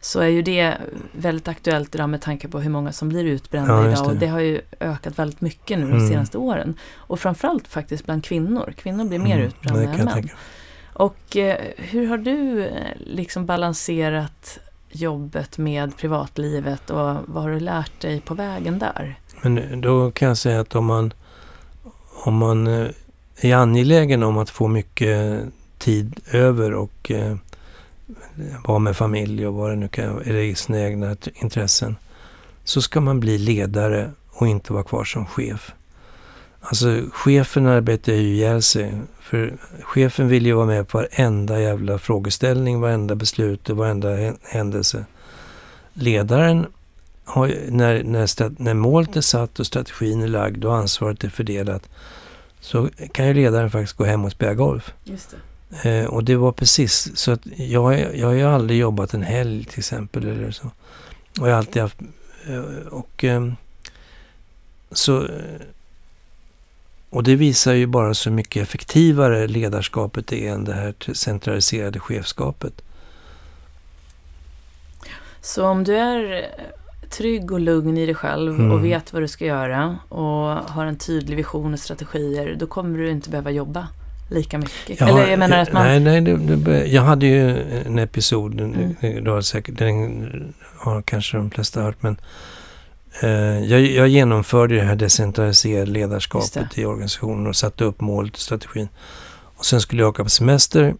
Så 0.00 0.20
är 0.20 0.28
ju 0.28 0.42
det 0.42 0.74
väldigt 1.12 1.48
aktuellt 1.48 1.94
idag 1.94 2.08
med 2.08 2.20
tanke 2.20 2.48
på 2.48 2.60
hur 2.60 2.70
många 2.70 2.92
som 2.92 3.08
blir 3.08 3.24
utbrända 3.24 3.72
ja, 3.72 3.90
idag 3.90 4.06
och 4.06 4.16
det 4.16 4.26
har 4.26 4.40
ju 4.40 4.60
ökat 4.80 5.18
väldigt 5.18 5.40
mycket 5.40 5.78
nu 5.78 5.84
de 5.84 5.92
mm. 5.92 6.08
senaste 6.08 6.38
åren. 6.38 6.74
Och 6.96 7.20
framförallt 7.20 7.68
faktiskt 7.68 8.04
bland 8.04 8.24
kvinnor. 8.24 8.74
Kvinnor 8.76 9.04
blir 9.04 9.18
mer 9.18 9.36
mm. 9.36 9.46
utbrända 9.46 9.82
än 9.82 10.04
män. 10.04 10.28
Och 10.92 11.36
eh, 11.36 11.56
hur 11.76 12.06
har 12.06 12.18
du 12.18 12.68
liksom 12.96 13.46
balanserat 13.46 14.60
jobbet 14.94 15.58
med 15.58 15.96
privatlivet 15.96 16.90
och 16.90 17.16
vad 17.26 17.42
har 17.42 17.50
du 17.50 17.60
lärt 17.60 18.00
dig 18.00 18.20
på 18.20 18.34
vägen 18.34 18.78
där? 18.78 19.18
Men 19.42 19.80
då 19.80 20.10
kan 20.10 20.28
jag 20.28 20.36
säga 20.36 20.60
att 20.60 20.74
om 20.74 20.84
man, 20.84 21.12
om 22.24 22.36
man 22.36 22.66
eh, 22.66 22.88
är 23.40 23.54
angelägen 23.54 24.22
om 24.22 24.38
att 24.38 24.50
få 24.50 24.68
mycket 24.68 25.44
tid 25.78 26.20
över 26.32 26.74
och 26.74 27.10
eh, 27.10 27.36
vara 28.64 28.78
med 28.78 28.96
familj 28.96 29.46
och 29.46 29.54
vad 29.54 29.70
det 29.70 29.76
nu 29.76 29.88
kan 29.88 30.22
eller 30.22 30.40
i 30.40 30.54
sina 30.54 30.80
egna 30.80 31.16
intressen, 31.34 31.96
så 32.64 32.82
ska 32.82 33.00
man 33.00 33.20
bli 33.20 33.38
ledare 33.38 34.10
och 34.30 34.48
inte 34.48 34.72
vara 34.72 34.84
kvar 34.84 35.04
som 35.04 35.26
chef. 35.26 35.72
Alltså 36.66 37.02
chefen 37.12 37.66
arbetar 37.66 38.12
ju 38.12 38.18
ihjäl 38.18 38.62
sig. 38.62 39.00
För 39.20 39.56
chefen 39.82 40.28
vill 40.28 40.46
ju 40.46 40.52
vara 40.52 40.66
med 40.66 40.88
på 40.88 40.98
varenda 40.98 41.60
jävla 41.60 41.98
frågeställning, 41.98 42.80
varenda 42.80 43.14
beslut 43.14 43.70
och 43.70 43.76
varenda 43.76 44.34
händelse. 44.42 45.04
Ledaren 45.94 46.66
har, 47.24 47.54
när, 47.68 48.02
när, 48.02 48.62
när 48.62 48.74
målet 48.74 49.16
är 49.16 49.20
satt 49.20 49.60
och 49.60 49.66
strategin 49.66 50.22
är 50.22 50.28
lagd 50.28 50.64
och 50.64 50.76
ansvaret 50.76 51.24
är 51.24 51.28
fördelat 51.28 51.88
så 52.60 52.88
kan 53.12 53.26
ju 53.26 53.34
ledaren 53.34 53.70
faktiskt 53.70 53.96
gå 53.96 54.04
hem 54.04 54.24
och 54.24 54.32
spela 54.32 54.54
golf. 54.54 54.92
Just 55.04 55.30
det. 55.30 56.00
Eh, 56.00 56.06
och 56.06 56.24
det 56.24 56.36
var 56.36 56.52
precis 56.52 57.16
så 57.16 57.32
att 57.32 57.46
jag, 57.56 58.16
jag 58.16 58.26
har 58.26 58.34
ju 58.34 58.42
aldrig 58.42 58.78
jobbat 58.78 59.14
en 59.14 59.22
helg 59.22 59.64
till 59.64 59.78
exempel 59.78 60.28
eller 60.28 60.50
så. 60.50 60.70
Och 61.40 61.48
jag 61.48 61.52
har 61.52 61.58
alltid 61.58 61.82
haft... 61.82 61.98
Eh, 62.46 62.86
och 62.90 63.24
eh, 63.24 63.52
så 64.92 65.28
och 67.14 67.22
det 67.22 67.36
visar 67.36 67.72
ju 67.72 67.86
bara 67.86 68.14
så 68.14 68.30
mycket 68.30 68.62
effektivare 68.62 69.46
ledarskapet 69.46 70.32
är 70.32 70.52
än 70.52 70.64
det 70.64 70.72
här 70.72 70.94
centraliserade 71.12 72.00
chefskapet. 72.00 72.82
Så 75.40 75.66
om 75.66 75.84
du 75.84 75.96
är 75.96 76.46
trygg 77.10 77.52
och 77.52 77.60
lugn 77.60 77.98
i 77.98 78.06
dig 78.06 78.14
själv 78.14 78.54
mm. 78.54 78.72
och 78.72 78.84
vet 78.84 79.12
vad 79.12 79.22
du 79.22 79.28
ska 79.28 79.44
göra 79.44 79.98
och 80.08 80.46
har 80.70 80.86
en 80.86 80.96
tydlig 80.96 81.36
vision 81.36 81.72
och 81.72 81.80
strategier, 81.80 82.56
då 82.58 82.66
kommer 82.66 82.98
du 82.98 83.10
inte 83.10 83.30
behöva 83.30 83.50
jobba 83.50 83.88
lika 84.30 84.58
mycket. 84.58 85.00
Ja, 85.00 85.08
Eller 85.08 85.30
jag 85.30 85.38
menar 85.38 85.58
att 85.58 85.72
man... 85.72 85.82
Nej, 85.82 86.00
nej 86.00 86.20
det, 86.20 86.56
det, 86.56 86.86
jag 86.86 87.02
hade 87.02 87.26
ju 87.26 87.58
en 87.86 87.98
episod, 87.98 88.60
mm. 88.60 89.42
säkert, 89.42 89.78
den 89.78 90.54
har 90.76 91.02
kanske 91.02 91.36
de 91.36 91.50
flesta 91.50 91.82
hört, 91.82 92.02
men 92.02 92.16
Eh, 92.16 92.63
jag, 93.22 93.80
jag 93.80 94.08
genomförde 94.08 94.74
det 94.74 94.82
här 94.82 94.96
decentraliserade 94.96 95.90
ledarskapet 95.90 96.78
i 96.78 96.84
organisationen 96.84 97.46
och 97.46 97.56
satte 97.56 97.84
upp 97.84 98.00
målet 98.00 98.34
och 98.34 98.40
strategin. 98.40 98.88
Och 99.56 99.64
sen 99.64 99.80
skulle 99.80 100.02
jag 100.02 100.08
åka 100.08 100.24
på 100.24 100.30
semester 100.30 100.94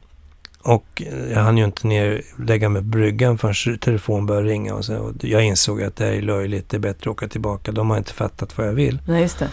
och 0.63 1.03
jag 1.31 1.41
hann 1.41 1.59
ju 1.59 1.65
inte 1.65 1.87
ner 1.87 2.23
lägga 2.47 2.69
mig 2.69 2.83
på 2.83 2.89
bryggan 2.89 3.39
förrän 3.39 3.79
telefon 3.79 4.27
började 4.27 4.49
ringa. 4.49 4.75
Och, 4.75 4.85
så, 4.85 4.97
och 4.97 5.13
jag 5.21 5.45
insåg 5.45 5.83
att 5.83 5.97
det 5.97 6.05
här 6.05 6.13
är 6.13 6.23
löjligt, 6.23 6.69
det 6.69 6.77
är 6.77 6.79
bättre 6.79 7.11
att 7.11 7.17
åka 7.17 7.29
tillbaka. 7.29 7.73
De 7.73 7.91
har 7.91 7.99
inte 7.99 8.13
fattat 8.13 8.59
vad 8.59 8.67
jag 8.67 8.73
vill. 8.73 8.99
Nej, 9.07 9.23
just 9.23 9.39
det. 9.39 9.49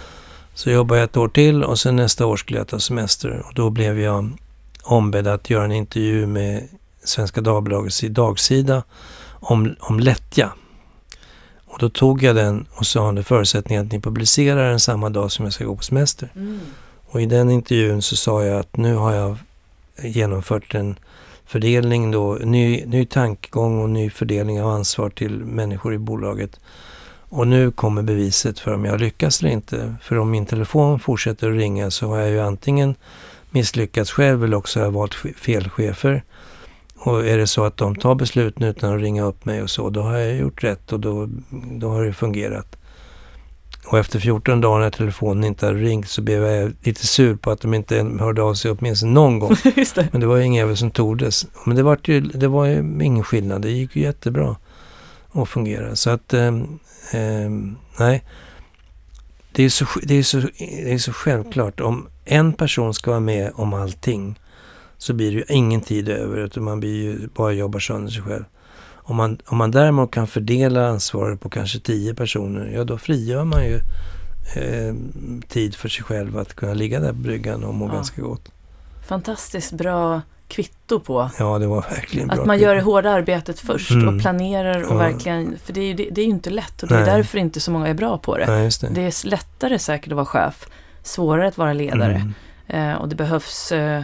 Så 0.54 0.70
jag 0.70 0.76
jobbade 0.76 1.02
ett 1.02 1.18
år 1.18 1.28
till 1.28 1.64
och 1.64 1.80
sen 1.80 1.96
nästa 1.96 2.26
år 2.26 2.38
skulle 2.38 2.60
jag 2.60 2.68
ta 2.68 2.80
semester. 2.80 3.44
Och 3.48 3.54
då 3.54 3.70
blev 3.70 4.00
jag 4.00 4.32
ombedd 4.84 5.28
att 5.28 5.50
göra 5.50 5.66
en 5.66 5.72
intervju 5.72 6.28
med 6.28 6.68
Svenska 7.04 7.42
Dagbladets 7.42 8.02
dagsida 8.02 8.84
om, 9.30 9.76
om 9.80 10.00
lättja. 10.00 10.52
Och 11.72 11.80
då 11.80 11.90
tog 11.90 12.24
jag 12.24 12.36
den 12.36 12.66
och 12.72 12.86
sa 12.86 13.10
under 13.10 13.24
förutsättning 13.24 13.78
att 13.78 13.92
ni 13.92 14.00
publicerar 14.00 14.70
den 14.70 14.80
samma 14.80 15.10
dag 15.10 15.32
som 15.32 15.46
jag 15.46 15.54
ska 15.54 15.66
gå 15.66 15.76
på 15.76 15.84
semester. 15.84 16.30
Mm. 16.36 16.60
Och 17.06 17.22
i 17.22 17.26
den 17.26 17.50
intervjun 17.50 18.02
så 18.02 18.16
sa 18.16 18.44
jag 18.44 18.60
att 18.60 18.78
nu 18.78 18.96
har 18.96 19.14
jag 19.14 19.38
genomfört 20.04 20.76
en 20.76 20.96
fördelning 21.46 22.12
då, 22.12 22.34
ny, 22.34 22.86
ny 22.86 23.06
tankegång 23.06 23.82
och 23.82 23.90
ny 23.90 24.10
fördelning 24.10 24.62
av 24.62 24.70
ansvar 24.70 25.10
till 25.10 25.32
människor 25.32 25.94
i 25.94 25.98
bolaget. 25.98 26.60
Och 27.30 27.48
nu 27.48 27.72
kommer 27.72 28.02
beviset 28.02 28.60
för 28.60 28.74
om 28.74 28.86
jag 28.86 29.00
lyckas 29.00 29.42
eller 29.42 29.52
inte. 29.52 29.96
För 30.02 30.18
om 30.18 30.32
min 30.32 30.46
telefon 30.46 31.00
fortsätter 31.00 31.50
att 31.50 31.58
ringa 31.58 31.92
så 31.92 32.08
har 32.08 32.18
jag 32.18 32.30
ju 32.30 32.40
antingen 32.40 32.96
misslyckats 33.50 34.12
själv 34.12 34.44
eller 34.44 34.58
också 34.58 34.80
har 34.80 34.86
jag 34.86 34.92
valt 34.92 35.14
fel 35.14 35.70
chefer. 35.70 36.24
Och 37.04 37.28
är 37.28 37.38
det 37.38 37.48
så 37.48 37.64
att 37.64 37.78
de 37.78 37.96
tar 37.96 38.16
besluten 38.16 38.64
utan 38.64 38.96
att 38.96 39.02
ringa 39.02 39.24
upp 39.24 39.46
mig 39.46 39.62
och 39.62 39.70
så, 39.70 39.90
då 39.90 40.02
har 40.02 40.18
jag 40.18 40.36
gjort 40.36 40.64
rätt 40.64 40.94
och 40.94 41.00
då, 41.00 41.30
då 41.72 41.90
har 41.90 42.04
det 42.04 42.14
fungerat. 42.14 42.78
Och 43.86 44.00
efter 44.00 44.20
14 44.20 44.62
dagar 44.62 44.80
när 44.80 44.90
telefonen 44.90 45.44
inte 45.44 45.66
hade 45.66 45.80
ringt 45.80 46.10
så 46.10 46.22
blev 46.22 46.44
jag 46.44 46.74
lite 46.84 47.08
sur 47.08 47.36
på 47.36 47.52
att 47.52 47.62
de 47.62 47.74
inte 47.74 47.96
hörde 48.20 48.42
av 48.42 48.54
sig 48.54 48.72
åtminstone 48.72 49.12
någon 49.12 49.40
gång. 49.40 49.56
det. 49.96 50.08
Men 50.12 50.22
det 50.22 50.28
var 50.28 50.38
ju 50.38 50.44
ingen 50.44 50.60
jävel 50.60 50.78
som 50.78 50.92
tordes. 50.92 51.48
Men 51.66 51.76
det 51.76 51.84
var 51.84 51.98
ju, 52.04 52.22
det 52.22 52.48
var 52.48 52.66
ju 52.66 52.78
ingen 53.04 53.24
skillnad. 53.24 53.62
Det 53.62 53.70
gick 53.70 53.96
ju 53.96 54.02
jättebra 54.02 54.56
att 55.32 55.50
fungera. 55.50 55.96
Så 55.96 56.10
att, 56.10 56.34
eh, 56.34 56.48
eh, 57.12 57.50
nej. 58.00 58.24
Det 59.52 59.64
är, 59.64 59.70
så, 59.70 59.86
det, 60.04 60.16
är 60.16 60.24
så, 60.24 60.38
det 60.58 60.94
är 60.94 60.98
så 60.98 61.14
självklart. 61.14 61.80
Om 61.80 62.08
en 62.26 62.54
person 62.54 62.94
ska 62.94 63.10
vara 63.12 63.20
med 63.20 63.52
om 63.56 63.74
allting 63.74 64.40
så 65.02 65.14
blir 65.14 65.32
det 65.32 65.38
ju 65.38 65.46
ingen 65.50 65.82
tid 65.82 66.10
över 66.10 66.38
utan 66.38 66.64
man 66.64 66.80
blir 66.80 67.04
ju 67.04 67.28
bara 67.28 67.52
jobbar 67.52 67.80
sönder 67.80 68.12
sig 68.12 68.22
själv. 68.22 68.44
Om 68.94 69.16
man, 69.16 69.38
om 69.46 69.58
man 69.58 69.72
däremot 69.72 70.12
kan 70.12 70.28
fördela 70.28 70.88
ansvaret 70.88 71.42
på 71.42 71.50
kanske 71.50 71.80
tio 71.80 72.16
personer, 72.16 72.72
ja 72.76 72.84
då 72.84 72.98
frigör 72.98 73.44
man 73.44 73.66
ju 73.66 73.76
eh, 74.56 74.96
tid 75.48 75.76
för 75.76 75.90
sig 75.90 76.04
själv 76.04 76.38
att 76.38 76.54
kunna 76.54 76.74
ligga 76.74 77.00
där 77.00 77.10
på 77.10 77.18
bryggan 77.18 77.64
och 77.64 77.74
må 77.74 77.88
ja. 77.88 77.94
ganska 77.94 78.22
gott. 78.22 78.52
Fantastiskt 79.08 79.74
bra 79.74 80.22
kvitto 80.48 81.00
på. 81.00 81.30
Ja, 81.40 81.60
det 81.60 81.68
var 81.68 81.82
verkligen 81.82 82.28
bra. 82.28 82.40
Att 82.40 82.46
man 82.46 82.60
gör 82.60 82.76
det 82.76 82.82
hårda 82.82 83.10
arbetet 83.12 83.60
först 83.60 83.92
mm. 83.92 84.08
och 84.08 84.22
planerar 84.22 84.84
och 84.84 84.92
ja. 84.92 84.98
verkligen, 84.98 85.58
för 85.66 85.74
det 85.74 85.82
är 85.82 85.88
ju 85.88 85.94
det, 85.94 86.10
det 86.12 86.22
är 86.22 86.26
inte 86.26 86.50
lätt 86.50 86.84
och 86.84 86.90
det 86.90 86.96
Nej. 86.96 87.10
är 87.10 87.18
därför 87.18 87.38
inte 87.38 87.60
så 87.60 87.72
många 87.72 87.88
är 87.88 87.94
bra 87.94 88.18
på 88.18 88.38
det. 88.38 88.46
Nej, 88.46 88.70
det. 88.82 88.90
det. 88.90 89.02
är 89.02 89.28
lättare 89.28 89.80
säkert 89.80 90.12
att 90.12 90.16
vara 90.16 90.26
chef, 90.26 90.68
svårare 91.04 91.48
att 91.48 91.58
vara 91.58 91.74
ledare. 91.74 92.34
Mm. 92.68 92.92
Eh, 92.92 92.96
och 93.02 93.10
det 93.10 93.16
behövs 93.16 93.72
eh, 93.72 94.04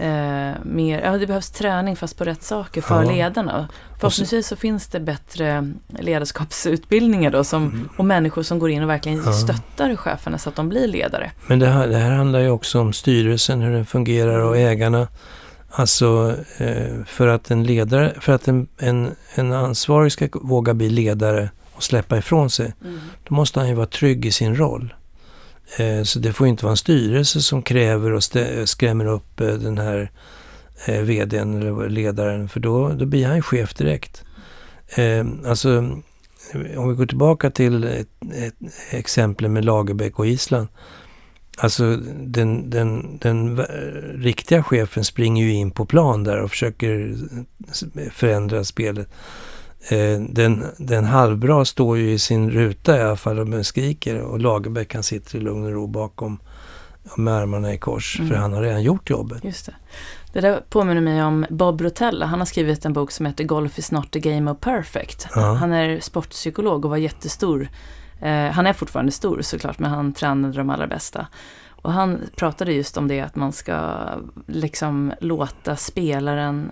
eh, 0.00 0.52
mer, 0.62 1.00
ja 1.04 1.18
det 1.18 1.26
behövs 1.26 1.50
träning 1.50 1.96
fast 1.96 2.18
på 2.18 2.24
rätt 2.24 2.42
saker 2.42 2.80
för 2.80 3.02
ja. 3.04 3.10
ledarna. 3.10 3.68
Förhoppningsvis 4.00 4.46
så 4.46 4.56
finns 4.56 4.86
det 4.86 5.00
bättre 5.00 5.72
ledarskapsutbildningar 5.98 7.30
då 7.30 7.44
som, 7.44 7.62
mm. 7.62 7.88
och 7.96 8.04
människor 8.04 8.42
som 8.42 8.58
går 8.58 8.70
in 8.70 8.82
och 8.82 8.90
verkligen 8.90 9.22
ja. 9.24 9.32
stöttar 9.32 9.96
cheferna 9.96 10.38
så 10.38 10.48
att 10.48 10.56
de 10.56 10.68
blir 10.68 10.88
ledare. 10.88 11.30
Men 11.46 11.58
det 11.58 11.66
här, 11.66 11.88
det 11.88 11.96
här 11.96 12.10
handlar 12.10 12.40
ju 12.40 12.50
också 12.50 12.80
om 12.80 12.92
styrelsen, 12.92 13.60
hur 13.60 13.72
den 13.72 13.86
fungerar 13.86 14.38
och 14.38 14.56
ägarna. 14.56 15.08
Alltså 15.70 16.34
eh, 16.58 17.04
för 17.06 17.26
att 17.26 17.50
en 17.50 17.64
ledare, 17.64 18.14
för 18.20 18.32
att 18.32 18.48
en, 18.48 18.68
en, 18.78 19.10
en 19.34 19.52
ansvarig 19.52 20.12
ska 20.12 20.28
våga 20.32 20.74
bli 20.74 20.90
ledare 20.90 21.50
och 21.72 21.82
släppa 21.82 22.18
ifrån 22.18 22.50
sig, 22.50 22.74
mm. 22.84 23.00
då 23.28 23.34
måste 23.34 23.60
han 23.60 23.68
ju 23.68 23.74
vara 23.74 23.86
trygg 23.86 24.26
i 24.26 24.32
sin 24.32 24.56
roll. 24.56 24.94
Eh, 25.76 26.02
så 26.02 26.18
det 26.18 26.32
får 26.32 26.46
inte 26.46 26.64
vara 26.64 26.70
en 26.70 26.76
styrelse 26.76 27.42
som 27.42 27.62
kräver 27.62 28.12
och 28.12 28.24
skrämmer 28.64 29.06
upp 29.06 29.40
eh, 29.40 29.46
den 29.46 29.78
här 29.78 30.10
eh, 30.84 31.00
vdn 31.00 31.54
eller 31.54 31.88
ledaren 31.88 32.48
för 32.48 32.60
då, 32.60 32.88
då 32.88 33.06
blir 33.06 33.26
han 33.26 33.42
chef 33.42 33.74
direkt. 33.74 34.24
Alltså 35.46 35.78
om 36.76 36.88
vi 36.88 36.94
går 36.94 37.06
tillbaka 37.06 37.50
till 37.50 37.84
ett, 37.84 38.08
ett 38.34 38.54
exempel 38.90 39.48
med 39.48 39.64
Lagerbäck 39.64 40.18
och 40.18 40.26
Island. 40.26 40.68
Alltså 41.58 41.96
den, 42.20 42.70
den, 42.70 43.18
den 43.18 43.56
riktiga 44.14 44.62
chefen 44.62 45.04
springer 45.04 45.44
ju 45.44 45.52
in 45.52 45.70
på 45.70 45.86
plan 45.86 46.24
där 46.24 46.40
och 46.40 46.50
försöker 46.50 47.16
förändra 48.10 48.64
spelet. 48.64 49.08
Eh, 49.88 50.20
den, 50.20 50.64
den 50.76 51.04
halvbra 51.04 51.64
står 51.64 51.98
ju 51.98 52.12
i 52.12 52.18
sin 52.18 52.50
ruta 52.50 52.96
i 52.96 53.02
alla 53.02 53.16
fall 53.16 53.38
och 53.38 53.66
skriker 53.66 54.20
och 54.20 54.40
Lagerbäck 54.40 54.94
han 54.94 55.02
sitter 55.02 55.36
i 55.36 55.40
lugn 55.40 55.64
och 55.64 55.72
ro 55.72 55.86
bakom 55.86 56.38
med 57.16 57.34
armarna 57.34 57.72
i 57.72 57.78
kors 57.78 58.18
mm. 58.18 58.30
för 58.30 58.36
han 58.36 58.52
har 58.52 58.62
redan 58.62 58.82
gjort 58.82 59.10
jobbet. 59.10 59.44
Just 59.44 59.66
det. 59.66 59.74
det 60.32 60.40
där 60.40 60.62
påminner 60.68 61.00
mig 61.00 61.22
om 61.22 61.46
Bob 61.50 61.80
Rotella. 61.80 62.26
Han 62.26 62.38
har 62.38 62.46
skrivit 62.46 62.84
en 62.84 62.92
bok 62.92 63.10
som 63.10 63.26
heter 63.26 63.44
Golf 63.44 63.78
is 63.78 63.92
not 63.92 64.16
a 64.16 64.18
game 64.18 64.50
of 64.50 64.60
perfect. 64.60 65.26
Ja. 65.34 65.54
Han 65.54 65.72
är 65.72 66.00
sportpsykolog 66.00 66.84
och 66.84 66.90
var 66.90 66.96
jättestor. 66.96 67.68
Eh, 68.20 68.50
han 68.50 68.66
är 68.66 68.72
fortfarande 68.72 69.12
stor 69.12 69.42
såklart 69.42 69.78
men 69.78 69.90
han 69.90 70.12
tränade 70.12 70.58
de 70.58 70.70
allra 70.70 70.86
bästa. 70.86 71.26
Och 71.82 71.92
han 71.92 72.20
pratade 72.36 72.72
just 72.72 72.96
om 72.96 73.08
det 73.08 73.20
att 73.20 73.36
man 73.36 73.52
ska 73.52 73.96
liksom 74.46 75.12
låta 75.20 75.76
spelaren 75.76 76.70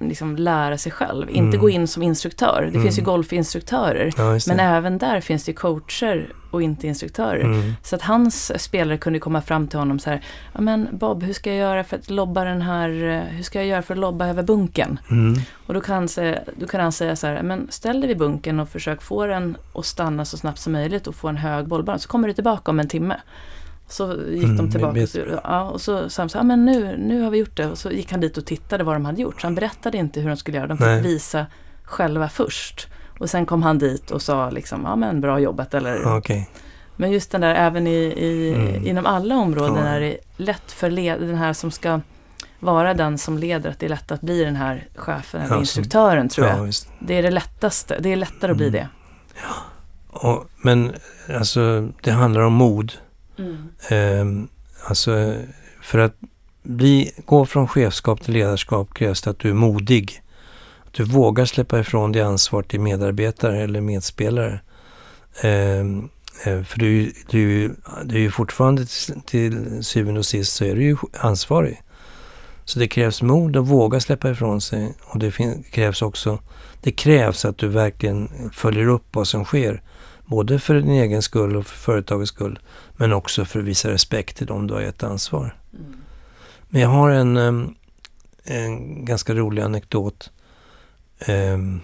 liksom 0.00 0.36
lära 0.36 0.78
sig 0.78 0.92
själv, 0.92 1.30
inte 1.30 1.56
mm. 1.56 1.60
gå 1.60 1.70
in 1.70 1.88
som 1.88 2.02
instruktör. 2.02 2.62
Det 2.62 2.68
mm. 2.68 2.82
finns 2.82 2.98
ju 2.98 3.00
mm. 3.00 3.12
golfinstruktörer, 3.12 4.12
ja, 4.16 4.38
men 4.46 4.60
även 4.60 4.98
där 4.98 5.20
finns 5.20 5.44
det 5.44 5.52
coacher 5.52 6.32
och 6.50 6.62
inte 6.62 6.86
instruktörer. 6.86 7.44
Mm. 7.44 7.72
Så 7.82 7.96
att 7.96 8.02
hans 8.02 8.62
spelare 8.62 8.98
kunde 8.98 9.18
komma 9.18 9.42
fram 9.42 9.68
till 9.68 9.78
honom 9.78 9.98
så 9.98 10.10
här, 10.10 10.24
ja 10.52 10.60
men 10.60 10.88
Bob, 10.92 11.22
hur 11.22 11.32
ska 11.32 11.50
jag 11.50 11.58
göra 11.58 11.84
för 11.84 11.96
att 11.96 12.10
lobba 12.10 12.44
den 12.44 12.62
här, 12.62 12.88
hur 13.30 13.42
ska 13.42 13.58
jag 13.58 13.68
göra 13.68 13.82
för 13.82 13.94
att 13.94 14.00
lobba 14.00 14.26
över 14.26 14.42
bunken? 14.42 14.98
Mm. 15.10 15.40
Och 15.66 15.74
då 15.74 15.80
kan, 15.80 15.94
han 15.94 16.08
säga, 16.08 16.38
då 16.56 16.66
kan 16.66 16.80
han 16.80 16.92
säga 16.92 17.16
så 17.16 17.26
här, 17.26 17.42
men 17.42 17.66
ställ 17.70 18.00
dig 18.00 18.08
vid 18.08 18.18
bunken 18.18 18.60
och 18.60 18.68
försök 18.68 19.02
få 19.02 19.26
den 19.26 19.56
att 19.74 19.86
stanna 19.86 20.24
så 20.24 20.36
snabbt 20.36 20.58
som 20.58 20.72
möjligt 20.72 21.06
och 21.06 21.14
få 21.14 21.28
en 21.28 21.36
hög 21.36 21.66
bollbana, 21.66 21.98
så 21.98 22.08
kommer 22.08 22.28
du 22.28 22.34
tillbaka 22.34 22.70
om 22.70 22.80
en 22.80 22.88
timme. 22.88 23.16
Så 23.88 24.16
gick 24.28 24.44
mm, 24.44 24.56
de 24.56 24.70
tillbaka 24.70 25.02
och, 25.02 25.08
så, 25.08 25.20
ja, 25.44 25.62
och 25.62 25.80
så 25.80 26.08
sa 26.10 26.22
de 26.22 26.28
så 26.28 26.38
här, 26.38 26.44
men 26.44 26.64
nu, 26.64 26.96
nu 26.96 27.22
har 27.22 27.30
vi 27.30 27.38
gjort 27.38 27.56
det. 27.56 27.66
Och 27.66 27.78
så 27.78 27.90
gick 27.90 28.10
han 28.10 28.20
dit 28.20 28.38
och 28.38 28.46
tittade 28.46 28.84
vad 28.84 28.94
de 28.94 29.04
hade 29.04 29.22
gjort. 29.22 29.40
Så 29.40 29.46
han 29.46 29.54
berättade 29.54 29.98
inte 29.98 30.20
hur 30.20 30.28
de 30.28 30.36
skulle 30.36 30.56
göra. 30.56 30.66
De 30.66 30.78
fick 30.78 30.86
Nej. 30.86 31.02
visa 31.02 31.46
själva 31.82 32.28
först. 32.28 32.88
Och 33.18 33.30
sen 33.30 33.46
kom 33.46 33.62
han 33.62 33.78
dit 33.78 34.10
och 34.10 34.22
sa 34.22 34.50
liksom, 34.50 34.82
ja 34.84 34.96
men 34.96 35.20
bra 35.20 35.38
jobbat 35.40 35.74
eller 35.74 36.16
okay. 36.16 36.44
Men 36.96 37.12
just 37.12 37.30
den 37.30 37.40
där, 37.40 37.54
även 37.54 37.86
i, 37.86 38.14
i 38.16 38.54
mm. 38.54 38.86
inom 38.86 39.06
alla 39.06 39.36
områden 39.36 39.76
ja. 39.76 39.90
är 39.90 40.00
det 40.00 40.18
lätt 40.36 40.72
för 40.72 40.90
led, 40.90 41.20
den 41.20 41.34
här 41.34 41.52
som 41.52 41.70
ska 41.70 42.00
vara 42.60 42.94
den 42.94 43.18
som 43.18 43.38
leder, 43.38 43.70
att 43.70 43.78
det 43.78 43.86
är 43.86 43.90
lätt 43.90 44.12
att 44.12 44.20
bli 44.20 44.44
den 44.44 44.56
här 44.56 44.88
chefen 44.94 45.40
eller 45.40 45.54
ja, 45.54 45.60
instruktören 45.60 46.28
tror 46.28 46.46
jag. 46.46 46.66
Just. 46.66 46.88
Det 46.98 47.14
är 47.14 47.22
det 47.22 47.30
lättaste, 47.30 47.98
det 48.00 48.12
är 48.12 48.16
lättare 48.16 48.50
att 48.50 48.56
bli 48.56 48.68
mm. 48.68 48.80
det. 48.80 48.88
Ja. 49.42 49.54
Och, 50.20 50.46
men 50.62 50.92
alltså 51.38 51.88
det 52.02 52.10
handlar 52.10 52.40
om 52.40 52.52
mod. 52.52 52.92
Mm. 53.38 53.68
Eh, 53.88 54.48
alltså 54.88 55.34
för 55.82 55.98
att 55.98 56.14
bli, 56.62 57.12
gå 57.26 57.46
från 57.46 57.68
chefskap 57.68 58.22
till 58.22 58.34
ledarskap 58.34 58.94
krävs 58.94 59.22
det 59.22 59.30
att 59.30 59.38
du 59.38 59.50
är 59.50 59.54
modig. 59.54 60.22
Att 60.86 60.92
du 60.92 61.04
vågar 61.04 61.44
släppa 61.44 61.80
ifrån 61.80 62.12
dig 62.12 62.22
ansvar 62.22 62.62
till 62.62 62.80
medarbetare 62.80 63.62
eller 63.62 63.80
medspelare. 63.80 64.60
Ehm, 65.40 66.08
eh, 66.44 66.62
för 66.62 66.78
du, 66.78 67.12
du, 67.30 67.74
du 68.04 68.16
är 68.16 68.20
ju 68.20 68.30
fortfarande 68.30 68.86
till, 68.86 69.20
till 69.26 69.84
syvende 69.84 70.18
och 70.18 70.26
sist 70.26 70.52
så 70.52 70.64
är 70.64 70.74
du 70.74 70.82
ju 70.82 70.96
ansvarig. 71.20 71.82
Så 72.64 72.78
det 72.78 72.88
krävs 72.88 73.22
mod 73.22 73.56
att 73.56 73.66
våga 73.66 74.00
släppa 74.00 74.30
ifrån 74.30 74.60
sig 74.60 74.94
och 75.02 75.18
det 75.18 75.32
krävs 75.70 76.02
också 76.02 76.38
det 76.80 76.92
krävs 76.92 77.44
att 77.44 77.58
du 77.58 77.68
verkligen 77.68 78.50
följer 78.52 78.86
upp 78.86 79.04
vad 79.12 79.28
som 79.28 79.44
sker. 79.44 79.82
Både 80.26 80.58
för 80.58 80.74
din 80.74 80.90
egen 80.90 81.22
skull 81.22 81.56
och 81.56 81.66
för 81.66 81.76
företagets 81.76 82.32
skull. 82.32 82.58
Men 82.96 83.12
också 83.12 83.44
för 83.44 83.58
att 83.58 83.64
visa 83.64 83.90
respekt 83.90 84.36
till 84.36 84.46
dem 84.46 84.66
du 84.66 84.74
har 84.74 84.80
gett 84.80 85.02
ansvar. 85.02 85.56
Mm. 85.72 85.94
Men 86.68 86.80
jag 86.80 86.88
har 86.88 87.10
en, 87.10 87.36
en 88.44 89.04
ganska 89.04 89.34
rolig 89.34 89.62
anekdot. 89.62 90.30
Um, 91.28 91.80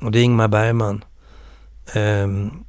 och 0.00 0.12
det 0.12 0.18
är 0.18 0.24
Ingmar 0.24 0.48
Bergman. 0.48 1.04
Um, 1.96 2.64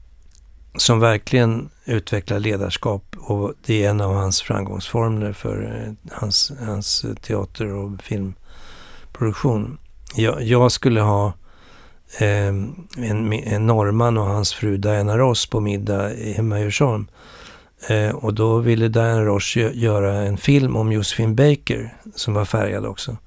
som 0.76 1.00
verkligen 1.00 1.70
utvecklar 1.86 2.40
ledarskap 2.40 3.16
och 3.18 3.54
det 3.66 3.84
är 3.84 3.90
en 3.90 4.02
av 4.02 4.14
hans 4.14 4.42
framgångsformler 4.42 5.34
för 5.34 5.86
eh, 5.86 6.12
hans, 6.12 6.52
hans 6.60 7.06
teater 7.22 7.74
och 7.74 8.02
filmproduktion. 8.02 9.78
Jag, 10.16 10.44
jag 10.44 10.72
skulle 10.72 11.02
ha 11.02 11.34
Eh, 12.18 12.48
en, 12.48 13.34
en 13.34 13.68
norrman 13.68 14.18
och 14.18 14.26
hans 14.26 14.54
fru 14.54 14.78
Diana 14.78 15.18
Ross 15.18 15.46
på 15.46 15.60
middag 15.60 16.10
hemma 16.36 16.60
i 16.60 16.64
Djursholm. 16.64 17.08
Eh, 17.88 18.10
och 18.10 18.34
då 18.34 18.58
ville 18.58 18.88
Diana 18.88 19.22
Ross 19.22 19.56
göra 19.56 20.14
en 20.14 20.38
film 20.38 20.76
om 20.76 20.92
Josephine 20.92 21.36
Baker 21.36 21.94
som 22.16 22.34
var 22.34 22.46
färgad 22.46 22.86
också. 22.86 23.18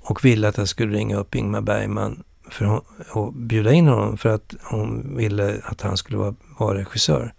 Och 0.00 0.24
ville 0.24 0.48
att 0.48 0.58
jag 0.58 0.68
skulle 0.68 0.96
ringa 0.96 1.16
upp 1.16 1.34
Ingmar 1.34 1.60
Bergman 1.60 2.22
för 2.50 2.64
hon, 2.64 2.80
och 3.12 3.32
bjuda 3.32 3.72
in 3.72 3.88
honom 3.88 4.18
för 4.18 4.28
att 4.28 4.54
hon 4.62 5.16
ville 5.16 5.60
att 5.64 5.80
han 5.80 5.96
skulle 5.96 6.18
vara, 6.18 6.34
vara 6.58 6.78
regissör. 6.78 7.34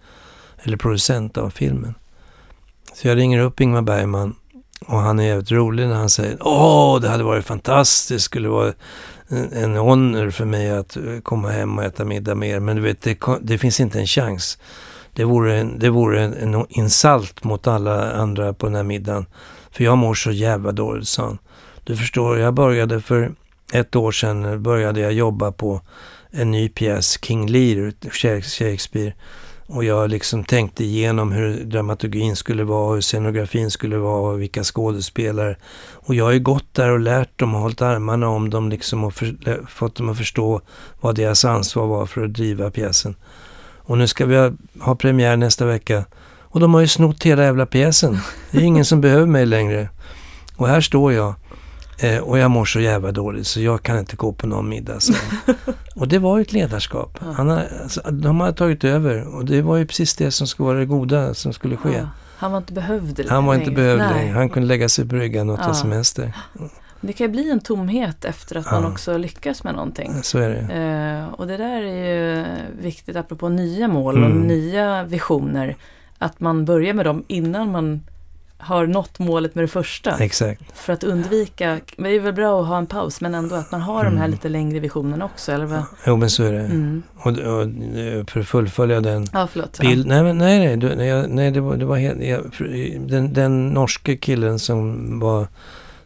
Eller 0.64 0.78
producent 0.78 1.38
av 1.38 1.50
filmen. 1.50 1.94
Så 2.94 3.08
jag 3.08 3.18
ringer 3.18 3.40
upp 3.40 3.62
Ingmar 3.62 3.82
Bergman 3.82 4.36
och 4.88 5.00
han 5.00 5.20
är 5.20 5.24
jävligt 5.24 5.52
rolig 5.52 5.88
när 5.88 5.96
han 5.96 6.10
säger 6.10 6.38
Åh, 6.42 7.00
det 7.02 7.10
hade 7.10 7.24
varit 7.24 7.46
fantastiskt, 7.46 8.10
det 8.10 8.20
skulle 8.20 8.50
vara 8.50 8.74
en 9.30 9.76
honor 9.76 10.30
för 10.30 10.46
mig 10.46 10.70
att 10.70 10.98
eh, 10.98 11.20
komma 11.24 11.50
hem 11.50 11.78
och 11.78 11.84
äta 11.84 12.06
middag 12.06 12.36
med 12.36 12.50
er. 12.50 12.60
Men 12.60 12.76
du 12.76 12.82
vet, 12.82 13.02
det, 13.02 13.18
det 13.42 13.58
finns 13.58 13.80
inte 13.80 14.00
en 14.00 14.08
chans. 14.08 14.58
Det 15.14 15.24
vore, 15.24 15.58
en, 15.58 15.80
det 15.80 15.90
vore 15.90 16.24
en, 16.24 16.34
en 16.34 16.66
insult 16.70 17.44
mot 17.44 17.68
alla 17.68 18.12
andra 18.14 18.54
på 18.54 18.66
den 18.66 18.76
här 18.76 18.84
middagen. 18.84 19.26
För 19.72 19.84
jag 19.84 19.98
mår 19.98 20.14
så 20.14 20.32
jävla 20.32 20.72
dåligt, 20.72 21.08
sa 21.08 21.24
han. 21.24 21.38
Du 21.84 21.98
förstår, 21.98 22.38
jag 22.38 22.54
började 22.54 23.02
för 23.02 23.32
ett 23.74 23.96
år 23.96 24.12
sedan 24.12 24.46
eh, 24.46 24.58
började 24.58 25.00
jag 25.00 25.14
jobba 25.14 25.52
på 25.52 25.82
en 26.32 26.52
ny 26.52 26.70
pjäs, 26.70 27.20
King 27.22 27.48
Lear, 27.48 27.94
Shakespeare. 28.42 29.14
Och 29.68 29.84
jag 29.84 30.10
liksom 30.10 30.44
tänkte 30.44 30.84
igenom 30.84 31.32
hur 31.32 31.64
dramaturgin 31.64 32.36
skulle 32.36 32.64
vara, 32.64 32.94
hur 32.94 33.02
scenografin 33.02 33.72
skulle 33.72 33.98
vara 33.98 34.32
och 34.32 34.42
vilka 34.42 34.64
skådespelare. 34.64 35.56
Och 35.94 36.16
jag 36.16 36.26
har 36.26 36.32
ju 36.32 36.40
gått 36.40 36.74
där 36.74 36.90
och 36.90 37.00
lärt 37.00 37.40
dem 37.40 37.56
och 37.56 37.62
hållit 37.62 37.82
armarna 37.82 38.30
om 38.30 38.50
dem 38.50 38.70
liksom 38.70 39.04
och 39.04 39.14
för, 39.14 39.66
fått 39.68 39.96
dem 39.96 40.10
att 40.10 40.18
förstå 40.18 40.62
vad 41.02 41.16
deras 41.16 41.46
ansvar 41.46 41.88
var 41.88 42.06
för 42.06 42.26
att 42.26 42.34
driva 42.34 42.72
pjäsen. 42.72 43.16
Och 43.78 43.98
nu 43.98 44.08
ska 44.08 44.26
vi 44.26 44.38
ha, 44.38 44.52
ha 44.80 44.96
premiär 44.96 45.38
nästa 45.38 45.66
vecka. 45.66 46.06
Och 46.40 46.60
de 46.60 46.74
har 46.74 46.82
ju 46.82 46.88
snott 46.88 47.24
hela 47.24 47.44
jävla 47.44 47.66
pjäsen. 47.66 48.20
Det 48.52 48.58
är 48.58 48.62
ingen 48.62 48.86
som 48.86 49.02
behöver 49.02 49.26
mig 49.26 49.46
längre. 49.46 49.90
Och 50.56 50.68
här 50.68 50.82
står 50.82 51.14
jag. 51.14 51.34
Eh, 51.98 52.18
och 52.18 52.38
jag 52.38 52.52
mår 52.52 52.66
så 52.66 52.80
jävla 52.80 53.12
dåligt 53.12 53.48
så 53.48 53.62
jag 53.62 53.84
kan 53.84 54.00
inte 54.00 54.16
gå 54.16 54.34
på 54.34 54.48
någon 54.48 54.70
middag. 54.70 55.00
Så. 55.00 55.14
och 55.96 56.08
det 56.08 56.20
var 56.20 56.38
ju 56.38 56.42
ett 56.42 56.54
ledarskap. 56.54 57.20
Han 57.22 57.50
har, 57.50 57.68
alltså, 57.84 58.02
de 58.12 58.40
har 58.40 58.52
tagit 58.52 58.84
över 58.84 59.36
och 59.36 59.46
det 59.46 59.62
var 59.62 59.78
ju 59.78 59.86
precis 59.88 60.16
det 60.16 60.32
som 60.32 60.48
skulle 60.48 60.68
vara 60.68 60.80
det 60.80 60.86
goda 60.86 61.34
som 61.34 61.54
skulle 61.54 61.78
ske. 61.78 61.98
Ja. 61.98 62.10
Han 62.38 62.52
var 62.52 62.58
inte 62.58 62.74
behövd 62.74 63.18
längre. 63.18 63.34
Han 63.34 63.46
var 63.46 63.56
inte 63.56 63.72
behövd 63.72 64.00
längre. 64.00 64.34
Han 64.34 64.50
kunde 64.50 64.68
lägga 64.68 64.90
sig 64.90 65.10
på 65.10 65.16
ryggen 65.16 65.50
och 65.50 65.60
ta 65.60 65.68
ja. 65.68 65.74
semester. 65.74 66.34
Det 67.02 67.14
kan 67.14 67.26
ju 67.26 67.32
bli 67.32 67.52
en 67.52 67.60
tomhet 67.60 68.26
efter 68.26 68.58
att 68.58 68.66
ja. 68.66 68.72
man 68.72 68.92
också 68.92 69.18
lyckas 69.18 69.64
med 69.64 69.74
någonting. 69.74 70.14
Så 70.24 70.40
är 70.40 70.50
det. 70.50 70.74
Eh, 70.74 71.34
och 71.34 71.48
det 71.48 71.58
där 71.58 71.82
är 71.82 72.38
ju 72.38 72.46
viktigt 72.82 73.16
apropå 73.16 73.50
nya 73.50 73.88
mål 73.88 74.24
och 74.24 74.30
mm. 74.30 74.42
nya 74.42 75.04
visioner. 75.04 75.76
Att 76.18 76.40
man 76.40 76.66
börjar 76.66 76.94
med 76.94 77.06
dem 77.06 77.24
innan 77.28 77.72
man 77.72 78.02
har 78.58 78.88
nått 78.88 79.20
målet 79.20 79.56
med 79.56 79.64
det 79.64 79.68
första. 79.68 80.18
Exakt. 80.18 80.62
För 80.74 80.94
att 80.94 81.04
undvika, 81.04 81.80
det 81.98 82.10
är 82.10 82.20
väl 82.20 82.34
bra 82.34 82.62
att 82.62 82.68
ha 82.68 82.78
en 82.78 82.88
paus 82.88 83.22
men 83.22 83.36
ändå 83.36 83.56
att 83.56 83.72
man 83.72 83.82
har 83.82 84.00
mm. 84.02 84.14
de 84.14 84.18
här 84.18 84.26
mm. 84.26 84.32
lite 84.32 84.50
längre 84.50 84.80
visionerna 84.80 85.26
också. 85.26 85.52
Eller 85.52 85.66
vad? 85.66 85.84
Jo 86.08 86.18
men 86.18 86.30
så 86.30 86.44
är 86.44 86.52
det. 86.52 86.60
Mm. 86.60 87.04
Och, 87.16 87.28
och, 87.28 88.30
för 88.30 88.40
att 88.40 88.48
fullfölja 88.48 89.02
den 89.02 89.28
ja, 89.34 89.48
förlåt, 89.52 89.80
bild, 89.80 90.06
ja. 90.06 90.10
nej, 90.10 90.24
men, 90.24 90.38
nej, 90.38 90.60
nej, 90.60 90.78
du, 90.78 90.96
nej, 90.96 91.28
nej, 91.28 91.52
det 91.52 91.62
var, 91.62 91.78
det 91.78 91.86
var 91.86 91.98
helt, 91.98 92.24
jag, 92.24 92.52
den, 93.10 93.34
den 93.34 93.68
norske 93.68 94.18
killen 94.18 94.60
som 94.60 95.20
var 95.20 95.48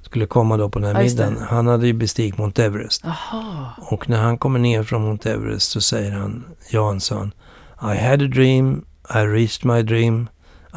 skulle 0.02 0.26
komma 0.26 0.58
då 0.58 0.70
på 0.70 0.80
den 0.80 0.88
här 0.88 1.02
ja, 1.02 1.08
middagen. 1.08 1.38
Han 1.50 1.68
hade 1.68 1.88
ju 1.88 1.94
bestigit 1.94 2.38
Mount 2.38 2.64
Everest. 2.64 3.06
Aha. 3.06 3.74
Och 3.78 4.10
när 4.10 4.18
han 4.18 4.38
kommer 4.38 4.60
ner 4.60 4.84
från 4.84 5.02
Mount 5.02 5.32
Everest 5.32 5.72
så 5.72 5.82
säger 5.82 6.12
han, 6.12 6.46
Jansson, 6.72 7.34
I 7.82 7.98
had 7.98 8.22
a 8.22 8.28
dream, 8.34 8.86
I 9.10 9.18
reached 9.18 9.66
my 9.66 9.82
dream, 9.84 10.30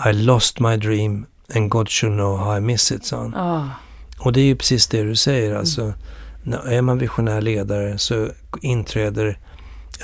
I 0.07 0.13
lost 0.13 0.61
my 0.61 0.77
dream 0.77 1.27
and 1.55 1.71
God 1.71 1.89
should 1.89 2.15
know 2.15 2.37
how 2.37 2.57
I 2.57 2.61
miss 2.61 2.93
it, 2.93 3.05
sa 3.05 3.17
han. 3.17 3.35
Ah. 3.35 3.69
Och 4.19 4.33
det 4.33 4.41
är 4.41 4.45
ju 4.45 4.57
precis 4.57 4.87
det 4.87 5.03
du 5.03 5.17
säger. 5.17 5.55
Alltså, 5.55 5.83
mm. 5.83 5.95
när, 6.43 6.73
är 6.73 6.83
man 6.83 6.99
visionär 6.99 7.41
ledare 7.41 7.99
så 7.99 8.29
inträder 8.61 9.39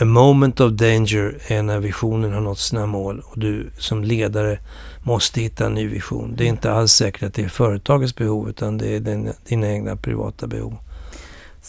a 0.01 0.05
moment 0.05 0.61
of 0.61 0.73
danger 0.73 1.39
är 1.47 1.63
när 1.63 1.79
visionen 1.79 2.33
har 2.33 2.41
nått 2.41 2.59
sina 2.59 2.87
mål 2.87 3.23
och 3.27 3.39
du 3.39 3.71
som 3.79 4.05
ledare 4.05 4.59
måste 5.03 5.41
hitta 5.41 5.67
en 5.67 5.75
ny 5.75 5.89
vision. 5.89 6.35
Det 6.37 6.45
är 6.45 6.49
inte 6.49 6.73
alls 6.73 6.93
säkert 6.93 7.23
att 7.23 7.35
det 7.35 7.45
är 7.45 7.49
företagets 7.49 8.17
behov 8.17 8.49
utan 8.49 8.79
det 8.79 8.97
är 8.97 9.01
din, 9.01 9.33
dina 9.49 9.69
egna 9.69 9.97
privata 9.97 10.47
behov. 10.47 10.77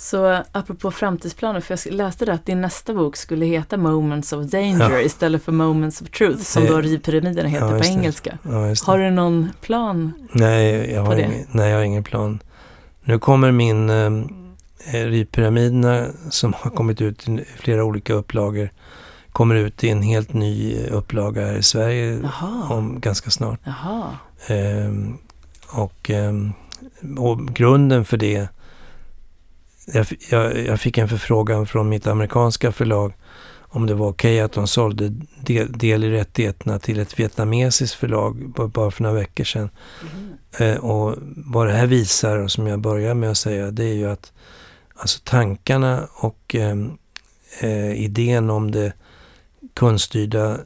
Så 0.02 0.44
apropå 0.52 0.92
framtidsplaner, 0.92 1.60
för 1.60 1.80
jag 1.86 1.94
läste 1.94 2.26
det 2.26 2.34
att 2.34 2.46
din 2.46 2.62
nästa 2.62 2.94
bok 2.94 3.16
skulle 3.16 3.46
heta 3.46 3.78
Moments 3.78 4.34
of 4.34 4.46
Danger 4.46 4.92
ja. 4.92 5.02
istället 5.02 5.44
för 5.44 5.52
Moments 5.52 6.02
of 6.02 6.10
Truth, 6.10 6.44
som 6.44 6.64
det, 6.64 6.70
då 6.70 6.82
rivpyramiderna 6.82 7.50
heter 7.50 7.72
ja, 7.72 7.80
på 7.80 7.86
engelska. 7.86 8.38
Ja, 8.44 8.76
har 8.86 8.98
du 8.98 9.10
någon 9.12 9.50
plan 9.62 10.14
nej, 10.32 10.92
jag 10.92 11.02
har 11.02 11.14
på 11.16 11.20
ingen, 11.20 11.48
nej, 11.52 11.70
jag 11.70 11.78
har 11.78 11.84
ingen 11.84 12.04
plan. 12.04 12.40
Nu 13.04 13.20
kommer 13.20 13.52
min 13.52 13.90
ehm, 13.90 14.30
eh, 14.86 15.06
rivpyramiderna 15.06 16.06
som 16.30 16.54
har 16.54 16.72
kommit 16.72 17.02
ut 17.02 17.30
i 17.30 17.46
flera 17.58 17.84
olika 17.84 18.14
upplagor 18.14 18.70
kommer 19.32 19.56
ut 19.56 19.84
i 19.84 19.90
en 19.90 20.02
helt 20.02 20.34
ny 20.34 20.86
upplaga 20.88 21.46
här 21.46 21.58
i 21.58 21.64
Sverige 21.64 22.30
om 22.70 23.00
ganska 23.00 23.30
snart. 23.30 23.60
Ehm, 24.48 25.18
och, 25.72 26.10
ehm, 26.10 26.54
och 27.18 27.48
grunden 27.48 28.06
för 28.06 28.18
det 28.18 28.50
jag, 29.94 30.06
jag, 30.30 30.66
jag, 30.66 30.80
fick 30.80 30.98
en 30.98 31.10
förfrågan 31.10 31.66
från 31.66 31.90
mitt 31.90 32.08
amerikanska 32.08 32.72
förlag 32.72 33.14
om 33.72 33.86
det 33.86 33.94
var 33.94 34.08
okej 34.08 34.36
okay 34.36 34.40
att 34.46 34.52
de 34.52 34.68
sålde 34.68 35.10
del, 35.42 35.72
del, 35.72 36.04
i 36.04 36.12
rättigheterna 36.12 36.80
till 36.80 37.00
ett 37.00 37.20
vietnamesiskt 37.20 37.96
förlag 37.96 38.50
bara 38.74 38.92
för 38.92 39.04
några 39.04 39.16
veckor 39.16 39.44
sedan. 39.44 39.70
Mm. 40.02 40.74
Eh, 40.74 40.78
och 40.78 41.16
vad 41.36 41.68
det 41.68 41.74
här 41.74 41.88
visar, 41.88 42.38
och 42.38 42.52
som 42.52 42.68
jag 42.68 42.80
börjar 42.80 43.14
med 43.14 43.32
att 43.32 43.38
säga, 43.38 43.72
det 43.72 43.84
är 43.84 43.94
ju 43.94 44.10
att 44.10 44.32
alltså 44.96 45.20
tankarna 45.24 46.08
och 46.14 46.56
ehm, 46.56 46.98
eh, 47.60 47.92
idén 47.92 48.50
om 48.50 48.72
det 48.72 48.94
kundstyrda, 49.74 50.52
eh, 50.52 50.58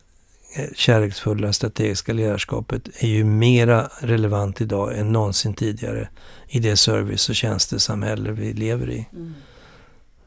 kärleksfulla, 0.75 1.53
strategiska 1.53 2.13
ledarskapet 2.13 2.89
är 2.99 3.07
ju 3.07 3.23
mera 3.23 3.89
relevant 3.99 4.61
idag 4.61 4.97
än 4.97 5.11
någonsin 5.11 5.53
tidigare 5.53 6.09
i 6.47 6.59
det 6.59 6.77
service 6.77 7.29
och 7.29 7.35
tjänstesamhälle 7.35 8.31
vi 8.31 8.53
lever 8.53 8.89
i. 8.89 9.07
Mm. 9.13 9.33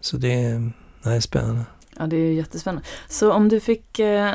Så 0.00 0.16
det 0.16 0.32
är, 0.32 0.72
det 1.02 1.10
är 1.10 1.20
spännande. 1.20 1.64
Ja, 1.98 2.06
det 2.06 2.16
är 2.16 2.32
jättespännande. 2.32 2.88
Så 3.08 3.32
om 3.32 3.48
du 3.48 3.60
fick 3.60 3.98
eh, 3.98 4.34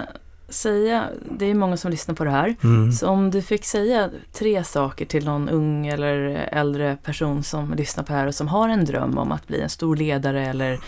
säga, 0.49 1.09
det 1.37 1.45
är 1.45 1.53
många 1.53 1.77
som 1.77 1.91
lyssnar 1.91 2.15
på 2.15 2.23
det 2.23 2.31
här, 2.31 2.55
mm. 2.63 2.91
så 2.91 3.07
om 3.07 3.31
du 3.31 3.41
fick 3.41 3.65
säga 3.65 4.09
tre 4.31 4.63
saker 4.63 5.05
till 5.05 5.25
någon 5.25 5.49
ung 5.49 5.87
eller 5.87 6.19
äldre 6.51 6.97
person 7.03 7.43
som 7.43 7.73
lyssnar 7.73 8.03
på 8.03 8.13
det 8.13 8.19
här 8.19 8.27
och 8.27 8.35
som 8.35 8.47
har 8.47 8.69
en 8.69 8.85
dröm 8.85 9.17
om 9.17 9.31
att 9.31 9.47
bli 9.47 9.61
en 9.61 9.69
stor 9.69 9.95
ledare 9.95 10.47
eller 10.47 10.79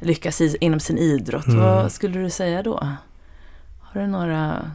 lyckas 0.00 0.40
i, 0.40 0.56
inom 0.60 0.80
sin 0.80 0.98
idrott, 0.98 1.46
mm. 1.46 1.60
vad 1.60 1.92
skulle 1.92 2.18
du 2.18 2.30
säga 2.30 2.62
då? 2.62 2.88
Har 3.96 4.02
du 4.02 4.08
några 4.08 4.70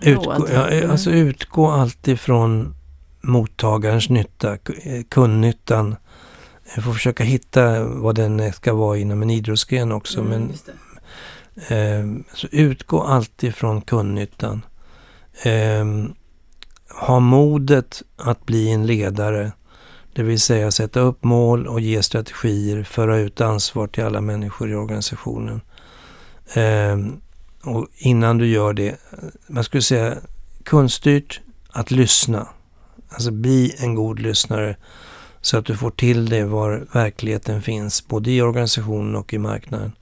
utgå? 0.00 0.46
Ja, 0.52 0.90
alltså 0.90 1.10
utgå 1.10 1.70
alltid 1.70 2.20
från 2.20 2.74
mottagarens 3.20 4.08
nytta, 4.08 4.58
kundnyttan. 5.08 5.96
Jag 6.74 6.84
får 6.84 6.92
försöka 6.92 7.24
hitta 7.24 7.84
vad 7.84 8.14
den 8.14 8.52
ska 8.52 8.74
vara 8.74 8.98
inom 8.98 9.22
en 9.22 9.30
idrottsgren 9.30 9.92
också. 9.92 10.20
Mm, 10.20 10.30
men, 10.30 10.52
eh, 11.68 12.24
så 12.34 12.46
utgå 12.50 13.02
alltid 13.02 13.54
från 13.54 13.80
kundnyttan. 13.80 14.62
Eh, 15.42 15.84
ha 17.06 17.20
modet 17.20 18.02
att 18.16 18.46
bli 18.46 18.70
en 18.70 18.86
ledare. 18.86 19.52
Det 20.12 20.22
vill 20.22 20.40
säga 20.40 20.70
sätta 20.70 21.00
upp 21.00 21.24
mål 21.24 21.66
och 21.66 21.80
ge 21.80 22.02
strategier, 22.02 22.82
föra 22.82 23.16
ut 23.16 23.40
ansvar 23.40 23.86
till 23.86 24.04
alla 24.04 24.20
människor 24.20 24.70
i 24.70 24.74
organisationen. 24.74 25.60
Eh, 26.52 26.98
och 27.62 27.88
innan 27.96 28.38
du 28.38 28.46
gör 28.46 28.72
det, 28.72 28.96
man 29.46 29.64
skulle 29.64 29.82
säga 29.82 30.16
kundstyrt, 30.64 31.40
att 31.70 31.90
lyssna. 31.90 32.48
Alltså 33.08 33.30
bli 33.30 33.74
en 33.78 33.94
god 33.94 34.18
lyssnare 34.18 34.76
så 35.40 35.58
att 35.58 35.66
du 35.66 35.76
får 35.76 35.90
till 35.90 36.28
dig 36.28 36.44
var 36.44 36.86
verkligheten 36.92 37.62
finns, 37.62 38.08
både 38.08 38.30
i 38.30 38.42
organisationen 38.42 39.16
och 39.16 39.34
i 39.34 39.38
marknaden. 39.38 39.92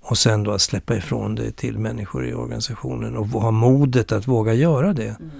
Och 0.00 0.18
sen 0.18 0.42
då 0.42 0.52
att 0.52 0.62
släppa 0.62 0.96
ifrån 0.96 1.34
det 1.34 1.52
till 1.52 1.78
människor 1.78 2.26
i 2.26 2.34
organisationen 2.34 3.16
och 3.16 3.26
ha 3.26 3.50
modet 3.50 4.12
att 4.12 4.28
våga 4.28 4.54
göra 4.54 4.92
det. 4.92 5.08
Mm. 5.08 5.30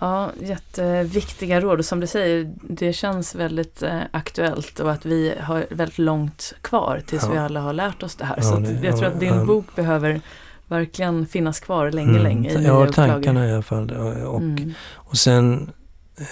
Ja, 0.00 0.30
jätteviktiga 0.40 1.60
råd 1.60 1.78
och 1.78 1.84
som 1.84 2.00
du 2.00 2.06
säger, 2.06 2.54
det 2.62 2.92
känns 2.92 3.34
väldigt 3.34 3.82
eh, 3.82 4.00
aktuellt 4.10 4.80
och 4.80 4.92
att 4.92 5.06
vi 5.06 5.34
har 5.40 5.66
väldigt 5.70 5.98
långt 5.98 6.52
kvar 6.60 7.02
tills 7.06 7.22
ja. 7.22 7.32
vi 7.32 7.38
alla 7.38 7.60
har 7.60 7.72
lärt 7.72 8.02
oss 8.02 8.14
det 8.14 8.24
här. 8.24 8.36
Ja, 8.36 8.42
så 8.42 8.56
det, 8.56 8.86
jag 8.86 8.96
tror 8.96 9.08
att 9.08 9.20
din 9.20 9.46
bok 9.46 9.76
behöver 9.76 10.20
verkligen 10.66 11.26
finnas 11.26 11.60
kvar 11.60 11.90
länge, 11.90 12.10
mm. 12.10 12.22
länge 12.22 12.50
i 12.50 12.64
Ja, 12.64 12.92
tankarna 12.92 13.48
i 13.48 13.52
alla 13.52 13.62
fall. 13.62 13.90
Och, 14.26 14.40
mm. 14.40 14.74
och 14.94 15.16
sen 15.16 15.70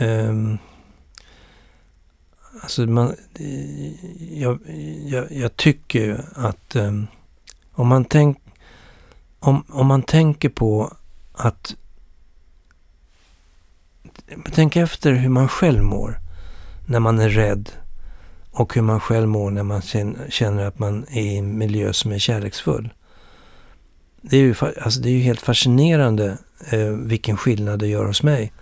um, 0.00 0.59
Alltså 2.61 2.86
man, 2.86 3.14
jag, 4.30 4.59
jag, 5.04 5.32
jag 5.32 5.56
tycker 5.56 6.24
att 6.34 6.76
um, 6.76 7.06
om, 7.72 7.88
man 7.88 8.04
tänk, 8.04 8.38
om, 9.38 9.64
om 9.68 9.86
man 9.86 10.02
tänker 10.02 10.48
på 10.48 10.92
att 11.32 11.76
Tänk 14.53 14.76
efter 14.76 15.12
hur 15.12 15.29
man 15.29 15.49
själv 15.49 15.83
mår 15.83 16.18
när 16.87 17.01
man 17.01 17.18
är 17.18 17.29
rädd 17.29 17.70
och 18.51 18.74
hur 18.74 18.83
man 18.83 19.01
själv 19.01 19.29
mår 19.29 19.51
när 19.51 19.62
man 19.62 19.83
känner 20.29 20.66
att 20.66 20.79
man 20.79 21.07
är 21.11 21.22
i 21.22 21.37
en 21.37 21.59
miljö 21.59 21.93
som 21.93 22.12
är 22.12 22.18
kärleksfull 22.18 22.91
det 24.20 24.37
är 24.37 24.41
ju, 24.41 24.55
alltså 24.83 25.01
det 25.01 25.09
är 25.09 25.12
ju 25.12 25.20
helt 25.20 25.41
fascinerande 25.41 26.39
eh, 26.70 26.89
vilken 26.89 27.37
skillnad 27.37 27.79
det 27.79 27.87
gör 27.87 28.05
hos 28.05 28.22
mig. 28.22 28.53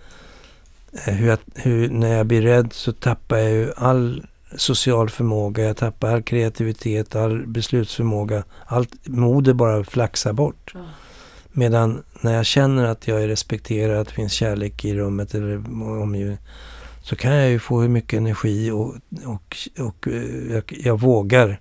Eh, 1.05 1.13
hur, 1.13 1.27
jag, 1.27 1.39
hur 1.55 1.89
när 1.89 2.17
jag 2.17 2.25
blir 2.25 2.41
rädd 2.41 2.73
så 2.73 2.91
tappar 2.91 3.37
jag 3.37 3.51
ju 3.51 3.71
all 3.75 4.25
social 4.55 5.09
förmåga, 5.09 5.63
jag 5.63 5.77
tappar 5.77 6.13
all 6.13 6.21
kreativitet, 6.21 7.15
all 7.15 7.47
beslutsförmåga. 7.47 8.43
Allt 8.65 9.07
modet 9.07 9.55
bara 9.55 9.83
flaxar 9.83 10.33
bort. 10.33 10.71
Mm. 10.75 10.87
Medan 11.57 12.03
när 12.21 12.33
jag 12.33 12.45
känner 12.45 12.85
att 12.85 13.07
jag 13.07 13.23
är 13.23 13.27
respekterad, 13.27 13.99
att 13.99 14.07
det 14.07 14.13
finns 14.13 14.33
kärlek 14.33 14.85
i 14.85 14.95
rummet 14.95 15.35
eller 15.35 15.55
omgivningen, 16.01 16.37
så 17.01 17.15
kan 17.15 17.35
jag 17.35 17.49
ju 17.49 17.59
få 17.59 17.81
hur 17.81 17.89
mycket 17.89 18.17
energi 18.17 18.71
och, 18.71 18.95
och, 19.25 19.57
och 19.79 20.07
eh, 20.07 20.53
jag, 20.53 20.63
jag 20.83 20.99
vågar 20.99 21.59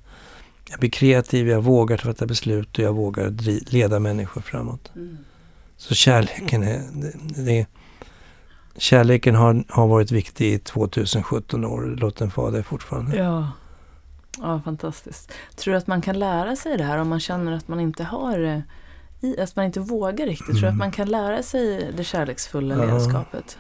jag 0.70 0.80
blir 0.80 0.90
kreativ, 0.90 1.48
jag 1.48 1.60
vågar 1.60 1.96
fatta 1.96 2.26
beslut 2.26 2.78
och 2.78 2.84
jag 2.84 2.92
vågar 2.92 3.30
leda 3.72 3.98
människor 3.98 4.40
framåt. 4.40 4.90
Mm. 4.96 5.18
Så 5.76 5.94
kärleken 5.94 6.62
är, 6.62 6.82
det, 6.92 7.42
det, 7.44 7.66
kärleken 8.76 9.34
har, 9.34 9.64
har 9.68 9.86
varit 9.86 10.10
viktig 10.10 10.52
i 10.52 10.58
2017 10.58 11.64
år. 11.64 11.96
Låt 11.98 12.16
den 12.16 12.30
vara 12.34 12.50
det 12.50 12.62
fortfarande. 12.62 13.16
Ja. 13.16 13.50
ja, 14.38 14.60
fantastiskt. 14.64 15.32
Tror 15.56 15.72
du 15.72 15.78
att 15.78 15.86
man 15.86 16.02
kan 16.02 16.18
lära 16.18 16.56
sig 16.56 16.76
det 16.78 16.84
här 16.84 16.98
om 16.98 17.08
man 17.08 17.20
känner 17.20 17.52
att 17.52 17.68
man 17.68 17.80
inte 17.80 18.04
har 18.04 18.38
eh, 18.38 18.60
i, 19.20 19.40
att 19.40 19.56
man 19.56 19.64
inte 19.64 19.80
vågar 19.80 20.26
riktigt? 20.26 20.48
Mm. 20.48 20.60
Tror 20.60 20.70
att 20.70 20.76
man 20.76 20.90
kan 20.90 21.08
lära 21.08 21.42
sig 21.42 21.92
det 21.96 22.04
kärleksfulla 22.04 22.74
ja. 22.74 22.84
ledarskapet? 22.84 23.58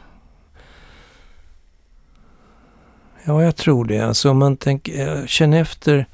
Ja, 3.24 3.42
jag 3.42 3.56
tror 3.56 3.84
det. 3.84 4.00
Alltså 4.00 4.30
om 4.30 4.38
man 4.38 4.56
tänker, 4.56 5.18
eh, 5.18 5.26
känn 5.26 5.52
efter 5.52 6.06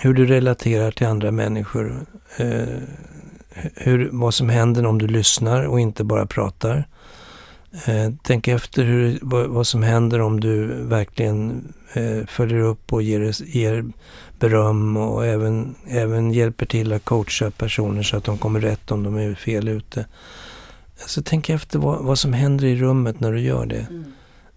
hur 0.00 0.14
du 0.14 0.26
relaterar 0.26 0.90
till 0.90 1.06
andra 1.06 1.30
människor. 1.30 2.06
Eh, 2.36 2.78
hur, 3.74 4.08
vad 4.12 4.34
som 4.34 4.48
händer 4.48 4.86
om 4.86 4.98
du 4.98 5.06
lyssnar 5.06 5.64
och 5.66 5.80
inte 5.80 6.04
bara 6.04 6.26
pratar. 6.26 6.88
Eh, 7.86 8.12
tänk 8.22 8.48
efter 8.48 8.84
hur, 8.84 9.18
vad, 9.22 9.46
vad, 9.46 9.66
som 9.66 9.82
händer 9.82 10.20
om 10.20 10.40
du 10.40 10.66
verkligen 10.66 11.72
eh, 11.92 12.26
följer 12.26 12.60
upp 12.60 12.92
och 12.92 13.02
ger, 13.02 13.56
ger 13.56 13.84
beröm 14.38 14.96
och 14.96 15.26
även, 15.26 15.74
även 15.86 16.32
hjälper 16.32 16.66
till 16.66 16.92
att 16.92 17.04
coacha 17.04 17.50
personer 17.50 18.02
så 18.02 18.16
att 18.16 18.24
de 18.24 18.38
kommer 18.38 18.60
rätt 18.60 18.90
om 18.90 19.02
de 19.02 19.16
är 19.16 19.34
fel 19.34 19.68
ute. 19.68 20.06
Så 21.06 21.22
tänk 21.22 21.50
efter 21.50 21.78
vad, 21.78 22.04
vad 22.04 22.18
som 22.18 22.32
händer 22.32 22.64
i 22.64 22.76
rummet 22.76 23.20
när 23.20 23.32
du 23.32 23.40
gör 23.40 23.66
det. 23.66 23.86
Mm. 23.90 24.12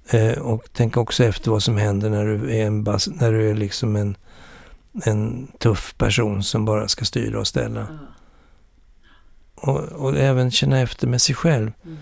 Eh, 0.09 0.39
och 0.39 0.69
tänk 0.73 0.97
också 0.97 1.23
efter 1.23 1.51
vad 1.51 1.63
som 1.63 1.77
händer 1.77 2.09
när 2.09 2.25
du 2.25 2.55
är, 2.55 2.65
en 2.65 2.83
bas, 2.83 3.07
när 3.07 3.31
du 3.31 3.49
är 3.49 3.55
liksom 3.55 3.95
en 3.95 4.17
en 4.93 5.47
tuff 5.59 5.95
person 5.97 6.43
som 6.43 6.65
bara 6.65 6.87
ska 6.87 7.05
styra 7.05 7.39
och 7.39 7.47
ställa. 7.47 7.81
Mm. 7.81 7.97
Och, 9.55 9.77
och, 9.77 10.17
även 10.17 10.51
känna 10.51 10.79
efter 10.79 11.07
med 11.07 11.21
sig 11.21 11.35
själv. 11.35 11.71
Mm. 11.85 11.97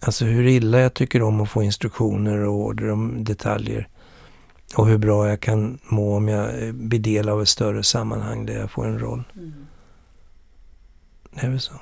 Alltså 0.00 0.24
hur 0.24 0.46
illa 0.46 0.80
jag 0.80 0.94
tycker 0.94 1.22
om 1.22 1.40
att 1.40 1.50
få 1.50 1.62
instruktioner 1.62 2.38
och 2.38 2.54
order 2.54 2.90
om 2.90 3.24
detaljer. 3.24 3.88
Och 4.74 4.86
hur 4.86 4.98
bra 4.98 5.28
jag 5.28 5.40
kan 5.40 5.78
må 5.82 6.16
om 6.16 6.28
jag 6.28 6.74
blir 6.74 7.00
del 7.00 7.28
av 7.28 7.42
ett 7.42 7.48
större 7.48 7.82
sammanhang 7.82 8.46
där 8.46 8.58
jag 8.58 8.70
får 8.70 8.86
en 8.86 8.98
roll. 8.98 9.24
Mm. 9.36 9.52
Det 11.40 11.46
är 11.46 11.50
väl 11.50 11.60
så. 11.60 11.72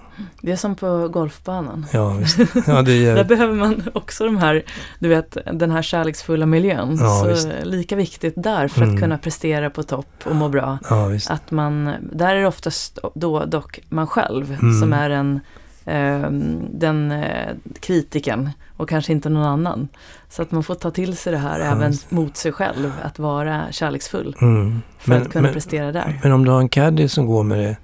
Det 0.43 0.53
är 0.53 0.57
som 0.57 0.75
på 0.75 1.09
golfbanan. 1.09 1.87
Ja, 1.93 2.13
visst. 2.13 2.39
Ja, 2.67 2.83
det 2.83 3.07
är... 3.07 3.15
Där 3.17 3.25
behöver 3.25 3.55
man 3.55 3.83
också 3.95 4.25
de 4.25 4.37
här, 4.37 4.65
du 4.99 5.09
vet, 5.09 5.37
den 5.53 5.71
här 5.71 5.83
kärleksfulla 5.83 6.47
miljön. 6.47 6.97
Ja, 7.01 7.21
så 7.21 7.29
visst. 7.29 7.49
lika 7.65 7.97
viktigt 7.97 8.35
där 8.37 8.69
för 8.69 8.83
mm. 8.83 8.95
att 8.95 9.01
kunna 9.01 9.19
prestera 9.19 9.71
på 9.71 9.83
topp 9.83 10.13
och 10.25 10.37
må 10.37 10.49
bra. 10.49 10.79
Ja, 10.91 11.11
att 11.29 11.51
man, 11.51 11.93
där 12.13 12.37
är 12.37 12.41
det 12.41 12.47
oftast 12.47 12.99
då 13.15 13.45
dock 13.45 13.81
man 13.89 14.07
själv 14.07 14.53
mm. 14.53 14.81
som 14.81 14.93
är 14.93 15.11
en 15.11 15.41
eh, 15.85 16.31
den 16.71 17.13
eh, 17.13 17.55
kritiken 17.81 18.51
och 18.77 18.89
kanske 18.89 19.13
inte 19.13 19.29
någon 19.29 19.47
annan. 19.47 19.89
Så 20.37 20.43
att 20.43 20.51
man 20.51 20.63
får 20.63 20.75
ta 20.75 20.91
till 20.91 21.17
sig 21.17 21.33
det 21.33 21.39
här 21.39 21.59
Ja, 21.61 21.65
även 21.67 21.91
just 21.93 22.11
mot 22.11 22.37
sig 22.37 22.53
själv, 22.53 22.93
att 23.03 23.19
vara 23.19 23.73
kärleksfull 23.73 24.37
Mm. 24.41 24.81
för 24.99 25.09
Men, 25.11 25.23
att 25.23 25.33
kunna 25.33 25.43
men, 25.43 25.53
prestera 25.53 25.93
där. 25.93 26.21
men 26.23 26.33
om 26.33 26.45
du 26.45 26.51
har 26.51 26.61
en 26.61 26.69
caddy 26.69 27.09
som 27.09 27.27
går 27.27 27.43
med 27.43 27.59
det 27.59 27.77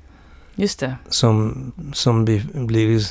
Just 0.55 0.81
det. 0.81 0.95
som, 1.09 1.73
som 1.93 2.25
blir. 2.55 3.03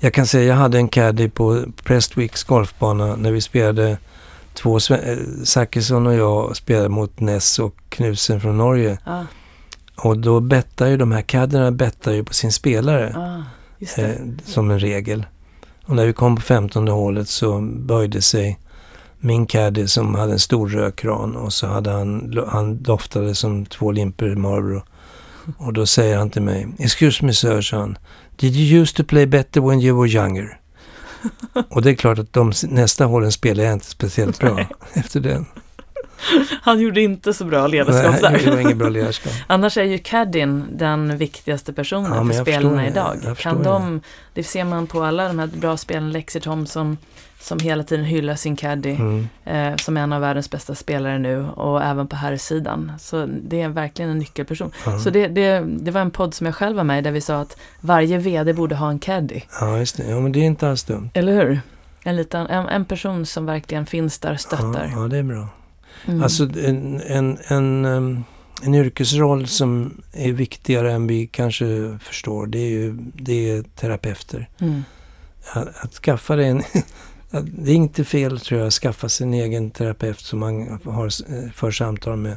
Jag 0.00 0.14
kan 0.14 0.26
säga 0.26 0.44
jag 0.44 0.54
hade 0.56 0.78
en 0.78 0.88
caddy 0.88 1.28
på 1.28 1.62
Prestwicks 1.84 2.44
golfbana 2.44 3.16
när 3.16 3.32
vi 3.32 3.40
spelade 3.40 3.98
två... 4.54 4.76
eh, 4.76 5.16
Zachrisson 5.44 6.06
och 6.06 6.14
jag 6.14 6.56
spelade 6.56 6.88
mot 6.88 7.20
Ness 7.20 7.58
och 7.58 7.74
Knudsen 7.88 8.40
från 8.40 8.58
Norge. 8.58 8.98
Ja, 9.06 9.26
Och 9.96 10.18
då 10.18 10.40
bettar 10.40 10.86
ju 10.86 10.96
de 10.96 11.12
här 11.12 11.22
caddyerna 11.22 11.70
bettar 11.72 12.12
ju 12.12 12.24
på 12.24 12.34
sin 12.34 12.52
spelare 12.52 13.14
ah, 13.16 14.00
eh, 14.00 14.14
som 14.44 14.70
en 14.70 14.80
regel. 14.80 15.26
Och 15.84 15.96
när 15.96 16.06
vi 16.06 16.12
kom 16.12 16.36
på 16.36 16.42
15 16.42 16.88
hålet 16.88 17.28
så 17.28 17.60
böjde 17.60 18.22
sig 18.22 18.58
min 19.20 19.46
caddy 19.46 19.86
som 19.86 20.14
hade 20.14 20.32
en 20.32 20.38
stor 20.38 20.68
rökran 20.68 21.36
och 21.36 21.52
så 21.52 21.66
hade 21.66 21.90
han, 21.90 22.38
han 22.48 22.82
doftade 22.82 23.34
som 23.34 23.66
två 23.66 23.92
limper 23.92 24.34
Marlboro. 24.34 24.82
Och 25.58 25.72
då 25.72 25.86
säger 25.86 26.18
han 26.18 26.30
till 26.30 26.42
mig, 26.42 26.68
excuse 26.78 27.24
me 27.24 27.32
sir, 27.32 27.60
sa 27.60 27.78
han, 27.78 27.98
did 28.36 28.56
you 28.56 28.82
used 28.82 28.96
to 28.96 29.04
play 29.04 29.26
better 29.26 29.60
when 29.60 29.80
you 29.80 30.00
were 30.00 30.10
younger? 30.10 30.60
och 31.68 31.82
det 31.82 31.90
är 31.90 31.94
klart 31.94 32.18
att 32.18 32.32
de 32.32 32.52
nästa 32.68 33.04
hålen 33.04 33.32
spelade 33.32 33.62
jag 33.62 33.72
inte 33.72 33.86
speciellt 33.86 34.38
bra 34.38 34.54
Nej. 34.54 34.68
efter 34.92 35.20
den. 35.20 35.46
Han 36.62 36.80
gjorde 36.80 37.00
inte 37.00 37.34
så 37.34 37.44
bra 37.44 37.66
ledarskap 37.66 38.14
Nej, 38.22 38.42
det 38.44 38.50
var 38.50 38.60
inget 38.60 38.76
bra 38.76 38.88
ledarskap. 38.88 39.32
Annars 39.46 39.76
är 39.76 39.84
ju 39.84 39.98
caddien 39.98 40.66
den 40.72 41.16
viktigaste 41.16 41.72
personen 41.72 42.12
Ja, 42.28 42.34
för 42.34 42.42
spelarna 42.42 42.88
idag. 42.88 43.36
Kan 43.38 43.62
de, 43.62 44.00
det 44.34 44.42
ser 44.42 44.64
man 44.64 44.86
på 44.86 45.02
alla 45.02 45.28
de 45.28 45.38
här 45.38 45.46
bra 45.46 45.76
spelarna, 45.76 46.12
Lexi 46.12 46.40
Thompson 46.40 46.96
som 47.40 47.58
hela 47.58 47.82
tiden 47.84 48.04
hyllar 48.04 48.34
sin 48.34 48.56
caddy 48.56 48.90
Mm. 48.90 49.28
eh, 49.44 49.76
som 49.76 49.96
en 49.96 50.12
av 50.12 50.20
världens 50.20 50.50
bästa 50.50 50.74
spelare 50.74 51.18
nu 51.18 51.46
och 51.48 51.82
även 51.82 52.06
på 52.08 52.16
här 52.16 52.36
sidan. 52.36 52.92
Så 52.98 53.26
det 53.42 53.62
är 53.62 53.68
verkligen 53.68 54.10
en 54.10 54.18
nyckelperson. 54.18 54.70
Ja. 54.86 54.98
Så 54.98 55.10
det, 55.10 55.28
det, 55.28 55.60
det 55.60 55.90
var 55.90 56.00
en 56.00 56.10
podd 56.10 56.34
som 56.34 56.46
jag 56.46 56.54
själv 56.54 56.76
var 56.76 56.84
med 56.84 56.98
i 56.98 57.02
där 57.02 57.10
vi 57.12 57.20
sa 57.20 57.40
att 57.40 57.56
varje 57.80 58.18
VD 58.18 58.52
borde 58.52 58.74
ha 58.76 58.90
en 58.90 58.98
caddy. 58.98 59.40
ja, 59.60 59.78
just 59.78 59.96
det. 59.96 60.04
Ja, 60.10 60.20
men 60.20 60.32
det 60.32 60.38
är 60.40 60.44
inte 60.44 60.68
alls 60.68 60.84
dumt. 60.84 61.10
Eller 61.14 61.32
hur? 61.32 61.60
En, 62.04 62.16
liten, 62.16 62.46
en, 62.46 62.66
en 62.68 62.84
person 62.84 63.26
som 63.26 63.46
verkligen 63.46 63.86
finns 63.86 64.18
där 64.18 64.32
och 64.32 64.40
stöttar. 64.40 64.90
Ja, 64.94 65.02
ja, 65.02 65.08
det 65.08 65.16
är 65.18 65.22
bra. 65.22 65.48
Mm. 66.06 66.22
Alltså 66.22 66.44
en, 66.44 67.00
en, 67.00 67.38
en, 67.48 67.84
en 68.62 68.74
yrkesroll 68.74 69.46
som 69.46 70.02
är 70.12 70.32
viktigare 70.32 70.92
än 70.92 71.06
vi 71.06 71.26
kanske 71.26 71.98
förstår, 72.02 72.46
det 72.46 72.58
är 72.58 72.70
ju 72.70 72.96
det 73.14 73.50
är 73.50 73.62
terapeuter. 73.62 74.48
Mm. 74.60 74.84
Att, 75.52 75.84
att 75.84 75.94
skaffa 75.94 76.36
dig 76.36 76.48
en... 76.48 76.62
det 77.30 77.70
är 77.70 77.74
inte 77.76 78.04
fel 78.04 78.40
tror 78.40 78.60
jag, 78.60 78.66
att 78.66 78.72
skaffa 78.72 79.08
sig 79.08 79.26
en 79.26 79.34
egen 79.34 79.70
terapeut 79.70 80.20
som 80.20 80.38
man 80.38 80.80
har, 80.84 81.06
eh, 81.06 81.50
för 81.50 81.70
samtal 81.70 82.16
med. 82.16 82.36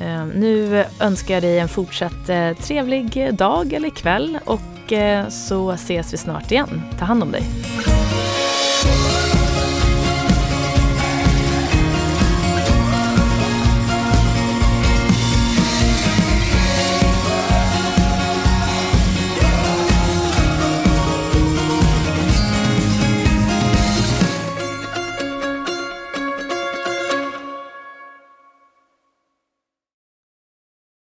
Eh, 0.00 0.26
nu 0.26 0.84
önskar 1.00 1.34
jag 1.34 1.42
dig 1.42 1.58
en 1.58 1.68
fortsatt 1.68 2.28
eh, 2.28 2.52
trevlig 2.52 3.34
dag 3.34 3.72
eller 3.72 3.90
kväll 3.90 4.38
och 4.44 4.92
eh, 4.92 5.28
så 5.28 5.70
ses 5.70 6.12
vi 6.12 6.16
snart 6.16 6.52
igen. 6.52 6.82
Ta 6.98 7.04
hand 7.04 7.22
om 7.22 7.32
dig. 7.32 7.42